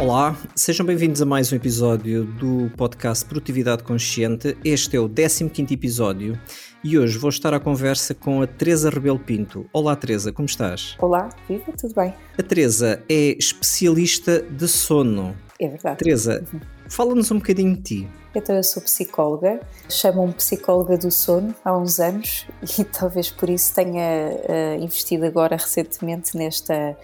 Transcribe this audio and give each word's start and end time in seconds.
Olá, 0.00 0.36
sejam 0.54 0.84
bem-vindos 0.84 1.22
a 1.22 1.26
mais 1.26 1.52
um 1.52 1.56
episódio 1.56 2.24
do 2.24 2.70
podcast 2.76 3.24
Produtividade 3.24 3.82
Consciente. 3.82 4.56
Este 4.64 4.96
é 4.96 5.00
o 5.00 5.08
15 5.08 5.72
episódio 5.72 6.38
e 6.82 6.98
hoje 6.98 7.18
vou 7.18 7.30
estar 7.30 7.52
à 7.52 7.60
conversa 7.60 8.14
com 8.14 8.42
a 8.42 8.46
Teresa 8.46 8.90
Rebelo 8.90 9.18
Pinto. 9.18 9.66
Olá 9.72 9.94
Teresa, 9.96 10.32
como 10.32 10.46
estás? 10.46 10.96
Olá, 10.98 11.28
viva, 11.48 11.72
tudo 11.78 11.94
bem? 11.94 12.14
A 12.38 12.42
Teresa 12.42 13.02
é 13.08 13.36
especialista 13.38 14.40
de 14.42 14.66
sono. 14.68 15.36
É 15.60 15.68
verdade. 15.68 15.98
Teresa, 15.98 16.44
uhum. 16.52 16.60
fala-nos 16.88 17.30
um 17.30 17.36
bocadinho 17.36 17.76
de 17.76 17.82
ti. 17.82 18.08
Então, 18.38 18.54
eu 18.54 18.62
sou 18.62 18.80
psicóloga, 18.80 19.60
chamo-me 19.88 20.32
psicóloga 20.32 20.96
do 20.96 21.10
sono 21.10 21.52
há 21.64 21.76
uns 21.76 21.98
anos 21.98 22.46
e 22.78 22.84
talvez 22.84 23.30
por 23.30 23.50
isso 23.50 23.74
tenha 23.74 24.30
uh, 24.30 24.82
investido 24.82 25.26
agora 25.26 25.56
recentemente 25.56 26.36
nesta 26.36 26.96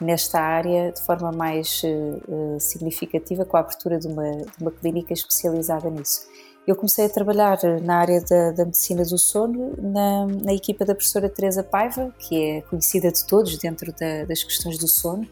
nesta 0.00 0.38
área 0.38 0.92
de 0.92 1.00
forma 1.00 1.32
mais 1.32 1.82
uh, 1.82 2.60
significativa 2.60 3.44
com 3.44 3.56
a 3.56 3.60
abertura 3.60 3.98
de 3.98 4.06
uma, 4.06 4.30
de 4.30 4.60
uma 4.60 4.70
clínica 4.70 5.12
especializada 5.12 5.88
nisso. 5.90 6.28
Eu 6.66 6.76
comecei 6.76 7.06
a 7.06 7.08
trabalhar 7.08 7.58
na 7.82 7.96
área 7.96 8.20
da, 8.20 8.50
da 8.50 8.64
medicina 8.64 9.04
do 9.04 9.16
sono 9.16 9.72
na, 9.78 10.26
na, 10.26 10.52
equipa 10.52 10.84
da 10.84 10.94
professora 10.94 11.28
Teresa 11.28 11.62
Paiva, 11.62 12.12
que 12.18 12.42
é 12.42 12.60
conhecida 12.62 13.10
de 13.10 13.24
todos 13.24 13.56
dentro 13.56 13.92
da, 13.92 14.24
das 14.24 14.42
questões 14.42 14.76
do 14.76 14.88
sono, 14.88 15.26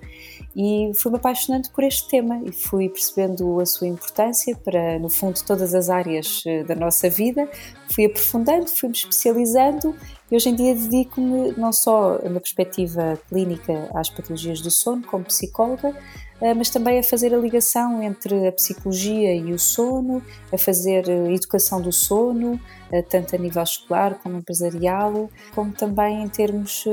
e 0.57 0.93
fui-me 0.95 1.17
apaixonando 1.17 1.69
por 1.71 1.83
este 1.83 2.09
tema 2.09 2.41
e 2.45 2.53
fui 2.53 2.89
percebendo 2.89 3.61
a 3.61 3.67
sua 3.67 3.89
importância 3.89 4.57
para, 4.57 4.99
no 4.99 5.09
fundo, 5.09 5.41
todas 5.45 5.75
as 5.75 5.91
áreas 5.91 6.43
eh, 6.47 6.63
da 6.63 6.75
nossa 6.75 7.11
vida. 7.11 7.49
Fui 7.93 8.05
aprofundando, 8.05 8.69
fui-me 8.69 8.95
especializando 8.95 9.95
e 10.31 10.37
hoje 10.37 10.49
em 10.49 10.55
dia 10.55 10.75
dedico-me 10.75 11.53
não 11.53 11.73
só 11.73 12.21
na 12.23 12.41
perspectiva 12.41 13.19
clínica 13.29 13.91
às 13.95 14.09
patologias 14.09 14.61
do 14.61 14.71
sono, 14.71 15.03
como 15.03 15.25
psicóloga, 15.25 15.95
mas 16.53 16.69
também 16.69 16.99
a 16.99 17.03
fazer 17.03 17.33
a 17.33 17.39
ligação 17.39 18.03
entre 18.03 18.47
a 18.47 18.53
psicologia 18.53 19.35
e 19.35 19.53
o 19.53 19.59
sono, 19.59 20.23
a 20.53 20.59
fazer 20.59 21.09
eh, 21.09 21.33
educação 21.33 21.81
do 21.81 21.91
sono, 21.91 22.61
eh, 22.93 23.01
tanto 23.01 23.35
a 23.35 23.39
nível 23.39 23.63
escolar 23.63 24.17
como 24.23 24.37
empresarial, 24.37 25.31
como 25.55 25.73
também 25.73 26.23
em 26.23 26.29
termos 26.29 26.85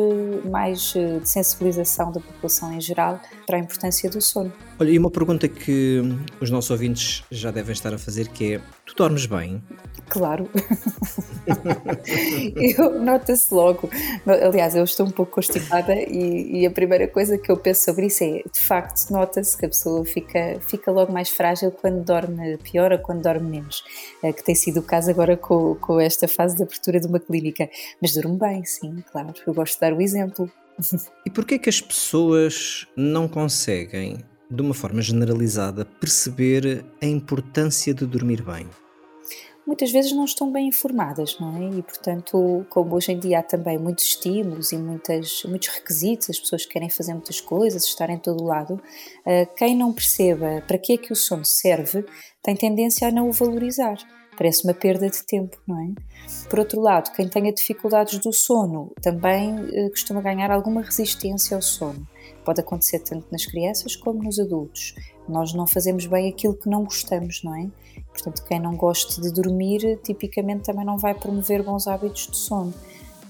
mais 0.49 0.93
de 0.93 1.27
sensibilização 1.27 2.11
da 2.11 2.21
população 2.21 2.71
em 2.71 2.79
geral 2.79 3.19
para 3.45 3.57
a 3.57 3.59
importância 3.59 4.09
do 4.09 4.21
sono. 4.21 4.53
Olha, 4.79 4.89
e 4.89 4.97
uma 4.97 5.11
pergunta 5.11 5.47
que 5.47 6.01
os 6.39 6.49
nossos 6.49 6.71
ouvintes 6.71 7.23
já 7.29 7.51
devem 7.51 7.73
estar 7.73 7.93
a 7.93 7.97
fazer 7.97 8.29
que 8.29 8.55
é, 8.55 8.61
tu 8.91 9.03
dormes 9.03 9.25
bem? 9.25 9.61
Claro. 10.09 10.49
eu 12.77 12.99
nota-se 12.99 13.53
logo. 13.53 13.89
Aliás, 14.25 14.75
eu 14.75 14.83
estou 14.83 15.05
um 15.07 15.11
pouco 15.11 15.31
constipada 15.31 15.95
e, 15.95 16.59
e, 16.59 16.65
a 16.65 16.71
primeira 16.71 17.07
coisa 17.07 17.37
que 17.37 17.49
eu 17.49 17.55
penso 17.55 17.85
sobre 17.85 18.07
isso 18.07 18.23
é, 18.23 18.43
de 18.43 18.59
facto, 18.59 19.09
nota-se 19.09 19.57
que 19.57 19.65
a 19.65 19.69
pessoa 19.69 20.03
fica, 20.03 20.59
fica 20.67 20.91
logo 20.91 21.13
mais 21.13 21.29
frágil 21.29 21.71
quando 21.71 22.03
dorme 22.03 22.57
pior 22.57 22.91
ou 22.91 22.99
quando 22.99 23.21
dorme 23.21 23.49
menos, 23.49 23.83
é, 24.21 24.33
que 24.33 24.43
tem 24.43 24.53
sido 24.53 24.81
o 24.81 24.83
caso 24.83 25.09
agora 25.09 25.37
com, 25.37 25.75
com 25.75 25.99
esta 25.99 26.27
fase 26.27 26.57
de 26.57 26.63
abertura 26.63 26.99
de 26.99 27.07
uma 27.07 27.19
clínica. 27.19 27.69
Mas 28.01 28.13
durmo 28.13 28.37
bem, 28.37 28.65
sim, 28.65 29.01
claro. 29.11 29.33
Eu 29.47 29.53
gosto 29.53 29.75
de 29.75 29.79
dar 29.79 29.93
o 29.93 30.01
exemplo. 30.01 30.51
E 31.23 31.29
porquê 31.29 31.59
que 31.59 31.69
as 31.69 31.79
pessoas 31.79 32.87
não 32.97 33.27
conseguem, 33.27 34.17
de 34.51 34.61
uma 34.61 34.73
forma 34.73 35.01
generalizada, 35.01 35.85
perceber 35.85 36.85
a 37.01 37.05
importância 37.05 37.93
de 37.93 38.05
dormir 38.05 38.43
bem? 38.43 38.67
muitas 39.65 39.91
vezes 39.91 40.11
não 40.11 40.25
estão 40.25 40.51
bem 40.51 40.67
informadas, 40.67 41.39
não 41.39 41.55
é? 41.55 41.77
E 41.77 41.81
portanto, 41.81 42.65
como 42.69 42.95
hoje 42.95 43.13
em 43.13 43.19
dia 43.19 43.39
há 43.39 43.43
também 43.43 43.77
muitos 43.77 44.05
estímulos 44.05 44.71
e 44.71 44.77
muitas, 44.77 45.43
muitos 45.45 45.69
requisitos, 45.69 46.29
as 46.29 46.39
pessoas 46.39 46.65
querem 46.65 46.89
fazer 46.89 47.13
muitas 47.13 47.39
coisas, 47.39 47.85
estar 47.85 48.09
em 48.09 48.17
todo 48.17 48.43
lado, 48.43 48.81
eh, 49.25 49.45
quem 49.45 49.75
não 49.75 49.93
perceba 49.93 50.61
para 50.67 50.77
que 50.77 50.93
é 50.93 50.97
que 50.97 51.13
o 51.13 51.15
sono 51.15 51.45
serve 51.45 52.03
tem 52.43 52.55
tendência 52.55 53.07
a 53.07 53.11
não 53.11 53.29
o 53.29 53.31
valorizar. 53.31 53.97
Parece 54.37 54.63
uma 54.63 54.73
perda 54.73 55.09
de 55.09 55.23
tempo, 55.23 55.57
não 55.67 55.79
é? 55.79 55.89
Por 56.49 56.59
outro 56.59 56.81
lado, 56.81 57.11
quem 57.13 57.27
tenha 57.27 57.53
dificuldades 57.53 58.19
do 58.19 58.33
sono 58.33 58.91
também 59.01 59.55
eh, 59.73 59.89
costuma 59.89 60.21
ganhar 60.21 60.49
alguma 60.51 60.81
resistência 60.81 61.55
ao 61.55 61.61
sono. 61.61 62.07
Pode 62.43 62.61
acontecer 62.61 62.99
tanto 62.99 63.25
nas 63.31 63.45
crianças 63.45 63.95
como 63.95 64.23
nos 64.23 64.39
adultos. 64.39 64.95
Nós 65.27 65.53
não 65.53 65.67
fazemos 65.67 66.05
bem 66.05 66.29
aquilo 66.29 66.55
que 66.55 66.69
não 66.69 66.83
gostamos, 66.83 67.43
não 67.43 67.55
é? 67.55 67.69
Portanto, 68.11 68.43
quem 68.45 68.59
não 68.59 68.75
gosta 68.75 69.21
de 69.21 69.31
dormir, 69.31 69.99
tipicamente 70.03 70.63
também 70.63 70.85
não 70.85 70.97
vai 70.97 71.13
promover 71.13 71.63
bons 71.63 71.87
hábitos 71.87 72.27
de 72.27 72.37
sono. 72.37 72.73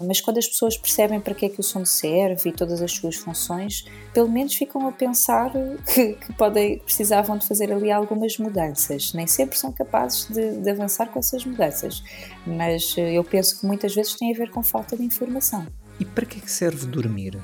Mas 0.05 0.21
quando 0.21 0.37
as 0.37 0.47
pessoas 0.47 0.77
percebem 0.77 1.19
para 1.19 1.33
que 1.33 1.45
é 1.45 1.49
que 1.49 1.59
o 1.59 1.63
sono 1.63 1.85
serve 1.85 2.49
e 2.49 2.53
todas 2.53 2.81
as 2.81 2.91
suas 2.91 3.15
funções, 3.15 3.85
pelo 4.13 4.29
menos 4.29 4.55
ficam 4.55 4.87
a 4.87 4.91
pensar 4.91 5.51
que, 5.93 6.13
que 6.13 6.33
podem, 6.33 6.79
precisavam 6.79 7.37
de 7.37 7.47
fazer 7.47 7.71
ali 7.71 7.91
algumas 7.91 8.37
mudanças. 8.37 9.13
Nem 9.13 9.27
sempre 9.27 9.57
são 9.57 9.71
capazes 9.71 10.27
de, 10.27 10.57
de 10.57 10.69
avançar 10.69 11.07
com 11.07 11.19
essas 11.19 11.45
mudanças, 11.45 12.03
mas 12.45 12.95
eh, 12.97 13.13
eu 13.13 13.23
penso 13.23 13.59
que 13.59 13.65
muitas 13.65 13.93
vezes 13.93 14.15
tem 14.15 14.33
a 14.33 14.37
ver 14.37 14.49
com 14.49 14.63
falta 14.63 14.95
de 14.95 15.03
informação. 15.03 15.65
E 15.99 16.05
para 16.05 16.25
que 16.25 16.39
é 16.39 16.41
que 16.41 16.51
serve 16.51 16.85
dormir? 16.87 17.39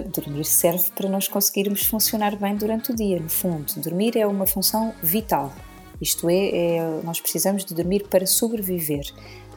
dormir 0.00 0.44
serve 0.44 0.90
para 0.94 1.08
nós 1.08 1.26
conseguirmos 1.26 1.84
funcionar 1.84 2.36
bem 2.36 2.54
durante 2.54 2.92
o 2.92 2.94
dia, 2.94 3.18
no 3.18 3.28
fundo. 3.28 3.72
Dormir 3.78 4.16
é 4.16 4.26
uma 4.26 4.46
função 4.46 4.94
vital. 5.02 5.52
Isto 6.00 6.28
é, 6.28 6.76
é, 6.76 7.00
nós 7.02 7.20
precisamos 7.20 7.64
de 7.64 7.74
dormir 7.74 8.06
para 8.08 8.26
sobreviver. 8.26 9.04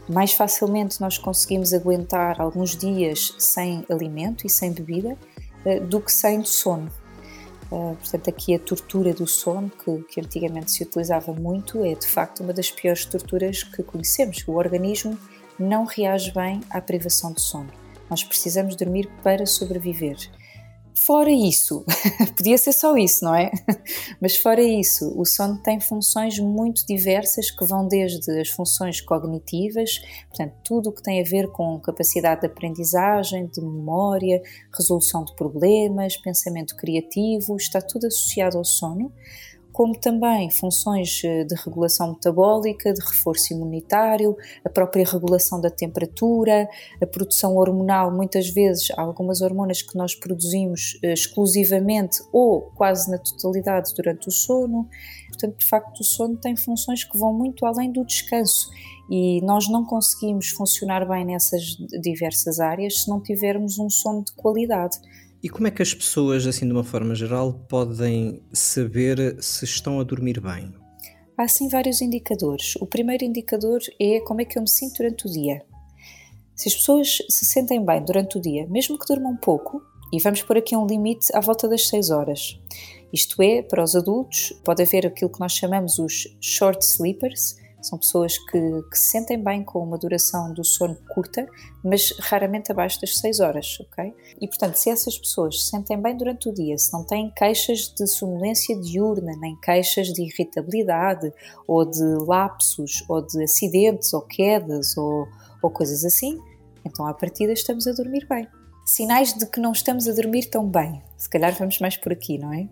Mais 0.10 0.34
facilmente 0.34 1.00
nós 1.00 1.18
conseguimos 1.18 1.74
aguentar 1.74 2.42
alguns 2.42 2.76
dias 2.76 3.36
sem 3.38 3.86
alimento 3.90 4.46
e 4.46 4.50
sem 4.50 4.72
bebida 4.72 5.18
eh, 5.66 5.80
do 5.80 6.02
que 6.02 6.12
sem 6.12 6.44
sono. 6.44 6.92
Uh, 7.72 7.96
portanto, 7.96 8.30
aqui 8.30 8.54
a 8.54 8.60
tortura 8.60 9.14
do 9.14 9.26
sono, 9.26 9.70
que, 9.70 10.04
que, 10.10 10.20
antigamente 10.20 10.72
se 10.72 10.84
utilizava 10.84 11.32
muito, 11.32 11.86
é 11.86 11.96
de 11.96 12.06
facto 12.06 12.44
uma 12.44 12.52
das 12.52 12.70
piores 12.70 13.06
torturas 13.06 13.64
que 13.64 13.82
conhecemos. 13.82 14.44
O 14.46 14.54
organismo 14.58 15.18
não 15.58 15.86
reage 15.86 16.34
bem 16.34 16.60
à 16.70 16.82
privação 16.82 17.32
de 17.32 17.42
sono. 17.42 17.70
Nós 18.10 18.26
precisamos 18.26 18.76
dormir 18.76 19.10
para 19.24 19.46
sobreviver. 19.46 20.18
Fora 21.06 21.32
isso, 21.32 21.86
podia 22.36 22.58
ser 22.58 22.74
só 22.74 22.96
isso, 22.96 23.24
não 23.24 23.34
é? 23.34 23.50
Mas 24.22 24.36
fora 24.36 24.62
isso, 24.62 25.12
o 25.20 25.26
sono 25.26 25.62
tem 25.64 25.80
funções 25.80 26.38
muito 26.38 26.86
diversas 26.86 27.50
que 27.50 27.66
vão 27.66 27.88
desde 27.88 28.40
as 28.40 28.50
funções 28.50 29.02
cognitivas, 29.02 30.00
portanto, 30.30 30.54
tudo 30.64 30.90
o 30.90 30.92
que 30.94 31.02
tem 31.02 31.22
a 31.22 31.24
ver 31.24 31.48
com 31.52 31.80
capacidade 31.80 32.42
de 32.42 32.48
aprendizagem, 32.48 33.48
de 33.48 33.62
memória, 33.62 34.42
resolução 34.76 35.24
de 35.24 35.36
problemas, 35.36 36.18
pensamento 36.18 36.76
criativo, 36.76 37.56
está 37.56 37.82
tudo 37.82 38.08
associado 38.08 38.58
ao 38.58 38.66
sono 38.66 39.12
como 39.82 39.98
também 39.98 40.48
funções 40.52 41.24
eh, 41.26 41.44
de 41.44 41.56
regulação 41.56 42.12
metabólica, 42.12 42.94
de 42.94 43.02
reforço 43.02 43.52
imunitário, 43.52 44.38
a 44.64 44.70
própria 44.70 45.04
regulação 45.04 45.60
da 45.60 45.72
temperatura, 45.72 46.70
a 47.02 47.08
produção 47.08 47.56
hormonal. 47.58 48.16
Muitas 48.16 48.48
vezes 48.52 48.92
há 48.92 49.02
algumas 49.02 49.42
hormonas 49.42 49.82
que 49.82 49.98
nós 49.98 50.14
produzimos 50.14 51.00
eh, 51.02 51.14
exclusivamente 51.14 52.22
ou 52.32 52.62
quase 52.76 53.10
na 53.10 53.18
totalidade 53.18 53.92
durante 53.96 54.28
o 54.28 54.32
sono. 54.32 54.88
Portanto, 55.30 55.58
de 55.58 55.66
facto, 55.66 56.02
o 56.02 56.04
sono 56.04 56.38
tem 56.38 56.56
funções 56.56 57.04
que 57.04 57.18
vão 57.18 57.34
muito 57.34 57.66
além 57.66 57.92
do 57.92 58.06
descanso 58.06 58.70
e 59.10 59.42
nós 59.42 59.68
não 59.68 59.84
conseguimos 59.84 60.50
funcionar 60.50 61.08
bem 61.08 61.26
nessas 61.26 61.76
diversas 62.00 62.60
áreas 62.60 63.02
se 63.02 63.10
não 63.10 63.20
tivermos 63.20 63.80
um 63.80 63.90
sono 63.90 64.24
de 64.24 64.32
qualidade. 64.34 65.00
E 65.44 65.50
como 65.50 65.68
é 65.68 65.72
que 65.72 65.82
as 65.82 65.92
pessoas, 65.92 66.46
assim 66.46 66.68
de 66.68 66.72
uma 66.72 66.84
forma 66.84 67.16
geral, 67.16 67.54
podem 67.68 68.44
saber 68.54 69.42
se 69.42 69.66
estão 69.66 70.00
a 70.00 70.04
dormir 70.04 70.40
bem? 70.40 70.72
Há 71.36 71.48
sim 71.48 71.68
vários 71.68 72.00
indicadores. 72.00 72.76
O 72.76 72.86
primeiro 72.86 73.26
indicador 73.26 73.80
é 74.00 74.20
como 74.20 74.42
é 74.42 74.46
que 74.46 74.58
eu 74.58 74.62
me 74.62 74.70
sinto 74.70 74.98
durante 74.98 75.26
o 75.26 75.32
dia. 75.32 75.66
Se 76.56 76.68
as 76.68 76.76
pessoas 76.76 77.18
se 77.28 77.44
sentem 77.44 77.84
bem 77.84 78.06
durante 78.06 78.38
o 78.38 78.42
dia, 78.42 78.68
mesmo 78.68 79.00
que 79.00 79.08
durmam 79.12 79.36
pouco, 79.36 79.82
e 80.14 80.20
vamos 80.20 80.44
pôr 80.44 80.58
aqui 80.58 80.76
um 80.76 80.86
limite 80.86 81.36
à 81.36 81.40
volta 81.40 81.68
das 81.68 81.88
6 81.88 82.12
horas. 82.12 82.60
Isto 83.12 83.42
é, 83.42 83.64
para 83.64 83.84
os 83.84 83.96
adultos, 83.96 84.54
pode 84.64 84.84
haver 84.84 85.08
aquilo 85.08 85.32
que 85.32 85.40
nós 85.40 85.54
chamamos 85.54 85.98
os 85.98 86.28
short 86.40 86.86
sleepers, 86.86 87.56
são 87.82 87.98
pessoas 87.98 88.38
que, 88.38 88.60
que, 88.90 88.98
se 88.98 89.12
sentem 89.12 89.42
bem 89.42 89.64
com 89.64 89.80
uma 89.80 89.98
duração 89.98 90.54
do 90.54 90.64
sono 90.64 90.98
curta, 91.10 91.48
mas 91.84 92.14
raramente 92.20 92.72
abaixo 92.72 93.00
das 93.02 93.18
6 93.18 93.40
horas, 93.40 93.78
ok? 93.82 94.14
E 94.40 94.48
portanto, 94.48 94.76
se 94.76 94.90
essas 94.90 95.18
pessoas 95.18 95.62
se 95.64 95.70
sentem 95.70 96.00
bem 96.02 96.16
durante 96.16 96.50
o 96.50 96.54
dia, 96.54 96.78
se 96.78 96.94
não 96.94 97.04
têm 97.04 97.32
queixas 97.32 97.94
de 97.98 98.08
sonolência 98.08 98.80
diurna, 98.80 99.36
nem 99.40 99.56
queixas 99.60 100.08
de 100.08 100.24
irritabilidade, 100.24 101.34
ou 101.68 101.86
de 101.86 102.04
lapsos, 102.28 103.04
ou 103.10 103.22
de 103.22 103.44
acidentes, 103.44 104.14
ou 104.14 104.22
quedas, 104.22 104.98
ou, 104.98 105.28
ou 105.62 105.70
coisas 105.70 106.06
assim, 106.06 106.40
então 106.86 107.06
à 107.06 107.14
partida 107.14 107.52
estamos 107.54 107.88
a 107.88 107.94
dormir 107.94 108.28
bem. 108.28 108.48
Sinais 108.86 109.34
de 109.34 109.46
que 109.46 109.60
não 109.60 109.72
estamos 109.72 110.08
a 110.08 110.14
dormir 110.14 110.50
tão 110.50 110.68
bem. 110.68 111.02
Se 111.16 111.30
calhar 111.30 111.54
vamos 111.58 111.80
mais 111.80 111.96
por 111.96 112.12
aqui, 112.12 112.38
não 112.38 112.52
é? 112.52 112.68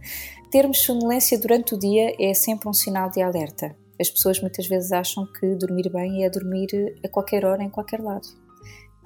Termos 0.50 0.80
sonolência 0.80 1.38
durante 1.38 1.74
o 1.74 1.78
dia 1.78 2.14
é 2.18 2.34
sempre 2.34 2.68
um 2.68 2.72
sinal 2.72 3.10
de 3.10 3.22
alerta. 3.22 3.76
As 4.00 4.08
pessoas 4.08 4.40
muitas 4.40 4.66
vezes 4.66 4.92
acham 4.92 5.26
que 5.26 5.54
dormir 5.56 5.90
bem 5.92 6.24
é 6.24 6.30
dormir 6.30 6.68
a 7.04 7.08
qualquer 7.08 7.44
hora, 7.44 7.62
em 7.62 7.68
qualquer 7.68 8.00
lado. 8.00 8.26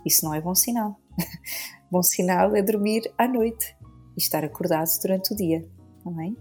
Isso 0.07 0.25
não 0.25 0.33
é 0.33 0.41
bom 0.41 0.55
sinal. 0.55 1.01
bom 1.91 2.03
sinal 2.03 2.55
é 2.55 2.63
dormir 2.63 3.13
à 3.19 3.27
noite 3.27 3.75
e 4.17 4.21
estar 4.21 4.45
acordado 4.45 4.89
durante 5.03 5.33
o 5.33 5.37
dia, 5.37 5.65
não 6.05 6.21
é? 6.21 6.33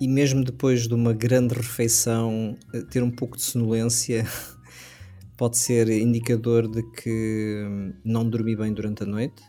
E 0.00 0.08
mesmo 0.08 0.42
depois 0.42 0.88
de 0.88 0.94
uma 0.94 1.12
grande 1.12 1.54
refeição, 1.54 2.56
eh, 2.74 2.82
ter 2.90 3.04
um 3.04 3.10
pouco 3.10 3.36
de 3.36 3.44
sonolência 3.44 4.26
pode 5.36 5.58
ser 5.58 5.88
indicador 5.88 6.68
de 6.68 6.82
que 6.92 7.64
hum, 7.68 7.94
não 8.04 8.28
dormi 8.28 8.56
bem 8.56 8.72
durante 8.72 9.04
a 9.04 9.06
noite? 9.06 9.42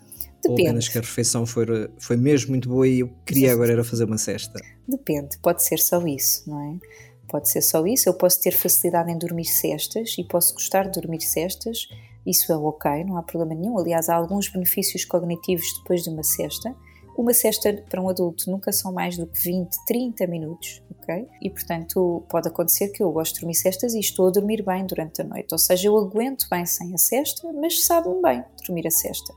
Depende. 0.43 0.47
Ou 0.47 0.53
apenas 0.53 0.87
que 0.89 0.97
a 0.99 1.01
refeição 1.01 1.45
foi, 1.45 1.65
foi 1.97 2.17
mesmo 2.17 2.51
muito 2.51 2.69
boa 2.69 2.87
e 2.87 2.99
eu 2.99 3.09
queria 3.25 3.51
agora 3.51 3.71
era 3.71 3.83
fazer 3.83 4.03
uma 4.03 4.17
cesta? 4.17 4.59
Depende, 4.87 5.39
pode 5.41 5.63
ser 5.63 5.79
só 5.79 6.05
isso, 6.05 6.47
não 6.47 6.61
é? 6.61 7.12
Pode 7.27 7.49
ser 7.49 7.61
só 7.61 7.85
isso. 7.85 8.07
Eu 8.07 8.13
posso 8.13 8.41
ter 8.41 8.51
facilidade 8.51 9.11
em 9.11 9.17
dormir 9.17 9.45
cestas 9.45 10.15
e 10.17 10.23
posso 10.23 10.53
gostar 10.53 10.89
de 10.89 10.99
dormir 10.99 11.21
cestas, 11.21 11.87
isso 12.25 12.51
é 12.51 12.57
ok, 12.57 13.03
não 13.03 13.17
há 13.17 13.23
problema 13.23 13.59
nenhum. 13.59 13.77
Aliás, 13.77 14.07
há 14.07 14.15
alguns 14.15 14.49
benefícios 14.49 15.03
cognitivos 15.03 15.65
depois 15.79 16.03
de 16.03 16.09
uma 16.09 16.23
cesta. 16.23 16.73
Uma 17.17 17.33
cesta 17.33 17.73
para 17.89 18.01
um 18.01 18.09
adulto 18.09 18.49
nunca 18.49 18.71
são 18.71 18.91
mais 18.91 19.17
do 19.17 19.27
que 19.27 19.39
20, 19.39 19.69
30 19.85 20.25
minutos, 20.25 20.81
ok? 20.89 21.27
E 21.41 21.49
portanto 21.49 22.23
pode 22.27 22.47
acontecer 22.47 22.89
que 22.89 23.03
eu 23.03 23.11
gosto 23.11 23.35
de 23.35 23.41
dormir 23.41 23.53
cestas 23.53 23.93
e 23.93 23.99
estou 23.99 24.27
a 24.27 24.31
dormir 24.31 24.63
bem 24.63 24.83
durante 24.85 25.21
a 25.21 25.23
noite, 25.23 25.49
ou 25.51 25.59
seja, 25.59 25.89
eu 25.89 25.97
aguento 25.97 26.47
bem 26.49 26.65
sem 26.65 26.91
a 26.93 26.97
cesta, 26.97 27.51
mas 27.53 27.85
sabe-me 27.85 28.19
bem 28.19 28.43
dormir 28.65 28.87
a 28.87 28.91
cesta. 28.91 29.31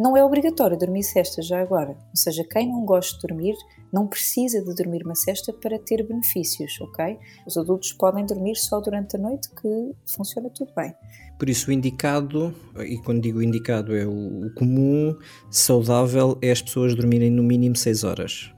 Não 0.00 0.16
é 0.16 0.24
obrigatório 0.24 0.78
dormir 0.78 1.02
cesta 1.02 1.42
já 1.42 1.60
agora, 1.60 1.90
ou 1.90 2.16
seja, 2.16 2.42
quem 2.42 2.66
não 2.66 2.86
gosta 2.86 3.18
de 3.18 3.28
dormir 3.28 3.54
não 3.92 4.06
precisa 4.06 4.64
de 4.64 4.74
dormir 4.74 5.04
uma 5.04 5.14
cesta 5.14 5.52
para 5.52 5.78
ter 5.78 6.02
benefícios, 6.02 6.80
ok? 6.80 7.18
Os 7.46 7.58
adultos 7.58 7.92
podem 7.92 8.24
dormir 8.24 8.56
só 8.56 8.80
durante 8.80 9.16
a 9.16 9.18
noite 9.18 9.50
que 9.50 9.94
funciona 10.06 10.48
tudo 10.48 10.72
bem. 10.74 10.94
Por 11.38 11.50
isso 11.50 11.68
o 11.68 11.72
indicado, 11.72 12.54
e 12.78 12.96
quando 12.96 13.20
digo 13.20 13.42
indicado 13.42 13.94
é 13.94 14.06
o, 14.06 14.50
comum, 14.54 15.14
saudável, 15.50 16.38
é 16.40 16.50
as 16.50 16.62
pessoas 16.62 16.94
dormirem 16.94 17.30
no 17.30 17.42
mínimo 17.42 17.76
6 17.76 18.02
horas. 18.02 18.54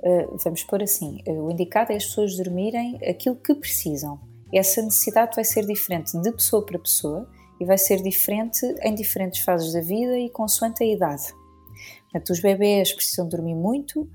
Uh, 0.00 0.36
vamos 0.44 0.64
pôr 0.64 0.82
assim, 0.82 1.22
uh, 1.26 1.46
o 1.46 1.50
indicado 1.50 1.94
é 1.94 1.96
as 1.96 2.04
pessoas 2.04 2.36
dormirem 2.36 2.98
aquilo 3.08 3.36
que 3.36 3.54
precisam. 3.54 4.20
Essa 4.52 4.82
necessidade 4.82 5.34
vai 5.34 5.44
ser 5.44 5.64
diferente 5.64 6.12
de 6.20 6.30
pessoa 6.30 6.62
para 6.62 6.78
pessoa 6.78 7.26
e 7.60 7.64
vai 7.64 7.78
ser 7.78 8.02
diferente 8.02 8.64
em 8.82 8.94
diferentes 8.94 9.40
fases 9.40 9.72
da 9.72 9.80
vida 9.80 10.18
e 10.18 10.30
consoante 10.30 10.82
a 10.82 10.86
idade. 10.86 11.24
Portanto, 12.04 12.30
os 12.30 12.40
bebés 12.40 12.92
precisam 12.92 13.28
dormir 13.28 13.54
muito, 13.54 14.08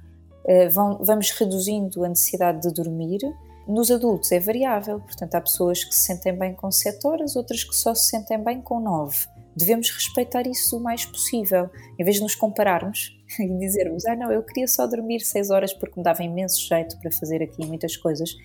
eh, 0.45 0.68
vão, 0.68 0.98
vamos 1.01 1.30
reduzindo 1.31 2.04
a 2.04 2.10
necessidade 2.10 2.62
de 2.62 2.74
dormir. 2.74 3.19
Nos 3.68 3.90
adultos 3.92 4.31
é 4.31 4.40
variável, 4.40 5.00
portanto, 5.00 5.36
há 5.36 5.42
pessoas 5.42 5.84
que 5.84 5.94
se 5.94 6.06
sentem 6.06 6.38
bem 6.38 6.54
com 6.54 6.72
7 6.72 7.06
horas, 7.07 7.36
outras 7.36 7.63
que 7.63 7.75
só 7.75 7.94
se 7.94 8.10
sentem 8.10 8.38
bem 8.38 8.62
com 8.62 8.80
9. 8.80 9.28
Devemos 9.56 9.90
respeitar 9.92 10.48
isso 10.48 10.78
o 10.78 10.81
mais 10.81 11.06
possível, 11.06 11.69
em 11.98 12.04
vez 12.04 12.18
de 12.18 12.24
nos 12.24 12.36
compararmos 12.36 13.18
e 13.40 13.57
dizermos: 13.60 14.06
Ah, 14.06 14.16
não, 14.16 14.31
eu 14.31 14.44
queria 14.44 14.68
só 14.68 14.88
dormir 14.88 15.22
6 15.22 15.51
horas 15.51 15.74
porque 15.74 16.00
me 16.00 16.04
dava 16.04 16.24
imenso 16.24 16.68
jeito 16.68 16.98
para 17.00 17.12
fazer 17.12 17.42
aqui 17.42 17.66
muitas 17.66 17.95
coisas. 17.95 18.36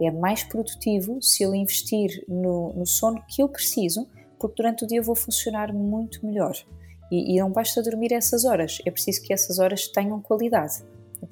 É 0.00 0.12
mais 0.12 0.44
produtivo 0.44 1.20
se 1.20 1.42
eu 1.42 1.52
investir 1.54 2.24
no, 2.28 2.72
no 2.74 2.86
sono 2.86 3.20
que 3.26 3.42
eu 3.42 3.48
preciso 3.48 4.06
porque 4.38 4.62
durante 4.62 4.84
o 4.84 4.86
dia 4.86 5.02
vou 5.02 5.14
funcionar 5.14 5.72
muito 5.72 6.24
melhor. 6.24 6.54
E, 7.10 7.34
e 7.34 7.40
não 7.40 7.50
basta 7.50 7.82
dormir 7.82 8.12
essas 8.12 8.44
horas, 8.44 8.78
é 8.84 8.90
preciso 8.90 9.22
que 9.22 9.32
essas 9.32 9.58
horas 9.58 9.88
tenham 9.88 10.20
qualidade. 10.20 10.84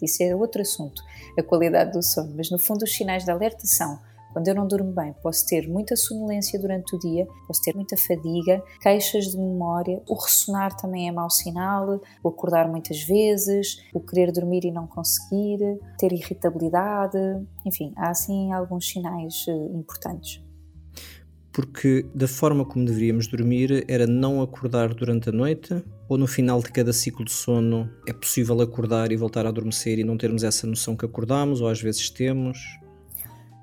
Isso 0.03 0.23
é 0.23 0.35
outro 0.35 0.63
assunto, 0.63 1.03
a 1.39 1.43
qualidade 1.43 1.93
do 1.93 2.03
sono. 2.03 2.35
Mas 2.37 2.51
no 2.51 2.59
fundo, 2.59 2.83
os 2.83 2.95
sinais 2.95 3.25
de 3.25 3.31
alerta 3.31 3.67
são 3.67 3.99
quando 4.37 4.49
eu 4.49 4.55
não 4.55 4.69
durmo 4.69 4.93
bem, 4.93 5.15
posso 5.23 5.47
ter 5.47 5.67
muita 5.67 5.97
sonolência 5.97 6.61
durante 6.61 6.95
o 6.95 6.99
dia, 6.99 7.27
posso 7.47 7.63
ter 7.63 7.75
muita 7.75 7.97
fadiga, 7.97 8.63
queixas 8.83 9.29
de 9.31 9.39
memória, 9.39 10.03
o 10.07 10.15
ressonar 10.15 10.77
também 10.77 11.09
é 11.09 11.11
mau 11.11 11.31
sinal, 11.31 11.99
o 12.23 12.29
acordar 12.29 12.69
muitas 12.69 13.03
vezes, 13.03 13.83
o 13.95 14.01
querer 14.01 14.31
dormir 14.31 14.67
e 14.67 14.71
não 14.71 14.87
conseguir, 14.87 15.81
ter 15.97 16.13
irritabilidade, 16.13 17.17
enfim, 17.65 17.95
há 17.97 18.11
assim 18.11 18.53
alguns 18.53 18.87
sinais 18.87 19.47
eh, 19.49 19.53
importantes 19.75 20.46
porque 21.57 22.05
da 22.15 22.29
forma 22.29 22.67
como 22.67 22.85
deveríamos 22.85 23.29
dormir 23.29 23.83
era 23.89 24.07
não 24.07 24.43
acordar 24.43 24.93
durante 24.93 25.31
a 25.31 25.33
noite 25.33 25.83
ou 26.07 26.19
no 26.19 26.27
final 26.27 26.61
de 26.61 26.71
cada 26.71 26.93
ciclo 26.93 27.25
de 27.25 27.33
sono 27.33 27.91
é 28.07 28.13
possível 28.13 28.61
acordar 28.61 29.11
e 29.11 29.17
voltar 29.17 29.47
a 29.47 29.49
adormecer 29.49 29.99
e 29.99 30.05
não 30.05 30.19
termos 30.19 30.45
essa 30.45 30.67
noção 30.67 30.95
que 30.95 31.07
acordamos 31.07 31.63
ou 31.63 31.69
às 31.69 31.81
vezes 31.81 32.11
temos? 32.11 32.59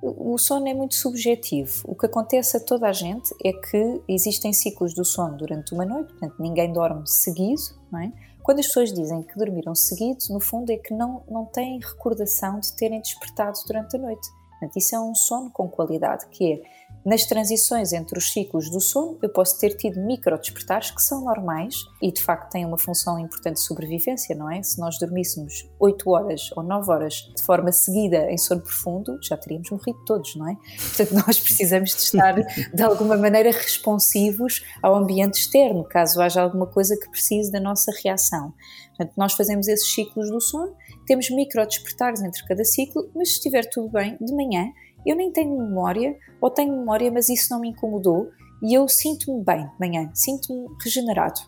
O 0.01 0.35
sono 0.39 0.67
é 0.67 0.73
muito 0.73 0.95
subjetivo. 0.95 1.83
O 1.85 1.93
que 1.95 2.07
acontece 2.07 2.57
a 2.57 2.59
toda 2.59 2.89
a 2.89 2.91
gente 2.91 3.29
é 3.45 3.53
que 3.53 4.01
existem 4.07 4.51
ciclos 4.51 4.95
do 4.95 5.05
sono 5.05 5.37
durante 5.37 5.71
uma 5.71 5.85
noite, 5.85 6.13
portanto 6.13 6.35
ninguém 6.39 6.73
dorme 6.73 7.03
seguido, 7.05 7.61
não 7.91 7.99
é? 7.99 8.11
Quando 8.41 8.59
as 8.59 8.65
pessoas 8.65 8.91
dizem 8.91 9.21
que 9.21 9.37
dormiram 9.37 9.75
seguido, 9.75 10.17
no 10.31 10.39
fundo 10.39 10.71
é 10.71 10.77
que 10.77 10.95
não, 10.95 11.21
não 11.29 11.45
têm 11.45 11.79
recordação 11.79 12.59
de 12.59 12.73
terem 12.73 12.99
despertado 12.99 13.59
durante 13.67 13.95
a 13.95 13.99
noite. 13.99 14.27
Portanto, 14.63 14.77
isso 14.77 14.95
é 14.95 14.99
um 14.99 15.13
sono 15.13 15.51
com 15.51 15.67
qualidade, 15.67 16.25
que 16.27 16.53
é 16.53 16.61
nas 17.05 17.25
transições 17.25 17.91
entre 17.91 18.17
os 18.17 18.31
ciclos 18.31 18.69
do 18.69 18.79
sono, 18.79 19.17
eu 19.21 19.27
posso 19.27 19.59
ter 19.59 19.75
tido 19.75 19.99
micro 19.99 20.37
despertares 20.37 20.89
que 20.89 21.01
são 21.01 21.25
normais 21.25 21.75
e 22.01 22.09
de 22.09 22.21
facto 22.21 22.49
têm 22.51 22.65
uma 22.65 22.77
função 22.77 23.19
importante 23.19 23.55
de 23.55 23.63
sobrevivência, 23.63 24.33
não 24.33 24.49
é? 24.49 24.63
Se 24.63 24.79
nós 24.79 24.97
dormíssemos 24.97 25.69
8 25.79 26.09
horas 26.09 26.49
ou 26.55 26.63
9 26.63 26.89
horas 26.89 27.13
de 27.35 27.43
forma 27.43 27.73
seguida 27.73 28.31
em 28.31 28.37
sono 28.37 28.61
profundo, 28.61 29.19
já 29.21 29.35
teríamos 29.35 29.69
morrido 29.69 29.99
todos, 30.05 30.33
não 30.37 30.49
é? 30.49 30.55
Portanto, 30.95 31.11
nós 31.27 31.39
precisamos 31.41 31.89
de 31.89 31.97
estar 32.03 32.35
de 32.35 32.83
alguma 32.83 33.17
maneira 33.17 33.51
responsivos 33.51 34.63
ao 34.81 34.95
ambiente 34.95 35.39
externo, 35.39 35.83
caso 35.83 36.21
haja 36.21 36.41
alguma 36.41 36.67
coisa 36.67 36.97
que 36.97 37.09
precise 37.09 37.51
da 37.51 37.59
nossa 37.59 37.91
reação. 38.01 38.53
Portanto, 38.95 39.13
nós 39.17 39.33
fazemos 39.33 39.67
esses 39.67 39.93
ciclos 39.93 40.29
do 40.29 40.39
sono, 40.39 40.73
temos 41.05 41.29
micro 41.29 41.65
despertares 41.65 42.21
entre 42.21 42.45
cada 42.45 42.63
ciclo, 42.63 43.09
mas 43.15 43.29
se 43.29 43.35
estiver 43.35 43.69
tudo 43.69 43.89
bem, 43.89 44.17
de 44.19 44.33
manhã 44.33 44.71
eu 45.05 45.15
nem 45.15 45.31
tenho 45.31 45.57
memória, 45.57 46.17
ou 46.39 46.49
tenho 46.49 46.77
memória, 46.77 47.11
mas 47.11 47.29
isso 47.29 47.51
não 47.51 47.59
me 47.59 47.69
incomodou 47.69 48.29
e 48.61 48.73
eu 48.73 48.87
sinto-me 48.87 49.43
bem 49.43 49.67
de 49.67 49.79
manhã, 49.79 50.09
sinto-me 50.13 50.67
regenerado. 50.81 51.41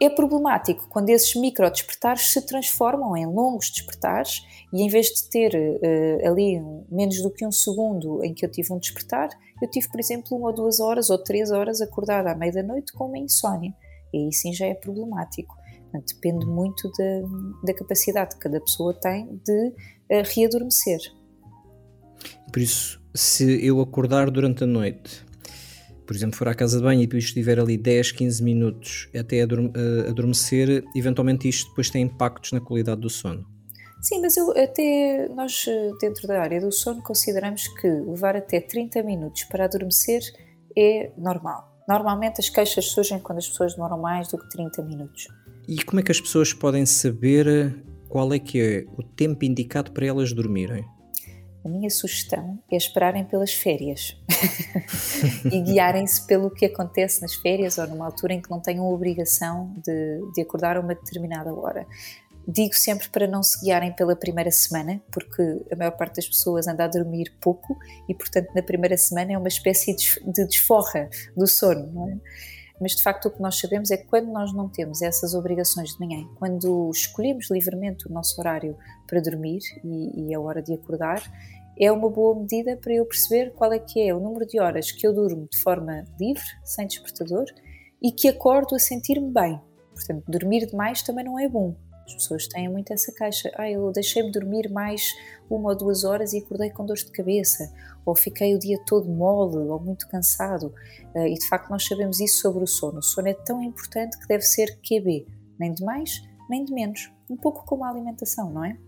É 0.00 0.08
problemático 0.08 0.86
quando 0.88 1.10
esses 1.10 1.34
micro 1.34 1.68
despertares 1.70 2.32
se 2.32 2.40
transformam 2.46 3.16
em 3.16 3.26
longos 3.26 3.70
despertares 3.70 4.44
e 4.72 4.82
em 4.82 4.88
vez 4.88 5.06
de 5.06 5.28
ter 5.28 5.54
uh, 5.54 6.28
ali 6.28 6.60
menos 6.88 7.20
do 7.20 7.30
que 7.30 7.44
um 7.44 7.50
segundo 7.50 8.24
em 8.24 8.32
que 8.32 8.44
eu 8.44 8.50
tive 8.50 8.72
um 8.72 8.78
despertar, 8.78 9.28
eu 9.60 9.68
tive, 9.68 9.88
por 9.88 9.98
exemplo, 9.98 10.36
uma 10.36 10.48
ou 10.48 10.54
duas 10.54 10.78
horas 10.78 11.10
ou 11.10 11.18
três 11.18 11.50
horas 11.50 11.80
acordada 11.80 12.30
à 12.30 12.34
meia 12.34 12.52
da 12.52 12.62
noite 12.62 12.92
com 12.92 13.06
uma 13.06 13.18
insónia. 13.18 13.74
E 14.12 14.18
aí 14.18 14.32
sim 14.32 14.52
já 14.52 14.66
é 14.66 14.74
problemático. 14.74 15.57
Portanto, 15.90 16.14
depende 16.14 16.46
muito 16.46 16.90
da, 16.92 17.64
da 17.64 17.74
capacidade 17.74 18.34
que 18.34 18.40
cada 18.40 18.60
pessoa 18.60 18.92
tem 18.94 19.40
de 19.44 19.68
uh, 20.10 20.22
readormecer. 20.34 20.98
Por 22.52 22.60
isso, 22.60 23.00
se 23.14 23.64
eu 23.64 23.80
acordar 23.80 24.30
durante 24.30 24.64
a 24.64 24.66
noite, 24.66 25.24
por 26.06 26.16
exemplo, 26.16 26.36
for 26.36 26.48
à 26.48 26.54
casa 26.54 26.78
de 26.78 26.82
banho 26.82 27.02
e 27.02 27.06
depois 27.06 27.24
estiver 27.24 27.58
ali 27.58 27.76
10, 27.76 28.12
15 28.12 28.42
minutos 28.42 29.08
até 29.14 29.40
eh, 29.40 29.44
adormecer, 30.08 30.82
eventualmente 30.96 31.46
isto 31.46 31.68
depois 31.68 31.90
tem 31.90 32.02
impactos 32.02 32.52
na 32.52 32.60
qualidade 32.60 33.02
do 33.02 33.10
sono. 33.10 33.46
Sim, 34.00 34.22
mas 34.22 34.36
eu, 34.36 34.50
até 34.52 35.28
nós 35.28 35.66
eh, 35.68 35.90
dentro 36.00 36.26
da 36.26 36.40
área 36.40 36.60
do 36.60 36.72
sono 36.72 37.02
consideramos 37.02 37.68
que 37.68 37.86
levar 37.86 38.36
até 38.36 38.58
30 38.58 39.02
minutos 39.02 39.44
para 39.44 39.66
adormecer 39.66 40.22
é 40.76 41.10
normal. 41.18 41.76
Normalmente 41.86 42.40
as 42.40 42.48
queixas 42.48 42.86
surgem 42.86 43.18
quando 43.18 43.38
as 43.38 43.48
pessoas 43.48 43.74
demoram 43.74 43.98
mais 43.98 44.28
do 44.28 44.38
que 44.38 44.48
30 44.48 44.82
minutos. 44.82 45.28
E 45.68 45.84
como 45.84 46.00
é 46.00 46.02
que 46.02 46.10
as 46.10 46.18
pessoas 46.18 46.54
podem 46.54 46.86
saber 46.86 47.84
qual 48.08 48.32
é 48.32 48.38
que 48.38 48.58
é 48.58 48.86
o 48.96 49.02
tempo 49.02 49.44
indicado 49.44 49.92
para 49.92 50.06
elas 50.06 50.32
dormirem? 50.32 50.82
A 51.62 51.68
minha 51.68 51.90
sugestão 51.90 52.58
é 52.72 52.76
esperarem 52.76 53.22
pelas 53.22 53.52
férias 53.52 54.16
e 55.52 55.60
guiarem-se 55.60 56.26
pelo 56.26 56.50
que 56.50 56.64
acontece 56.64 57.20
nas 57.20 57.34
férias 57.34 57.76
ou 57.76 57.86
numa 57.86 58.06
altura 58.06 58.32
em 58.32 58.40
que 58.40 58.48
não 58.48 58.60
tenham 58.60 58.90
obrigação 58.90 59.74
de, 59.84 60.32
de 60.34 60.40
acordar 60.40 60.78
a 60.78 60.80
uma 60.80 60.94
determinada 60.94 61.52
hora. 61.52 61.86
Digo 62.46 62.72
sempre 62.72 63.10
para 63.10 63.26
não 63.26 63.42
se 63.42 63.62
guiarem 63.62 63.92
pela 63.92 64.16
primeira 64.16 64.50
semana, 64.50 65.02
porque 65.12 65.42
a 65.70 65.76
maior 65.76 65.90
parte 65.90 66.16
das 66.16 66.26
pessoas 66.26 66.66
anda 66.66 66.84
a 66.84 66.88
dormir 66.88 67.30
pouco 67.42 67.76
e, 68.08 68.14
portanto, 68.14 68.48
na 68.54 68.62
primeira 68.62 68.96
semana 68.96 69.34
é 69.34 69.36
uma 69.36 69.48
espécie 69.48 69.94
de 69.94 70.46
desforra 70.46 71.10
do 71.36 71.46
sono, 71.46 71.92
não 71.92 72.08
é? 72.08 72.16
Mas 72.80 72.92
de 72.92 73.02
facto 73.02 73.26
o 73.26 73.30
que 73.30 73.40
nós 73.40 73.58
sabemos 73.58 73.90
é 73.90 73.96
que 73.96 74.06
quando 74.06 74.30
nós 74.30 74.52
não 74.52 74.68
temos 74.68 75.02
essas 75.02 75.34
obrigações 75.34 75.94
de 75.94 76.00
manhã, 76.00 76.28
quando 76.36 76.90
escolhemos 76.90 77.50
livremente 77.50 78.06
o 78.08 78.12
nosso 78.12 78.40
horário 78.40 78.76
para 79.06 79.20
dormir 79.20 79.60
e, 79.84 80.28
e 80.28 80.34
a 80.34 80.40
hora 80.40 80.62
de 80.62 80.74
acordar, 80.74 81.22
é 81.80 81.92
uma 81.92 82.10
boa 82.10 82.34
medida 82.34 82.76
para 82.76 82.92
eu 82.92 83.06
perceber 83.06 83.52
qual 83.52 83.72
é 83.72 83.78
que 83.78 84.00
é 84.00 84.12
o 84.12 84.18
número 84.18 84.46
de 84.46 84.60
horas 84.60 84.90
que 84.90 85.06
eu 85.06 85.14
durmo 85.14 85.48
de 85.50 85.60
forma 85.62 86.04
livre, 86.18 86.42
sem 86.64 86.86
despertador, 86.86 87.44
e 88.02 88.10
que 88.10 88.28
acordo 88.28 88.74
a 88.74 88.78
sentir-me 88.78 89.32
bem. 89.32 89.60
Portanto, 89.94 90.24
dormir 90.28 90.66
demais 90.66 91.02
também 91.02 91.24
não 91.24 91.38
é 91.38 91.48
bom. 91.48 91.76
As 92.06 92.14
pessoas 92.14 92.46
têm 92.48 92.68
muito 92.68 92.92
essa 92.92 93.12
queixa. 93.12 93.50
Ah, 93.54 93.70
eu 93.70 93.92
deixei-me 93.92 94.32
dormir 94.32 94.70
mais 94.70 95.02
uma 95.50 95.70
ou 95.70 95.76
duas 95.76 96.04
horas 96.04 96.32
e 96.32 96.38
acordei 96.38 96.70
com 96.70 96.86
dores 96.86 97.04
de 97.04 97.12
cabeça. 97.12 97.70
Ou 98.08 98.16
fiquei 98.16 98.54
o 98.54 98.58
dia 98.58 98.78
todo 98.86 99.06
mole 99.06 99.68
ou 99.68 99.78
muito 99.78 100.08
cansado. 100.08 100.72
Ah, 101.14 101.28
e 101.28 101.34
de 101.34 101.46
facto 101.46 101.68
nós 101.68 101.84
sabemos 101.84 102.20
isso 102.20 102.40
sobre 102.40 102.64
o 102.64 102.66
sono. 102.66 103.00
O 103.00 103.02
sono 103.02 103.28
é 103.28 103.34
tão 103.34 103.62
importante 103.62 104.18
que 104.18 104.26
deve 104.26 104.44
ser 104.44 104.78
QB. 104.80 105.26
Nem 105.60 105.74
de 105.74 105.84
mais, 105.84 106.22
nem 106.48 106.64
de 106.64 106.72
menos. 106.72 107.12
Um 107.28 107.36
pouco 107.36 107.66
como 107.66 107.84
a 107.84 107.90
alimentação, 107.90 108.50
não 108.50 108.64
é? 108.64 108.78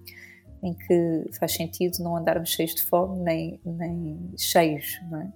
Em 0.62 0.73
que 0.73 1.31
faz 1.39 1.53
sentido 1.53 2.03
não 2.03 2.17
andarmos 2.17 2.49
cheios 2.49 2.75
de 2.75 2.83
fome, 2.83 3.21
nem, 3.21 3.61
nem 3.62 4.33
cheios, 4.39 4.99
não 5.11 5.21
é? 5.21 5.33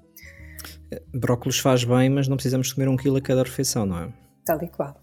Brócolis 1.12 1.58
faz 1.58 1.84
bem, 1.84 2.08
mas 2.08 2.26
não 2.26 2.36
precisamos 2.38 2.72
comer 2.72 2.88
um 2.88 2.96
quilo 2.96 3.18
a 3.18 3.20
cada 3.20 3.42
refeição, 3.42 3.84
não 3.84 3.98
é? 3.98 4.12
Tal 4.46 4.62
e 4.62 4.68
qual. 4.68 4.98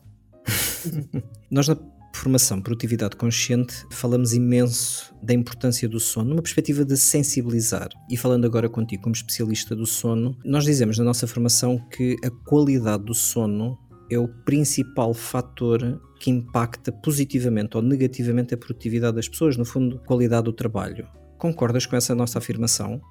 Nós 1.52 1.68
na 1.68 1.78
formação 2.22 2.62
Produtividade 2.62 3.16
Consciente, 3.16 3.84
falamos 3.90 4.32
imenso 4.32 5.12
da 5.24 5.34
importância 5.34 5.90
do 5.90 6.00
sono, 6.00 6.30
numa 6.30 6.42
perspectiva 6.42 6.86
de 6.86 6.96
sensibilizar. 6.96 7.90
E 8.08 8.16
falando 8.16 8.46
agora 8.46 8.70
contigo 8.70 9.02
como 9.02 9.16
especialista 9.16 9.76
do 9.76 9.88
sono, 9.88 10.38
nós 10.46 10.64
dizemos 10.64 11.00
na 11.00 11.04
nossa 11.04 11.26
formação 11.26 11.80
que 11.90 12.16
a 12.24 12.30
qualidade 12.48 13.06
do 13.06 13.16
sono 13.16 13.76
é 14.12 14.20
o 14.20 14.28
principal 14.28 15.16
fator 15.16 16.00
que 16.20 16.30
impacta 16.30 16.92
positivamente 16.92 17.76
ou 17.76 17.82
negativamente 17.82 18.54
a 18.54 18.58
produtividade 18.58 19.16
das 19.16 19.28
pessoas, 19.28 19.58
no 19.58 19.66
fundo, 19.66 20.00
qualidade 20.06 20.44
do 20.44 20.54
trabalho. 20.54 21.08
Concordas 21.40 21.88
com 21.88 21.96
essa 21.96 22.14
nossa 22.14 22.38
afirmação? 22.38 23.02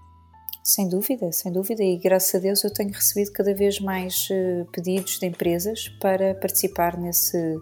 Sem 0.62 0.88
dúvida, 0.88 1.32
sem 1.32 1.50
dúvida, 1.50 1.82
e 1.82 1.98
graças 1.98 2.34
a 2.34 2.38
Deus 2.38 2.62
eu 2.62 2.72
tenho 2.72 2.92
recebido 2.92 3.32
cada 3.32 3.52
vez 3.54 3.80
mais 3.80 4.28
uh, 4.30 4.70
pedidos 4.70 5.18
de 5.18 5.26
empresas 5.26 5.88
para 6.00 6.34
participar 6.34 6.98
nesse, 6.98 7.56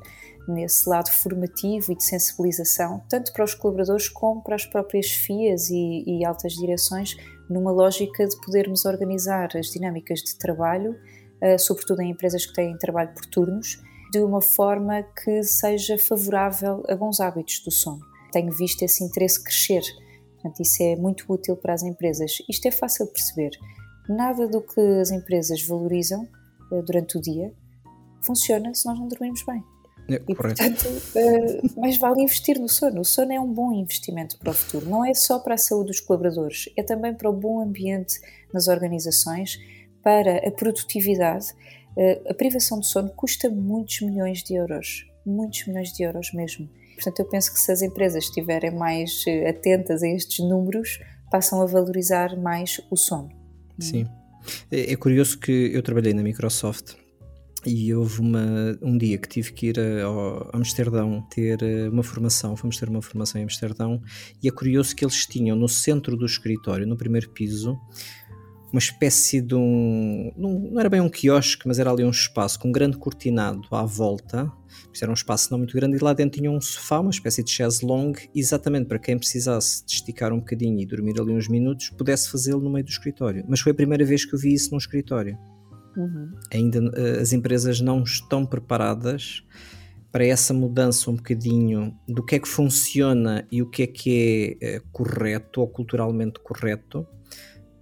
nesse 0.48 0.88
lado 0.88 1.10
formativo 1.10 1.92
e 1.92 1.94
de 1.94 2.04
sensibilização, 2.04 3.02
tanto 3.08 3.32
para 3.32 3.44
os 3.44 3.54
colaboradores 3.54 4.08
como 4.08 4.42
para 4.42 4.56
as 4.56 4.64
próprias 4.64 5.10
FIAs 5.10 5.68
e, 5.70 6.04
e 6.06 6.24
altas 6.24 6.54
direções, 6.54 7.16
numa 7.48 7.70
lógica 7.70 8.26
de 8.26 8.40
podermos 8.40 8.84
organizar 8.84 9.56
as 9.56 9.66
dinâmicas 9.66 10.20
de 10.20 10.36
trabalho, 10.36 10.92
uh, 10.92 11.58
sobretudo 11.58 12.02
em 12.02 12.10
empresas 12.10 12.46
que 12.46 12.54
têm 12.54 12.76
trabalho 12.78 13.12
por 13.14 13.26
turnos, 13.26 13.82
de 14.10 14.20
uma 14.20 14.40
forma 14.40 15.02
que 15.02 15.42
seja 15.42 15.98
favorável 15.98 16.82
a 16.88 16.96
bons 16.96 17.20
hábitos 17.20 17.60
do 17.64 17.70
sono. 17.70 18.00
Tenho 18.32 18.52
visto 18.52 18.82
esse 18.82 19.04
interesse 19.04 19.42
crescer, 19.42 19.82
portanto, 20.34 20.60
isso 20.60 20.82
é 20.82 20.96
muito 20.96 21.24
útil 21.28 21.56
para 21.56 21.74
as 21.74 21.82
empresas. 21.82 22.38
Isto 22.48 22.68
é 22.68 22.70
fácil 22.70 23.06
de 23.06 23.12
perceber. 23.12 23.50
Nada 24.08 24.48
do 24.48 24.62
que 24.62 24.80
as 24.80 25.10
empresas 25.10 25.62
valorizam 25.66 26.26
uh, 26.70 26.82
durante 26.82 27.18
o 27.18 27.20
dia 27.20 27.52
funciona 28.22 28.74
se 28.74 28.86
nós 28.86 28.98
não 28.98 29.08
dormirmos 29.08 29.44
bem. 29.44 29.62
É, 30.10 30.22
e, 30.26 30.34
portanto, 30.34 30.86
uh, 30.86 31.80
mais 31.80 31.98
vale 31.98 32.22
investir 32.22 32.58
no 32.58 32.68
sono. 32.68 33.02
O 33.02 33.04
sono 33.04 33.32
é 33.32 33.38
um 33.38 33.52
bom 33.52 33.72
investimento 33.72 34.38
para 34.38 34.50
o 34.50 34.54
futuro. 34.54 34.88
Não 34.88 35.04
é 35.04 35.12
só 35.12 35.38
para 35.38 35.54
a 35.54 35.58
saúde 35.58 35.88
dos 35.88 36.00
colaboradores, 36.00 36.68
é 36.76 36.82
também 36.82 37.14
para 37.14 37.28
o 37.28 37.32
bom 37.32 37.60
ambiente 37.60 38.18
nas 38.52 38.68
organizações, 38.68 39.58
para 40.02 40.48
a 40.48 40.50
produtividade. 40.50 41.52
Uh, 41.96 42.30
a 42.30 42.34
privação 42.34 42.80
de 42.80 42.86
sono 42.86 43.10
custa 43.10 43.50
muitos 43.50 44.00
milhões 44.00 44.42
de 44.42 44.54
euros. 44.54 45.06
Muitos 45.26 45.66
milhões 45.66 45.92
de 45.92 46.02
euros 46.02 46.32
mesmo. 46.32 46.68
Portanto, 46.94 47.20
eu 47.20 47.26
penso 47.26 47.52
que 47.52 47.60
se 47.60 47.70
as 47.70 47.82
empresas 47.82 48.24
estiverem 48.24 48.70
mais 48.70 49.24
uh, 49.26 49.48
atentas 49.48 50.02
a 50.02 50.08
estes 50.08 50.38
números, 50.38 51.00
passam 51.30 51.60
a 51.60 51.66
valorizar 51.66 52.34
mais 52.38 52.80
o 52.90 52.96
sono. 52.96 53.28
Sim. 53.78 54.08
É, 54.70 54.92
é 54.92 54.96
curioso 54.96 55.38
que 55.38 55.70
eu 55.74 55.82
trabalhei 55.82 56.14
na 56.14 56.22
Microsoft 56.22 56.96
e 57.66 57.94
houve 57.94 58.20
uma, 58.20 58.78
um 58.82 58.96
dia 58.96 59.18
que 59.18 59.28
tive 59.28 59.52
que 59.52 59.66
ir 59.68 59.78
a, 59.78 60.06
a 60.52 60.56
Amsterdão 60.56 61.26
ter 61.30 61.62
eh, 61.62 61.88
uma 61.88 62.02
formação, 62.02 62.56
fomos 62.56 62.76
ter 62.76 62.88
uma 62.88 63.02
formação 63.02 63.40
em 63.40 63.44
Amsterdão, 63.44 64.00
e 64.42 64.48
é 64.48 64.50
curioso 64.50 64.94
que 64.94 65.04
eles 65.04 65.26
tinham 65.26 65.56
no 65.56 65.68
centro 65.68 66.16
do 66.16 66.24
escritório, 66.24 66.86
no 66.86 66.96
primeiro 66.96 67.30
piso, 67.30 67.78
uma 68.72 68.78
espécie 68.78 69.40
de 69.40 69.54
um. 69.54 70.32
Não 70.36 70.78
era 70.78 70.90
bem 70.90 71.00
um 71.00 71.08
quiosque, 71.08 71.66
mas 71.66 71.78
era 71.78 71.90
ali 71.90 72.04
um 72.04 72.10
espaço 72.10 72.58
com 72.58 72.68
um 72.68 72.72
grande 72.72 72.98
cortinado 72.98 73.66
à 73.72 73.84
volta. 73.84 74.52
Era 75.00 75.10
um 75.10 75.14
espaço 75.14 75.50
não 75.52 75.58
muito 75.58 75.74
grande 75.74 75.96
e 75.96 76.00
lá 76.00 76.12
dentro 76.12 76.40
tinha 76.40 76.50
um 76.50 76.60
sofá, 76.60 76.98
uma 76.98 77.10
espécie 77.10 77.44
de 77.44 77.50
chaise 77.50 77.84
longue, 77.86 78.28
exatamente 78.34 78.86
para 78.86 78.98
quem 78.98 79.16
precisasse 79.16 79.86
de 79.86 79.92
esticar 79.92 80.32
um 80.32 80.40
bocadinho 80.40 80.80
e 80.80 80.84
dormir 80.84 81.20
ali 81.20 81.32
uns 81.32 81.46
minutos, 81.46 81.90
pudesse 81.90 82.28
fazê-lo 82.28 82.60
no 82.60 82.68
meio 82.68 82.84
do 82.84 82.90
escritório. 82.90 83.44
Mas 83.48 83.60
foi 83.60 83.70
a 83.70 83.74
primeira 83.74 84.04
vez 84.04 84.24
que 84.24 84.34
eu 84.34 84.38
vi 84.38 84.52
isso 84.52 84.72
num 84.72 84.76
escritório. 84.76 85.38
Uhum. 85.98 86.30
Ainda 86.52 86.80
uh, 86.80 87.20
as 87.20 87.32
empresas 87.32 87.80
não 87.80 88.04
estão 88.04 88.46
preparadas 88.46 89.42
para 90.12 90.24
essa 90.24 90.54
mudança 90.54 91.10
um 91.10 91.16
bocadinho 91.16 91.92
do 92.06 92.24
que 92.24 92.36
é 92.36 92.38
que 92.38 92.48
funciona 92.48 93.44
e 93.50 93.60
o 93.60 93.68
que 93.68 93.82
é 93.82 93.86
que 93.88 94.58
é 94.62 94.78
uh, 94.78 94.82
correto 94.92 95.60
ou 95.60 95.66
culturalmente 95.66 96.38
correto, 96.38 97.04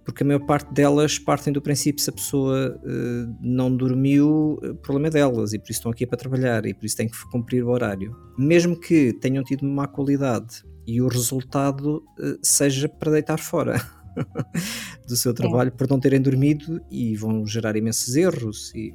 porque 0.03 0.23
a 0.23 0.25
maior 0.25 0.45
parte 0.47 0.73
delas 0.73 1.19
partem 1.19 1.53
do 1.53 1.61
princípio 1.61 2.03
se 2.03 2.09
a 2.09 2.13
pessoa 2.13 2.75
uh, 2.83 3.37
não 3.39 3.75
dormiu, 3.75 4.57
o 4.63 4.75
problema 4.75 5.09
é 5.09 5.11
delas 5.11 5.53
e 5.53 5.59
por 5.59 5.65
isso 5.65 5.79
estão 5.79 5.91
aqui 5.91 6.07
para 6.07 6.17
trabalhar 6.17 6.65
e 6.65 6.73
por 6.73 6.87
isso 6.87 6.97
têm 6.97 7.07
que 7.07 7.31
cumprir 7.31 7.63
o 7.63 7.69
horário. 7.69 8.15
Mesmo 8.35 8.79
que 8.79 9.13
tenham 9.13 9.43
tido 9.43 9.63
má 9.63 9.87
qualidade 9.87 10.63
e 10.87 11.01
o 11.01 11.07
resultado 11.07 12.01
seja 12.41 12.89
para 12.89 13.11
deitar 13.11 13.37
fora. 13.37 13.79
do 15.07 15.15
seu 15.15 15.33
trabalho 15.33 15.69
é. 15.69 15.71
por 15.71 15.89
não 15.89 15.99
terem 15.99 16.21
dormido 16.21 16.81
e 16.89 17.15
vão 17.15 17.45
gerar 17.45 17.75
imensos 17.75 18.15
erros. 18.15 18.73
E... 18.75 18.93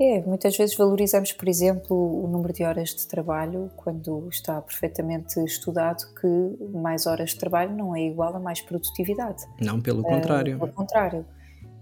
É, 0.00 0.20
muitas 0.22 0.56
vezes 0.56 0.76
valorizamos, 0.76 1.32
por 1.32 1.48
exemplo, 1.48 2.24
o 2.24 2.26
número 2.28 2.52
de 2.52 2.64
horas 2.64 2.90
de 2.90 3.06
trabalho 3.06 3.70
quando 3.76 4.28
está 4.28 4.60
perfeitamente 4.60 5.38
estudado 5.44 6.02
que 6.20 6.76
mais 6.76 7.06
horas 7.06 7.30
de 7.30 7.38
trabalho 7.38 7.76
não 7.76 7.94
é 7.94 8.06
igual 8.06 8.34
a 8.34 8.40
mais 8.40 8.60
produtividade. 8.60 9.42
Não, 9.60 9.80
pelo 9.80 10.02
contrário. 10.02 10.56
Uh, 10.56 10.60
pelo 10.60 10.72
contrário 10.72 11.26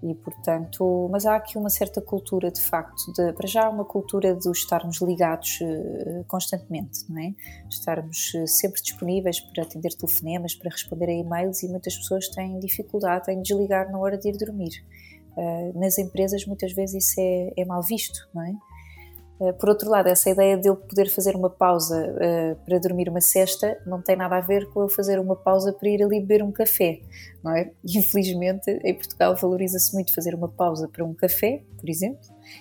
e 0.03 0.15
portanto, 0.15 1.09
mas 1.11 1.27
há 1.27 1.37
aqui 1.37 1.59
uma 1.59 1.69
certa 1.69 2.01
cultura 2.01 2.51
de 2.51 2.61
facto, 2.61 3.13
de, 3.13 3.33
para 3.35 3.47
já 3.47 3.69
uma 3.69 3.85
cultura 3.85 4.35
de 4.35 4.51
estarmos 4.51 5.01
ligados 5.03 5.59
uh, 5.61 6.25
constantemente, 6.27 7.05
não 7.09 7.21
é? 7.21 7.35
Estarmos 7.69 8.33
uh, 8.35 8.47
sempre 8.47 8.81
disponíveis 8.81 9.41
para 9.41 9.63
atender 9.63 9.91
telefonemas, 9.91 10.55
para 10.55 10.71
responder 10.71 11.11
a 11.11 11.13
e-mails 11.13 11.63
e 11.63 11.69
muitas 11.69 11.97
pessoas 11.97 12.29
têm 12.29 12.59
dificuldade 12.59 13.31
em 13.31 13.43
desligar 13.43 13.91
na 13.93 13.99
hora 13.99 14.17
de 14.17 14.29
ir 14.29 14.39
dormir. 14.39 14.83
Uh, 15.37 15.79
nas 15.79 15.99
empresas 15.99 16.47
muitas 16.47 16.73
vezes 16.73 17.05
isso 17.05 17.21
é, 17.21 17.53
é 17.59 17.65
mal 17.65 17.83
visto, 17.83 18.29
não 18.35 18.43
é? 18.43 18.55
Eh, 19.41 19.53
por 19.53 19.71
outro 19.71 19.89
lado, 19.89 20.09
essa 20.09 20.29
ideia 20.29 20.59
de 20.59 20.69
eu 20.69 20.77
poder 20.77 21.09
fazer 21.09 21.35
uma 21.35 21.49
pausa 21.49 21.97
uh, 21.97 22.57
para 22.65 22.79
dormir 22.79 23.09
uma 23.09 23.23
cesta 23.23 23.81
não 23.87 24.03
tem 24.03 24.15
nada 24.15 24.37
a 24.37 24.41
ver 24.41 24.69
com 24.69 24.83
eu 24.83 24.89
fazer 24.89 25.19
uma 25.19 25.35
pausa 25.35 25.73
para 25.73 25.89
ir 25.89 26.03
ali 26.03 26.21
beber 26.21 26.43
um 26.43 26.53
café, 26.53 27.01
não 27.43 27.57
é? 27.57 27.71
Infelizmente, 27.83 28.71
em 28.85 28.95
Portugal 28.95 29.35
valoriza-se 29.35 29.95
muito 29.95 30.15
fazer 30.15 30.35
uma 30.35 30.49
pausa 30.49 30.89
para 30.89 31.05
um 31.05 31.15
café, 31.15 31.63
por 31.79 31.89
exemplo, 31.89 32.21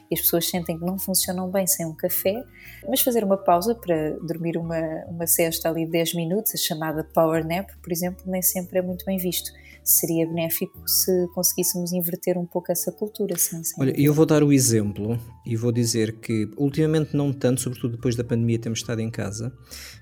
e 0.10 0.16
as 0.16 0.22
pessoas 0.22 0.50
sentem 0.50 0.78
que 0.78 0.86
não 0.86 0.98
funcionam 0.98 1.50
bem 1.50 1.66
sem 1.68 1.86
um 1.86 1.96
café, 1.96 2.44
mas 2.88 3.02
fazer 3.02 3.24
uma 3.24 3.38
pausa 3.38 3.76
para 3.76 4.12
dormir 4.20 4.58
uma, 4.58 4.80
uma 5.08 5.28
cesta 5.28 5.70
ali 5.70 5.86
de 5.86 5.92
10 5.92 6.16
minutos, 6.16 6.54
a 6.54 6.58
chamada 6.58 7.04
power 7.04 7.46
nap, 7.46 7.70
por 7.82 7.92
exemplo, 7.92 8.24
nem 8.26 8.42
sempre 8.42 8.80
é 8.80 8.82
muito 8.82 9.06
bem 9.06 9.18
visto 9.18 9.52
seria 9.90 10.28
benéfico 10.28 10.88
se 10.88 11.28
conseguíssemos 11.34 11.92
inverter 11.92 12.38
um 12.38 12.46
pouco 12.46 12.72
essa 12.72 12.92
cultura. 12.92 13.38
Sim, 13.38 13.64
sim. 13.64 13.76
Olha, 13.80 13.94
eu 14.00 14.14
vou 14.14 14.26
dar 14.26 14.44
o 14.44 14.54
exemplo 14.54 15.20
e 15.46 15.56
vou 15.56 15.72
dizer 15.72 16.20
que 16.20 16.50
ultimamente 16.58 17.16
não 17.16 17.34
tanto, 17.34 17.62
sobretudo 17.62 17.96
depois 17.96 18.16
da 18.16 18.24
pandemia 18.24 18.60
temos 18.60 18.80
estado 18.80 19.02
em 19.02 19.10
casa, 19.10 19.52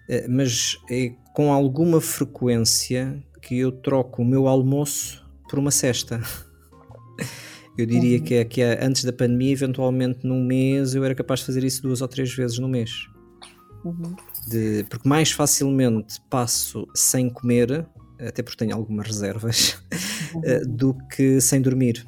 eh, 0.10 0.28
mas 0.28 0.78
é 0.90 1.14
com 1.34 1.54
alguma 1.54 2.02
frequência 2.02 3.24
que 3.42 3.58
eu 3.58 3.72
troco 3.72 4.22
o 4.22 4.26
meu 4.26 4.48
almoço 4.48 5.26
por 5.50 5.58
uma 5.58 5.72
cesta. 5.72 6.20
Eu 7.78 7.86
diria 7.86 8.18
uhum. 8.18 8.24
que, 8.24 8.34
é, 8.36 8.46
que 8.46 8.62
é, 8.62 8.84
antes 8.84 9.04
da 9.04 9.14
pandemia, 9.14 9.52
eventualmente 9.52 10.26
num 10.26 10.44
mês, 10.44 10.96
eu 10.96 11.04
era 11.04 11.14
capaz 11.14 11.42
de 11.42 11.46
fazer 11.46 11.64
isso 11.64 11.82
duas 11.82 12.02
ou 12.02 12.08
três 12.08 12.34
vezes 12.34 12.58
no 12.58 12.68
mês. 12.68 13.08
Uhum. 13.86 14.16
De, 14.48 14.84
porque 14.90 15.08
mais 15.08 15.32
facilmente 15.32 16.20
passo 16.30 16.88
sem 16.96 17.30
comer 17.30 17.88
até 18.20 18.42
porque 18.42 18.58
tenho 18.58 18.76
algumas 18.76 19.08
reservas, 19.08 19.78
eh, 20.44 20.62
do 20.66 20.94
que 21.10 21.40
sem 21.40 21.62
dormir. 21.62 22.06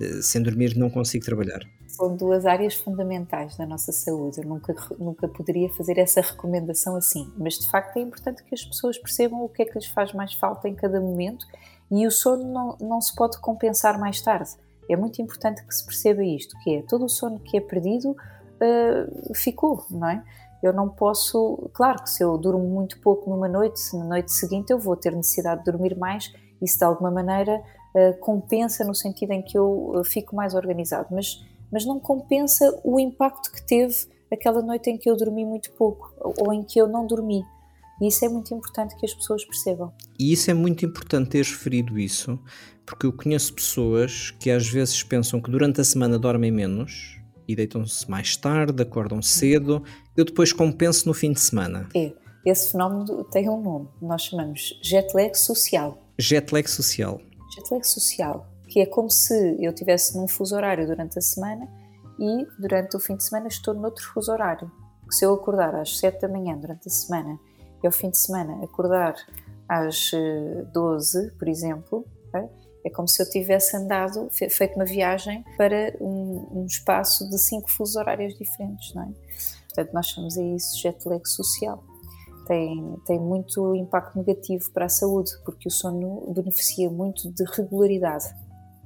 Eh, 0.00 0.22
sem 0.22 0.42
dormir 0.42 0.76
não 0.76 0.90
consigo 0.90 1.24
trabalhar. 1.24 1.60
São 1.86 2.16
duas 2.16 2.46
áreas 2.46 2.74
fundamentais 2.74 3.56
da 3.56 3.66
nossa 3.66 3.92
saúde. 3.92 4.38
Eu 4.40 4.48
nunca, 4.48 4.74
nunca 4.98 5.28
poderia 5.28 5.68
fazer 5.70 5.98
essa 5.98 6.20
recomendação 6.20 6.96
assim, 6.96 7.30
mas 7.36 7.58
de 7.58 7.68
facto 7.68 7.98
é 7.98 8.00
importante 8.00 8.42
que 8.42 8.54
as 8.54 8.64
pessoas 8.64 8.98
percebam 8.98 9.44
o 9.44 9.48
que 9.48 9.62
é 9.62 9.64
que 9.66 9.74
lhes 9.74 9.86
faz 9.86 10.12
mais 10.12 10.32
falta 10.32 10.68
em 10.68 10.74
cada 10.74 11.00
momento 11.00 11.46
e 11.90 12.06
o 12.06 12.10
sono 12.10 12.44
não, 12.44 12.76
não 12.80 13.00
se 13.00 13.14
pode 13.14 13.38
compensar 13.40 13.98
mais 13.98 14.20
tarde. 14.20 14.50
É 14.88 14.96
muito 14.96 15.20
importante 15.22 15.64
que 15.64 15.74
se 15.74 15.84
perceba 15.84 16.24
isto, 16.24 16.56
que 16.62 16.76
é 16.76 16.82
todo 16.82 17.04
o 17.04 17.08
sono 17.08 17.38
que 17.40 17.56
é 17.56 17.60
perdido 17.60 18.10
uh, 18.10 19.34
ficou, 19.34 19.86
não 19.90 20.08
é? 20.08 20.22
eu 20.62 20.72
não 20.72 20.88
posso. 20.88 21.70
Claro 21.74 22.02
que 22.02 22.10
se 22.10 22.22
eu 22.22 22.38
durmo 22.38 22.64
muito 22.64 23.00
pouco 23.00 23.28
numa 23.28 23.48
noite, 23.48 23.80
na 23.96 24.04
noite 24.04 24.32
seguinte 24.32 24.70
eu 24.72 24.78
vou 24.78 24.96
ter 24.96 25.14
necessidade 25.14 25.64
de 25.64 25.70
dormir 25.70 25.96
mais, 25.96 26.32
isso 26.62 26.78
de 26.78 26.84
alguma 26.84 27.10
maneira 27.10 27.60
uh, 27.94 28.18
compensa 28.20 28.84
no 28.84 28.94
sentido 28.94 29.32
em 29.32 29.42
que 29.42 29.58
eu 29.58 29.92
uh, 29.96 30.04
fico 30.04 30.36
mais 30.36 30.54
organizado, 30.54 31.08
mas, 31.10 31.44
mas 31.70 31.84
não 31.84 31.98
compensa 31.98 32.80
o 32.84 33.00
impacto 33.00 33.50
que 33.50 33.66
teve 33.66 34.06
aquela 34.32 34.62
noite 34.62 34.88
em 34.88 34.96
que 34.96 35.10
eu 35.10 35.16
dormi 35.16 35.44
muito 35.44 35.72
pouco 35.72 36.14
ou 36.38 36.52
em 36.52 36.62
que 36.62 36.80
eu 36.80 36.86
não 36.86 37.06
dormi. 37.06 37.44
E 38.00 38.08
isso 38.08 38.24
é 38.24 38.28
muito 38.28 38.54
importante 38.54 38.96
que 38.96 39.04
as 39.04 39.12
pessoas 39.12 39.44
percebam. 39.44 39.92
E 40.18 40.32
isso 40.32 40.50
é 40.50 40.54
muito 40.54 40.84
importante 40.84 41.30
teres 41.30 41.50
referido 41.50 41.98
isso, 41.98 42.38
porque 42.86 43.06
eu 43.06 43.12
conheço 43.12 43.54
pessoas 43.54 44.30
que 44.30 44.50
às 44.50 44.68
vezes 44.68 45.02
pensam 45.02 45.40
que 45.40 45.50
durante 45.50 45.80
a 45.80 45.84
semana 45.84 46.18
dormem 46.18 46.50
menos 46.50 47.18
e 47.46 47.56
deitam-se 47.56 48.08
mais 48.10 48.36
tarde, 48.36 48.82
acordam 48.82 49.20
cedo. 49.22 49.82
Eu 50.16 50.24
depois 50.24 50.52
compenso 50.52 51.08
no 51.08 51.14
fim 51.14 51.32
de 51.32 51.40
semana. 51.40 51.88
É, 51.94 52.12
esse 52.44 52.72
fenómeno 52.72 53.24
tem 53.24 53.48
um 53.48 53.60
nome. 53.60 53.88
Nós 54.00 54.22
chamamos 54.22 54.78
jet 54.82 55.14
lag 55.14 55.34
social. 55.36 55.98
Jet 56.18 56.52
lag 56.52 56.68
social. 56.68 57.20
Jet 57.54 57.70
lag 57.72 57.84
social, 57.86 58.46
que 58.68 58.80
é 58.80 58.86
como 58.86 59.10
se 59.10 59.56
eu 59.60 59.70
estivesse 59.70 60.16
num 60.16 60.26
fuso 60.26 60.54
horário 60.56 60.86
durante 60.86 61.18
a 61.18 61.22
semana 61.22 61.68
e 62.18 62.46
durante 62.58 62.96
o 62.96 63.00
fim 63.00 63.16
de 63.16 63.24
semana 63.24 63.48
estou 63.48 63.74
noutro 63.74 64.04
fuso 64.12 64.32
horário. 64.32 64.70
Se 65.10 65.24
eu 65.24 65.34
acordar 65.34 65.74
às 65.74 65.98
7 65.98 66.22
da 66.22 66.28
manhã 66.28 66.56
durante 66.56 66.88
a 66.88 66.90
semana 66.90 67.38
e 67.82 67.86
ao 67.86 67.92
fim 67.92 68.10
de 68.10 68.18
semana 68.18 68.64
acordar 68.64 69.14
às 69.68 70.10
12, 70.72 71.26
eh, 71.26 71.30
por 71.38 71.48
exemplo, 71.48 72.06
é 72.84 72.90
como 72.90 73.06
se 73.06 73.22
eu 73.22 73.28
tivesse 73.28 73.76
andado, 73.76 74.28
feito 74.30 74.74
uma 74.74 74.84
viagem 74.84 75.44
para 75.56 75.94
um, 76.00 76.62
um 76.62 76.66
espaço 76.66 77.28
de 77.30 77.38
cinco 77.38 77.70
fusos 77.70 77.96
horários 77.96 78.36
diferentes, 78.36 78.92
não 78.94 79.04
é? 79.04 79.08
Portanto, 79.66 79.92
nós 79.94 80.06
chamamos 80.06 80.36
isso 80.36 80.78
jet 80.80 81.08
lag 81.08 81.26
social. 81.26 81.82
Tem, 82.46 82.96
tem 83.06 83.20
muito 83.20 83.74
impacto 83.76 84.18
negativo 84.18 84.68
para 84.72 84.86
a 84.86 84.88
saúde, 84.88 85.30
porque 85.44 85.68
o 85.68 85.70
sono 85.70 86.32
beneficia 86.34 86.90
muito 86.90 87.30
de 87.30 87.44
regularidade. 87.44 88.34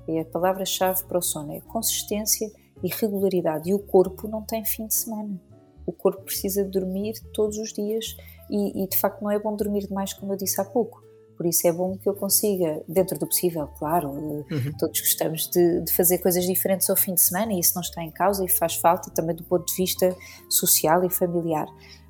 E 0.06 0.18
a 0.18 0.24
palavra-chave 0.24 1.04
para 1.04 1.18
o 1.18 1.22
sono 1.22 1.54
é 1.54 1.60
consistência 1.60 2.50
e 2.84 2.88
regularidade. 2.88 3.70
E 3.70 3.74
o 3.74 3.78
corpo 3.78 4.28
não 4.28 4.42
tem 4.42 4.64
fim 4.64 4.86
de 4.86 4.94
semana. 4.94 5.40
O 5.86 5.92
corpo 5.92 6.22
precisa 6.22 6.64
dormir 6.64 7.14
todos 7.32 7.56
os 7.56 7.72
dias 7.72 8.14
e, 8.50 8.84
e 8.84 8.88
de 8.88 8.98
facto 8.98 9.22
não 9.22 9.30
é 9.30 9.38
bom 9.38 9.56
dormir 9.56 9.86
demais, 9.86 10.12
como 10.12 10.34
eu 10.34 10.36
disse 10.36 10.60
há 10.60 10.64
pouco 10.64 11.05
por 11.36 11.46
isso 11.46 11.66
é 11.66 11.72
bom 11.72 11.96
que 11.96 12.08
eu 12.08 12.14
consiga, 12.14 12.82
dentro 12.88 13.18
do 13.18 13.26
possível, 13.26 13.68
claro, 13.78 14.08
eh, 14.08 14.54
uhum. 14.54 14.72
todos 14.78 15.00
gostamos 15.00 15.48
de, 15.48 15.82
de, 15.82 15.92
fazer 15.92 16.18
coisas 16.18 16.44
diferentes 16.44 16.88
ao 16.88 16.96
fim 16.96 17.14
de 17.14 17.20
semana 17.20 17.52
e 17.52 17.60
isso 17.60 17.72
não 17.74 17.82
está 17.82 18.02
em 18.02 18.10
causa 18.10 18.44
e 18.44 18.48
faz 18.48 18.76
falta 18.76 19.10
também 19.10 19.36
do 19.36 19.44
ponto 19.44 19.66
de 19.66 19.74
vista 19.76 20.16
social 20.48 21.04
e 21.04 21.10
familiar. 21.10 21.66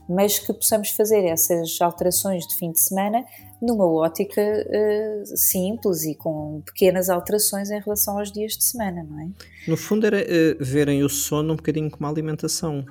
Mas 0.08 0.38
que 0.38 0.52
possamos 0.52 0.90
fazer 0.90 1.24
essas 1.24 1.80
alterações 1.80 2.46
de 2.46 2.54
fim 2.54 2.70
de 2.70 2.78
semana 2.78 3.24
numa 3.60 3.84
ótica 3.84 4.40
uh, 4.40 5.36
simples 5.36 6.04
e 6.04 6.14
com 6.14 6.62
pequenas 6.64 7.10
alterações 7.10 7.70
em 7.70 7.80
relação 7.80 8.16
aos 8.16 8.30
dias 8.30 8.52
de 8.52 8.62
semana, 8.62 9.02
não 9.02 9.20
é? 9.20 9.28
No 9.66 9.76
fundo, 9.76 10.06
era 10.06 10.18
uh, 10.18 10.64
verem 10.64 11.02
o 11.02 11.08
sono 11.08 11.54
um 11.54 11.56
bocadinho 11.56 11.90
como 11.90 12.06
a 12.06 12.10
alimentação. 12.10 12.86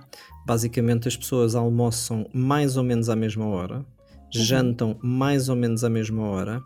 Basicamente, 0.46 1.08
as 1.08 1.16
pessoas 1.16 1.56
almoçam 1.56 2.28
mais 2.34 2.76
ou 2.76 2.84
menos 2.84 3.08
à 3.08 3.16
mesma 3.16 3.48
hora. 3.48 3.86
Jantam 4.40 4.98
mais 5.02 5.50
ou 5.50 5.56
menos 5.56 5.84
à 5.84 5.90
mesma 5.90 6.28
hora 6.28 6.62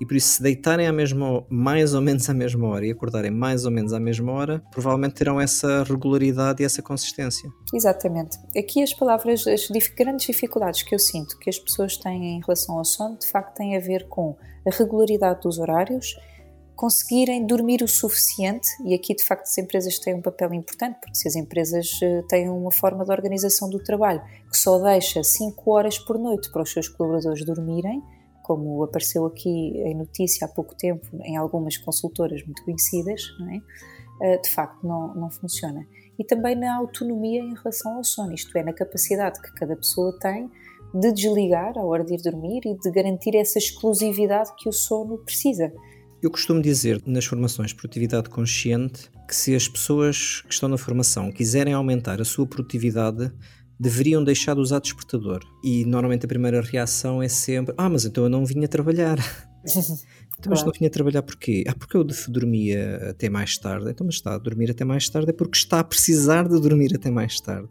e 0.00 0.06
por 0.06 0.16
isso 0.16 0.28
se 0.34 0.42
deitarem 0.42 0.86
à 0.86 0.92
mesma, 0.92 1.44
mais 1.48 1.94
ou 1.94 2.00
menos 2.00 2.28
à 2.28 2.34
mesma 2.34 2.68
hora 2.68 2.86
e 2.86 2.90
acordarem 2.90 3.30
mais 3.30 3.64
ou 3.64 3.70
menos 3.70 3.92
à 3.92 4.00
mesma 4.00 4.32
hora, 4.32 4.62
provavelmente 4.70 5.14
terão 5.14 5.40
essa 5.40 5.84
regularidade 5.84 6.62
e 6.62 6.66
essa 6.66 6.82
consistência. 6.82 7.48
Exatamente. 7.72 8.38
Aqui 8.56 8.82
as 8.82 8.92
palavras, 8.92 9.46
as 9.46 9.68
grandes 9.96 10.26
dificuldades 10.26 10.82
que 10.82 10.94
eu 10.94 10.98
sinto 10.98 11.38
que 11.38 11.48
as 11.48 11.58
pessoas 11.58 11.96
têm 11.96 12.36
em 12.36 12.40
relação 12.40 12.78
ao 12.78 12.84
sono, 12.84 13.18
de 13.18 13.26
facto 13.26 13.56
têm 13.56 13.76
a 13.76 13.80
ver 13.80 14.08
com 14.08 14.36
a 14.66 14.70
regularidade 14.70 15.40
dos 15.42 15.58
horários, 15.58 16.16
conseguirem 16.76 17.46
dormir 17.46 17.82
o 17.82 17.88
suficiente, 17.88 18.68
e 18.84 18.94
aqui 18.94 19.14
de 19.14 19.24
facto 19.24 19.44
as 19.44 19.58
empresas 19.58 19.98
têm 19.98 20.14
um 20.14 20.22
papel 20.22 20.52
importante, 20.54 20.98
porque 21.00 21.14
se 21.14 21.28
as 21.28 21.36
empresas 21.36 22.00
eh, 22.02 22.22
têm 22.28 22.48
uma 22.48 22.72
forma 22.72 23.04
de 23.04 23.10
organização 23.10 23.68
do 23.68 23.78
trabalho 23.78 24.22
que 24.50 24.56
só 24.56 24.78
deixa 24.78 25.22
5 25.22 25.70
horas 25.70 25.98
por 25.98 26.18
noite 26.18 26.50
para 26.50 26.62
os 26.62 26.72
seus 26.72 26.88
colaboradores 26.88 27.44
dormirem, 27.44 28.02
como 28.42 28.82
apareceu 28.82 29.24
aqui 29.24 29.48
em 29.48 29.94
notícia 29.94 30.46
há 30.46 30.48
pouco 30.48 30.74
tempo 30.74 31.06
em 31.22 31.36
algumas 31.36 31.76
consultoras 31.76 32.44
muito 32.44 32.64
conhecidas, 32.64 33.22
é? 33.50 33.60
Eh, 34.22 34.38
de 34.38 34.50
facto 34.50 34.86
não, 34.86 35.14
não 35.14 35.30
funciona. 35.30 35.86
E 36.18 36.24
também 36.24 36.54
na 36.54 36.76
autonomia 36.76 37.40
em 37.40 37.54
relação 37.54 37.96
ao 37.96 38.04
sono, 38.04 38.32
isto 38.32 38.56
é, 38.56 38.62
na 38.62 38.72
capacidade 38.72 39.40
que 39.40 39.52
cada 39.54 39.74
pessoa 39.76 40.16
tem 40.18 40.50
de 40.94 41.12
desligar 41.12 41.78
à 41.78 41.82
hora 41.82 42.04
de 42.04 42.14
ir 42.14 42.22
dormir 42.22 42.60
e 42.64 42.74
de 42.74 42.90
garantir 42.90 43.34
essa 43.34 43.58
exclusividade 43.58 44.52
que 44.56 44.68
o 44.68 44.72
sono 44.72 45.18
precisa. 45.18 45.72
Eu 46.22 46.30
costumo 46.30 46.62
dizer 46.62 47.02
nas 47.04 47.24
formações 47.24 47.70
de 47.70 47.74
produtividade 47.74 48.30
consciente 48.30 49.10
que 49.26 49.34
se 49.34 49.56
as 49.56 49.66
pessoas 49.66 50.42
que 50.42 50.54
estão 50.54 50.68
na 50.68 50.78
formação 50.78 51.32
quiserem 51.32 51.74
aumentar 51.74 52.20
a 52.20 52.24
sua 52.24 52.46
produtividade, 52.46 53.32
deveriam 53.78 54.22
deixar 54.22 54.54
de 54.54 54.60
usar 54.60 54.78
despertador. 54.78 55.40
E 55.64 55.84
normalmente 55.84 56.24
a 56.24 56.28
primeira 56.28 56.60
reação 56.60 57.20
é 57.20 57.26
sempre: 57.26 57.74
Ah, 57.76 57.88
mas 57.88 58.04
então 58.04 58.22
eu 58.22 58.30
não 58.30 58.46
vinha 58.46 58.68
trabalhar. 58.68 59.18
então, 59.66 60.48
mas 60.50 60.62
não 60.62 60.70
vinha 60.70 60.88
trabalhar 60.88 61.22
porquê? 61.22 61.64
Ah, 61.66 61.74
porque 61.74 61.96
eu 61.96 62.04
dormia 62.28 63.10
até 63.10 63.28
mais 63.28 63.58
tarde. 63.58 63.90
Então, 63.90 64.06
mas 64.06 64.14
está 64.14 64.36
a 64.36 64.38
dormir 64.38 64.70
até 64.70 64.84
mais 64.84 65.08
tarde 65.08 65.30
é 65.30 65.32
porque 65.32 65.58
está 65.58 65.80
a 65.80 65.84
precisar 65.84 66.46
de 66.46 66.60
dormir 66.60 66.94
até 66.94 67.10
mais 67.10 67.40
tarde. 67.40 67.68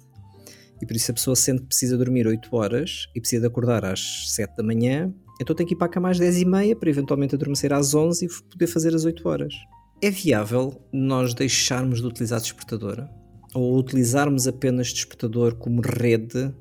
E 0.82 0.86
por 0.86 0.94
isso 0.94 1.10
a 1.10 1.14
pessoa 1.14 1.38
sente 1.38 1.62
que 1.62 1.68
precisa 1.68 1.98
dormir 1.98 2.28
8 2.28 2.54
horas 2.54 3.08
e 3.16 3.22
precisa 3.22 3.44
de 3.44 3.48
acordar 3.48 3.86
às 3.86 4.34
7 4.34 4.58
da 4.58 4.64
manhã, 4.64 5.14
então 5.41 5.56
tem 5.56 5.65
que 5.65 5.73
ir 5.73 5.77
para 5.77 5.88
a 5.88 5.89
cama 5.89 6.10
às 6.10 6.19
10 6.19 6.38
e 6.38 6.45
meia 6.45 6.75
para 6.75 6.89
eventualmente 6.89 7.34
adormecer 7.34 7.73
às 7.73 7.95
11 7.95 8.25
e 8.25 8.30
poder 8.49 8.67
fazer 8.67 8.93
as 8.93 9.06
8 9.06 9.27
horas. 9.27 9.54
É 9.99 10.12
viável 10.12 10.80
nós 10.93 11.34
deixarmos 11.34 11.99
de 11.99 12.06
utilizar 12.06 12.39
despertador? 12.39 13.08
Ou 13.54 13.75
utilizarmos 13.75 14.47
apenas 14.47 14.93
despertador 14.93 15.56
como 15.56 15.82
rede 15.82 16.54